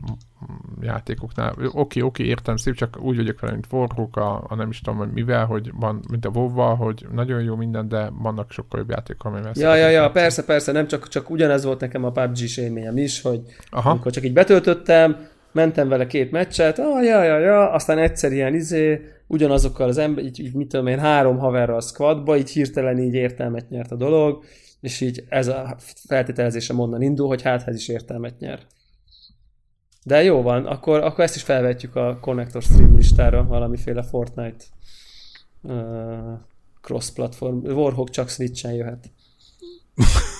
[0.80, 1.50] játékoknál.
[1.50, 4.80] Oké, oké, okay, értem szép, csak úgy vagyok vele, mint Warhawk, a, a nem is
[4.80, 8.90] tudom mivel, hogy van, mint a wow hogy nagyon jó minden, de vannak sokkal jobb
[8.90, 12.56] játékok, amivel Ja, ja, ja, persze, persze, nem csak, csak ugyanez volt nekem a PUBG-s
[12.56, 13.40] élményem is, hogy
[13.70, 13.90] Aha.
[13.90, 15.16] amikor csak így betöltöttem,
[15.52, 20.24] mentem vele két meccset, ah, ja, ja, ja, aztán egyszer ilyen izé, ugyanazokkal az ember,
[20.24, 23.96] így, így mit tudom én, három haverral a squadba, így hirtelen így értelmet nyert a
[23.96, 24.44] dolog,
[24.80, 25.76] és így ez a
[26.08, 28.66] feltételezésem onnan indul, hogy hát ez is értelmet nyer.
[30.02, 34.64] De jó van, akkor, akkor ezt is felvetjük a Connector Stream listára, valamiféle Fortnite
[35.60, 36.38] uh,
[36.80, 37.64] cross-platform.
[37.64, 39.10] Warhawk csak Switch-en jöhet.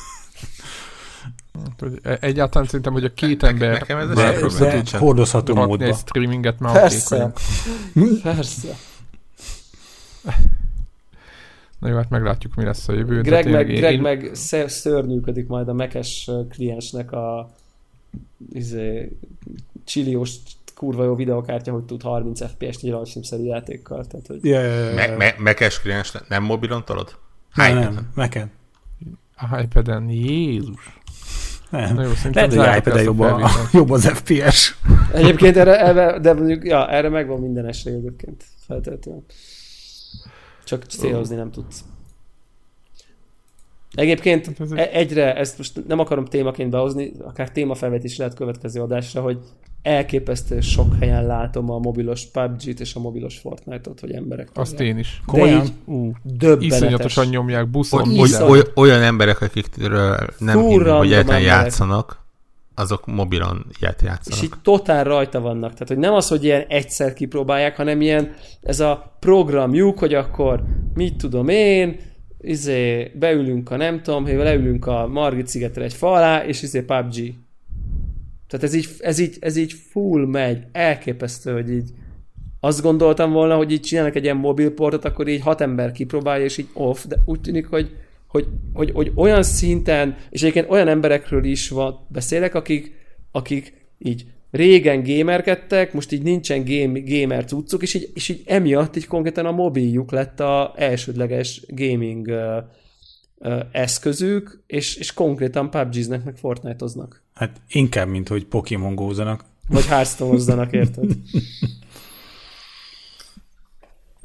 [2.21, 5.89] Egyáltalán szerintem, hogy a két ember nekem ez de, de hordozható módban.
[5.89, 7.33] egy streaminget már Persze.
[8.23, 8.77] Persze.
[11.79, 13.21] Na jó, hát meglátjuk, mi lesz a jövő.
[13.21, 14.01] Greg, meg, én, Greg én...
[14.01, 14.31] meg
[14.67, 17.51] szörnyűködik majd a mekes kliensnek a
[18.53, 19.17] izé,
[19.85, 20.37] csiliós
[20.75, 24.07] kurva jó videokártya, hogy tud 30 FPS-t egy rajzfilmszerű játékkal.
[24.07, 24.45] Tehát, hogy...
[24.45, 24.95] yeah, yeah, yeah.
[24.95, 27.17] Me- me- mekes kliens, nem mobilon tolod?
[27.55, 28.51] Nem, nem, meken.
[29.37, 30.99] A iPad-en, Jézus.
[31.71, 31.95] Nem.
[31.95, 34.77] Na jó, Lehet, hogy iPad-en jobb, a, jobb az FPS.
[35.13, 39.25] Egyébként erre, erre, de mondjuk, ja, erre megvan minden esély egyébként, feltétlenül.
[40.67, 41.85] Csak célozni nem tudsz.
[43.95, 49.21] Egyébként Hát e- egyre, ezt most nem akarom témaként behozni, akár témafelvetés lehet következő adásra,
[49.21, 49.39] hogy
[49.83, 54.95] elképesztő sok helyen látom a mobilos PUBG-t és a mobilos Fortnite-ot, hogy emberek Azt tolják.
[54.95, 55.21] én is.
[55.27, 55.65] De Komolyan?
[55.65, 56.67] így Ú, döbbenetes.
[56.67, 58.19] iszonyatosan nyomják buszon.
[58.49, 61.43] Oly, olyan emberek, akikről nem Full hinném, hogy egyáltalán emberek.
[61.63, 62.25] játszanak,
[62.77, 64.45] azok mobilon ilyet És játszanak.
[64.45, 65.73] így totál rajta vannak.
[65.73, 70.63] Tehát, hogy nem az, hogy ilyen egyszer kipróbálják, hanem ilyen ez a programjuk, hogy akkor
[70.95, 71.97] mit tudom én,
[72.41, 76.81] izé, beülünk a nem tudom, hogy leülünk a Margit szigetre egy fa alá, és izé
[76.81, 77.35] PUBG.
[78.47, 80.65] Tehát ez így, ez így, ez így full megy.
[80.73, 81.91] Elképesztő, hogy így
[82.61, 86.59] azt gondoltam volna, hogy így csinálnak egy ilyen mobilportot, akkor így hat ember kipróbálja, és
[86.59, 87.97] így off, de úgy tűnik, hogy,
[88.27, 92.93] hogy, hogy, hogy olyan szinten, és egyébként olyan emberekről is van, beszélek, akik,
[93.31, 98.97] akik így régen gamerkedtek, most így nincsen game, gamer cuccuk, és így, és így emiatt
[98.97, 102.57] így konkrétan a mobiljuk lett a elsődleges gaming uh,
[103.39, 107.23] uh, eszközük, és, és konkrétan PUBG-znek, meg Fortnite-oznak.
[107.35, 109.45] Hát inkább, mint hogy Pokémon gózanak.
[109.69, 111.11] Vagy Hearthstone-ozzanak, érted?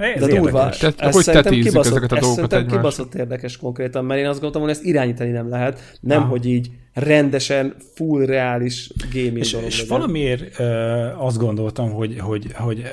[0.02, 0.70] Ez De durva.
[0.70, 4.26] Tehát Ez hogy szerintem kibaszott, ezeket a ez dolgokat szerintem kibaszott érdekes konkrétan, mert én
[4.26, 5.98] azt gondoltam, hogy ezt irányítani nem lehet.
[6.00, 6.28] Nem, Aha.
[6.28, 9.98] hogy így rendesen, full reális gaming És, dolog és legyen.
[9.98, 12.84] valamiért uh, azt gondoltam, hogy, hogy, hogy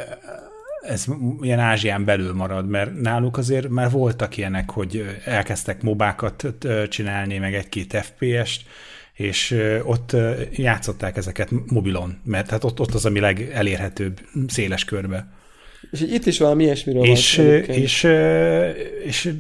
[0.81, 1.05] ez
[1.41, 6.47] ilyen Ázsián belül marad, mert náluk azért már voltak ilyenek, hogy elkezdtek mobákat
[6.89, 8.63] csinálni, meg egy-két FPS-t,
[9.13, 10.17] és ott
[10.53, 15.29] játszották ezeket mobilon, mert hát ott, ott az, ami legelérhetőbb széles körbe.
[15.91, 17.47] És itt is valami ilyesmiről És, van.
[17.47, 18.69] és, ö,
[19.05, 19.35] és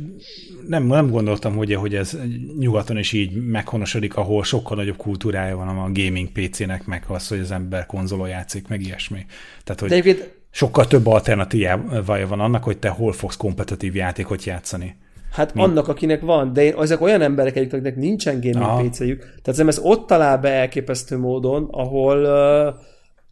[0.68, 2.18] nem, nem gondoltam, hogy, hogy ez
[2.58, 7.38] nyugaton is így meghonosodik, ahol sokkal nagyobb kultúrája van a gaming PC-nek, meg az, hogy
[7.38, 9.26] az ember konzolon játszik, meg ilyesmi.
[9.64, 14.44] Tehát, hogy De egyébként sokkal több alternatívája van annak, hogy te hol fogsz kompetitív játékot
[14.44, 14.96] játszani.
[15.32, 15.62] Hát Mi?
[15.62, 18.82] annak, akinek van, de én, ezek olyan emberek egyébként, akiknek nincsen gaming Aha.
[18.82, 19.18] PC-jük.
[19.18, 22.74] Tehát szerintem ez ott talál be elképesztő módon, ahol, uh,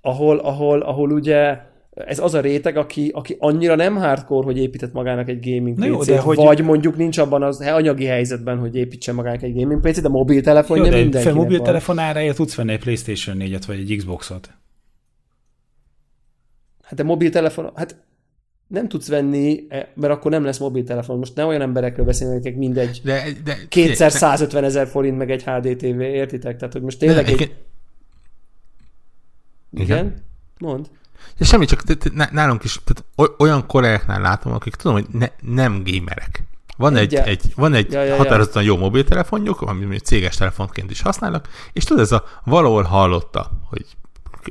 [0.00, 1.58] ahol, ahol, ahol ugye
[2.04, 5.86] ez az a réteg, aki, aki annyira nem hardcore, hogy épített magának egy gaming Na
[5.86, 9.54] jó, PC-t, de hogy- vagy mondjuk nincs abban az anyagi helyzetben, hogy építsen magának egy
[9.60, 11.44] gaming PC-t, de mobiltelefonja Jó, de fel mindenkinek van.
[11.44, 14.50] mobiltelefon áráért tudsz venni egy PlayStation 4-et, vagy egy Xboxot.
[16.82, 17.96] Hát de mobiltelefon, hát
[18.66, 21.18] nem tudsz venni, eh, mert akkor nem lesz mobiltelefon.
[21.18, 25.30] Most ne olyan emberekről beszélünk, akik mindegy De, de, kétszer figyelj, 150 ezer forint meg
[25.30, 26.56] egy HDTV, értitek?
[26.56, 27.32] Tehát, hogy most de- tényleg egy...
[27.32, 27.64] egyébként-
[29.70, 30.14] Igen?
[30.58, 30.86] Mond.
[31.38, 31.82] De semmi, csak
[32.32, 36.44] nálunk is tehát oly- olyan kollégáknál látom, akik tudom, hogy ne, nem gamerek.
[36.76, 38.16] Van egy, Egy- van egy Ja, ja, ja.
[38.16, 43.50] határozottan jó mobiltelefonjuk, ami mondjuk céges telefonként is használnak, és tudod, ez a valahol hallotta,
[43.68, 43.84] hogy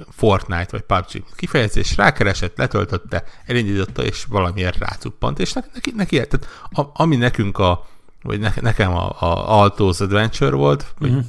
[0.10, 6.82] Fortnite vagy PUBG kifejezés, rákeresett, letöltötte, elindította, és valamiért rácuppant, és neki, neki, tehát a,
[6.94, 7.86] ami nekünk a
[8.22, 11.20] vagy ne, nekem a, a Alto's Adventure volt, vagy Mhm.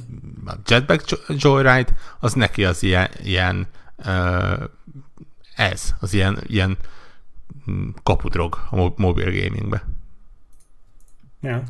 [0.45, 3.67] a Jetpack Jo- Joyride, az neki az ilyen, ilyen
[4.05, 4.53] uh,
[5.57, 6.77] ez, az ilyen, ilyen
[7.71, 9.83] mm, kapudrog a mo- mobil gamingbe.
[11.41, 11.63] Ja.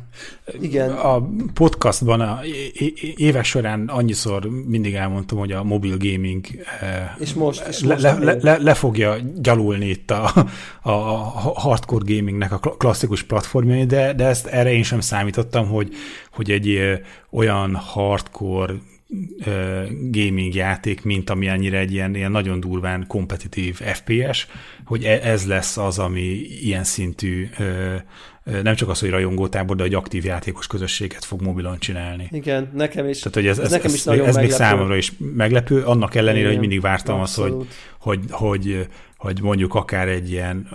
[0.60, 0.90] Igen.
[0.90, 6.46] A podcastban a é- é- évek során annyiszor mindig elmondtam, hogy a mobil gaming
[6.80, 10.32] eh, És most, és le, most le, le, le, le fogja gyalulni itt a,
[10.82, 15.66] a, a hardcore gamingnek a kla- klasszikus platformjai, de, de ezt erre én sem számítottam,
[15.68, 15.94] hogy,
[16.30, 16.94] hogy egy ö,
[17.30, 18.74] olyan hardcore
[19.44, 24.46] ö, gaming játék, mint ami annyira egy ilyen, ilyen nagyon durván kompetitív FPS,
[24.84, 27.94] hogy e- ez lesz az, ami ilyen szintű ö,
[28.62, 32.28] nem csak az, hogy rajongótábor, de egy aktív játékos közösséget fog mobilon csinálni.
[32.32, 33.18] Igen, nekem is.
[33.18, 34.62] Tehát, hogy ez, ez, nekem ez, is nagyon ez még meglepő.
[34.64, 37.74] számomra is meglepő, annak ellenére, Igen, hogy mindig vártam azt, hogy, abszolút.
[37.98, 38.86] hogy, hogy,
[39.18, 40.68] hogy mondjuk akár egy ilyen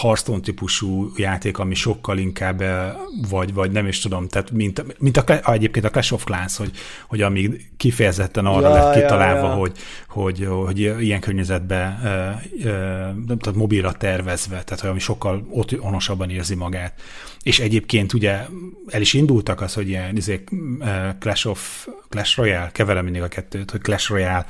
[0.00, 2.92] Hearthstone típusú játék, ami sokkal inkább, eh,
[3.28, 6.70] vagy, vagy nem is tudom, tehát mint, mint a, egyébként a Clash of Clans, hogy,
[7.08, 9.54] hogy amíg kifejezetten arra Ja, lett ja, kitalálva, ja.
[9.54, 9.72] Hogy,
[10.08, 12.40] hogy, hogy ilyen környezetben eh, eh,
[13.24, 17.00] tehát mobilra tervezve, tehát hogy ami sokkal otthonosabban érzi magát.
[17.42, 18.46] És egyébként ugye
[18.86, 20.44] el is indultak az, hogy ilyen izé,
[21.18, 24.46] Clash of Clash Royale, keverem mindig a kettőt, hogy Clash Royale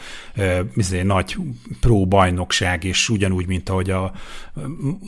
[0.77, 1.37] izé, nagy
[1.81, 4.13] pro bajnokság, és ugyanúgy, mint ahogy a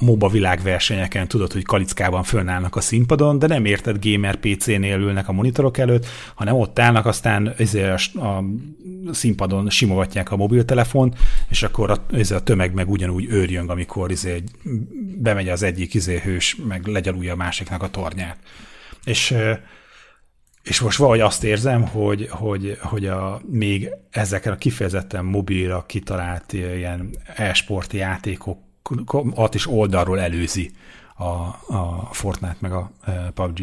[0.00, 5.32] MOBA világversenyeken tudod, hogy kalickában fönnállnak a színpadon, de nem érted gamer PC-nél ülnek a
[5.32, 8.44] monitorok előtt, hanem ott állnak, aztán izé, a,
[9.10, 11.14] színpadon simogatják a mobiltelefon,
[11.48, 14.42] és akkor a, izé, a tömeg meg ugyanúgy őrjöng, amikor izé,
[15.16, 18.36] bemegy az egyik izé, hős, meg legyalulja a másiknak a tornyát.
[19.04, 19.34] És
[20.62, 26.52] és most valahogy azt érzem, hogy, hogy, hogy a, még ezeken a kifejezetten mobilra kitalált
[26.52, 30.70] ilyen e-sport játékokat is oldalról előzi
[31.16, 31.24] a,
[31.76, 33.56] a Fortnite meg a e, PUBG.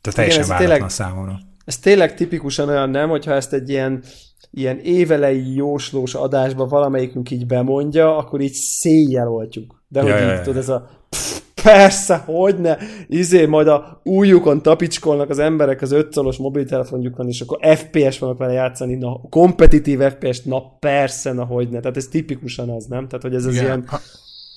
[0.00, 1.38] Tehát teljesen ez váratlan tényleg- számomra.
[1.64, 4.02] Ez tényleg tipikusan olyan nem, hogyha ezt egy ilyen,
[4.50, 9.82] ilyen évelei jóslós adásba valamelyikünk így bemondja, akkor így széjjel oltjuk.
[9.88, 10.40] De hogy Ja, így, ja, ja.
[10.40, 12.78] tudod, ez a pff, persze, hogyne,
[13.08, 18.52] izé, majd a újukon tapicskolnak az emberek az ötszolos mobiltelefonjukon, és akkor FPS vannak vele
[18.52, 21.80] játszani, na, kompetitív FPS, na persze, na hogyne.
[21.80, 23.08] Tehát ez tipikusan az, nem?
[23.08, 23.64] Tehát, hogy ez az Igen.
[23.64, 23.88] ilyen...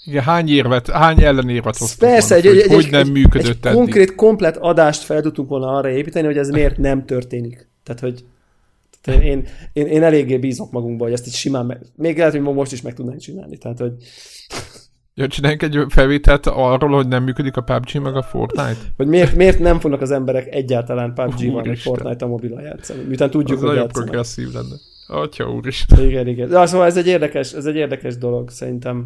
[0.05, 3.65] Igen, hány érvet, hány ellenérvet hoztunk Persze, volna, egy, hogy, egy, hogy nem egy, működött
[3.65, 7.69] egy konkrét, komplet adást fel tudtunk volna arra építeni, hogy ez miért nem történik.
[7.83, 8.23] Tehát, hogy
[9.01, 12.41] tehát én, én, én eléggé bízok magunkba, hogy ezt így simán meg, még lehet, hogy
[12.41, 13.57] most is meg tudnánk csinálni.
[13.57, 13.93] Tehát, hogy,
[15.19, 18.77] Ja, csináljunk egy felvételt arról, hogy nem működik a PUBG meg a Fortnite.
[18.97, 21.93] hogy miért, miért nem fognak az emberek egyáltalán PUBG-val, meg Úristen.
[21.93, 23.01] Fortnite a mobilon játszani.
[23.03, 24.07] Miután tudjuk, Az hogy nagyon játszanak.
[24.09, 24.75] progresszív lenne.
[25.07, 26.05] Atya úristen.
[26.05, 26.49] Igen, igen.
[26.49, 29.05] De szóval ez egy érdekes, ez egy érdekes dolog, szerintem.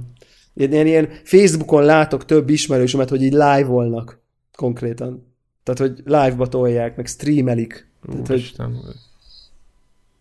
[0.54, 4.22] Ilyen, ilyen, ilyen Facebookon látok több ismerősömet, hogy így live-olnak
[4.58, 5.34] konkrétan.
[5.64, 7.92] Tehát, hogy live-ba tolják, meg streamelik.
[8.06, 8.78] Tehát, hogy Úristen.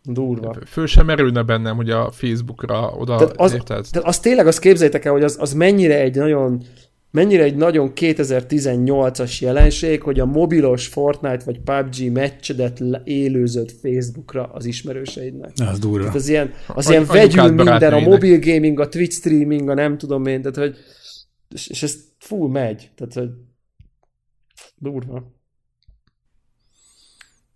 [0.05, 0.57] Durva.
[0.67, 3.87] Föl sem merülne bennem, hogy a Facebookra oda, Tehát az- érted?
[3.93, 6.63] De azt tényleg azt képzeljétek el, hogy az, az mennyire egy nagyon
[7.11, 14.65] mennyire egy nagyon 2018-as jelenség, hogy a mobilos Fortnite vagy PUBG meccsedet élőzött Facebookra az
[14.65, 15.51] ismerőseidnek.
[15.67, 15.99] Az durva.
[15.99, 19.75] Tehát az ilyen, az Any- ilyen vegyül minden, a mobil gaming, a Twitch streaming, a
[19.75, 20.77] nem tudom én, tehát hogy
[21.55, 23.29] és, és ez full megy, tehát hogy
[24.77, 25.33] durva.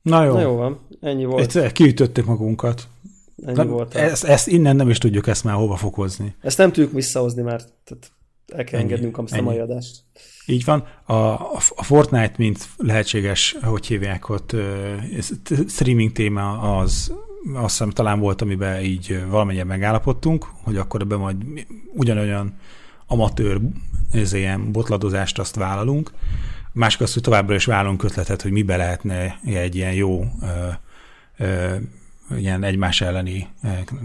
[0.06, 1.42] Na jó, Na jó van, ennyi volt.
[1.42, 2.88] Egyszer kiütöttük magunkat.
[3.42, 3.94] Ennyi Nem, volt.
[3.94, 6.34] ezt, ezt innen nem is tudjuk ezt már hova fokozni.
[6.40, 8.12] Ezt nem tudjuk visszahozni már, tehát
[8.46, 10.02] el kell Ennyi, engednünk azt a mai adást.
[10.46, 10.84] Így van.
[11.04, 11.14] A,
[11.76, 14.56] a Fortnite, mint lehetséges, hogy hívják ott,
[15.68, 17.12] streaming téma az,
[17.54, 21.36] azt hiszem talán volt, amiben így valamennyien megállapodtunk, hogy akkor ebben majd
[21.94, 22.54] ugyanolyan
[23.06, 23.60] amatőr
[24.12, 26.10] ilyen botladozást azt vállalunk.
[26.10, 30.46] A Másik az, hogy továbbra is vállalunk ötletet, hogy mibe lehetne egy ilyen jó ö,
[31.44, 31.74] ö,
[32.36, 33.48] ilyen egymás elleni,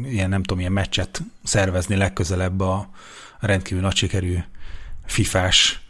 [0.03, 2.89] ilyen nem tudom, ilyen meccset szervezni legközelebb a
[3.39, 4.35] rendkívül nagy sikerű
[5.06, 5.81] fifás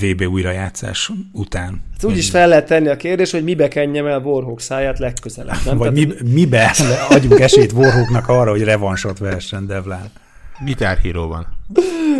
[0.00, 1.82] VB újrajátszás után.
[1.92, 5.56] Hát úgy is fel lehet tenni a kérdés, hogy mibe kenjem el Warhawk száját legközelebb.
[5.64, 5.76] Nem?
[5.78, 6.70] Vagy Tehát- mi, mibe
[7.10, 10.10] adjunk esélyt Warhawknak arra, hogy revansot vehessen Devlán.
[10.64, 11.46] Gitár Hero van.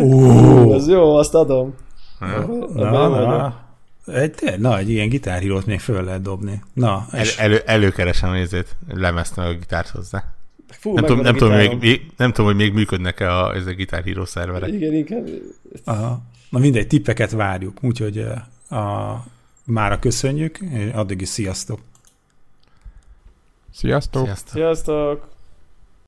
[0.01, 1.73] Ó, Az jó, azt adom.
[2.19, 3.27] na, Abban vagyok.
[3.27, 3.63] na.
[4.05, 6.61] Egy, na, egy ilyen gitárhírót még föl lehet dobni.
[6.73, 10.33] Na, El, és elő, előkeresem nézét, lemezt meg a gitárt hozzá.
[10.69, 13.75] Fú, Nem tudom, nem, a tudom, még, nem tudom, hogy még működnek-e a, ezek a
[13.75, 14.73] Guitar Hero szerverek.
[14.73, 15.27] Igen, igen.
[15.83, 18.17] aha, na mindegy, tippeket várjuk, úgyhogy
[18.69, 19.25] eh, a,
[19.63, 21.79] mára köszönjük, és addig is sziasztok!
[23.71, 24.25] Sziasztok!
[24.25, 24.53] Sziasztok!
[24.53, 25.34] Sziasztok!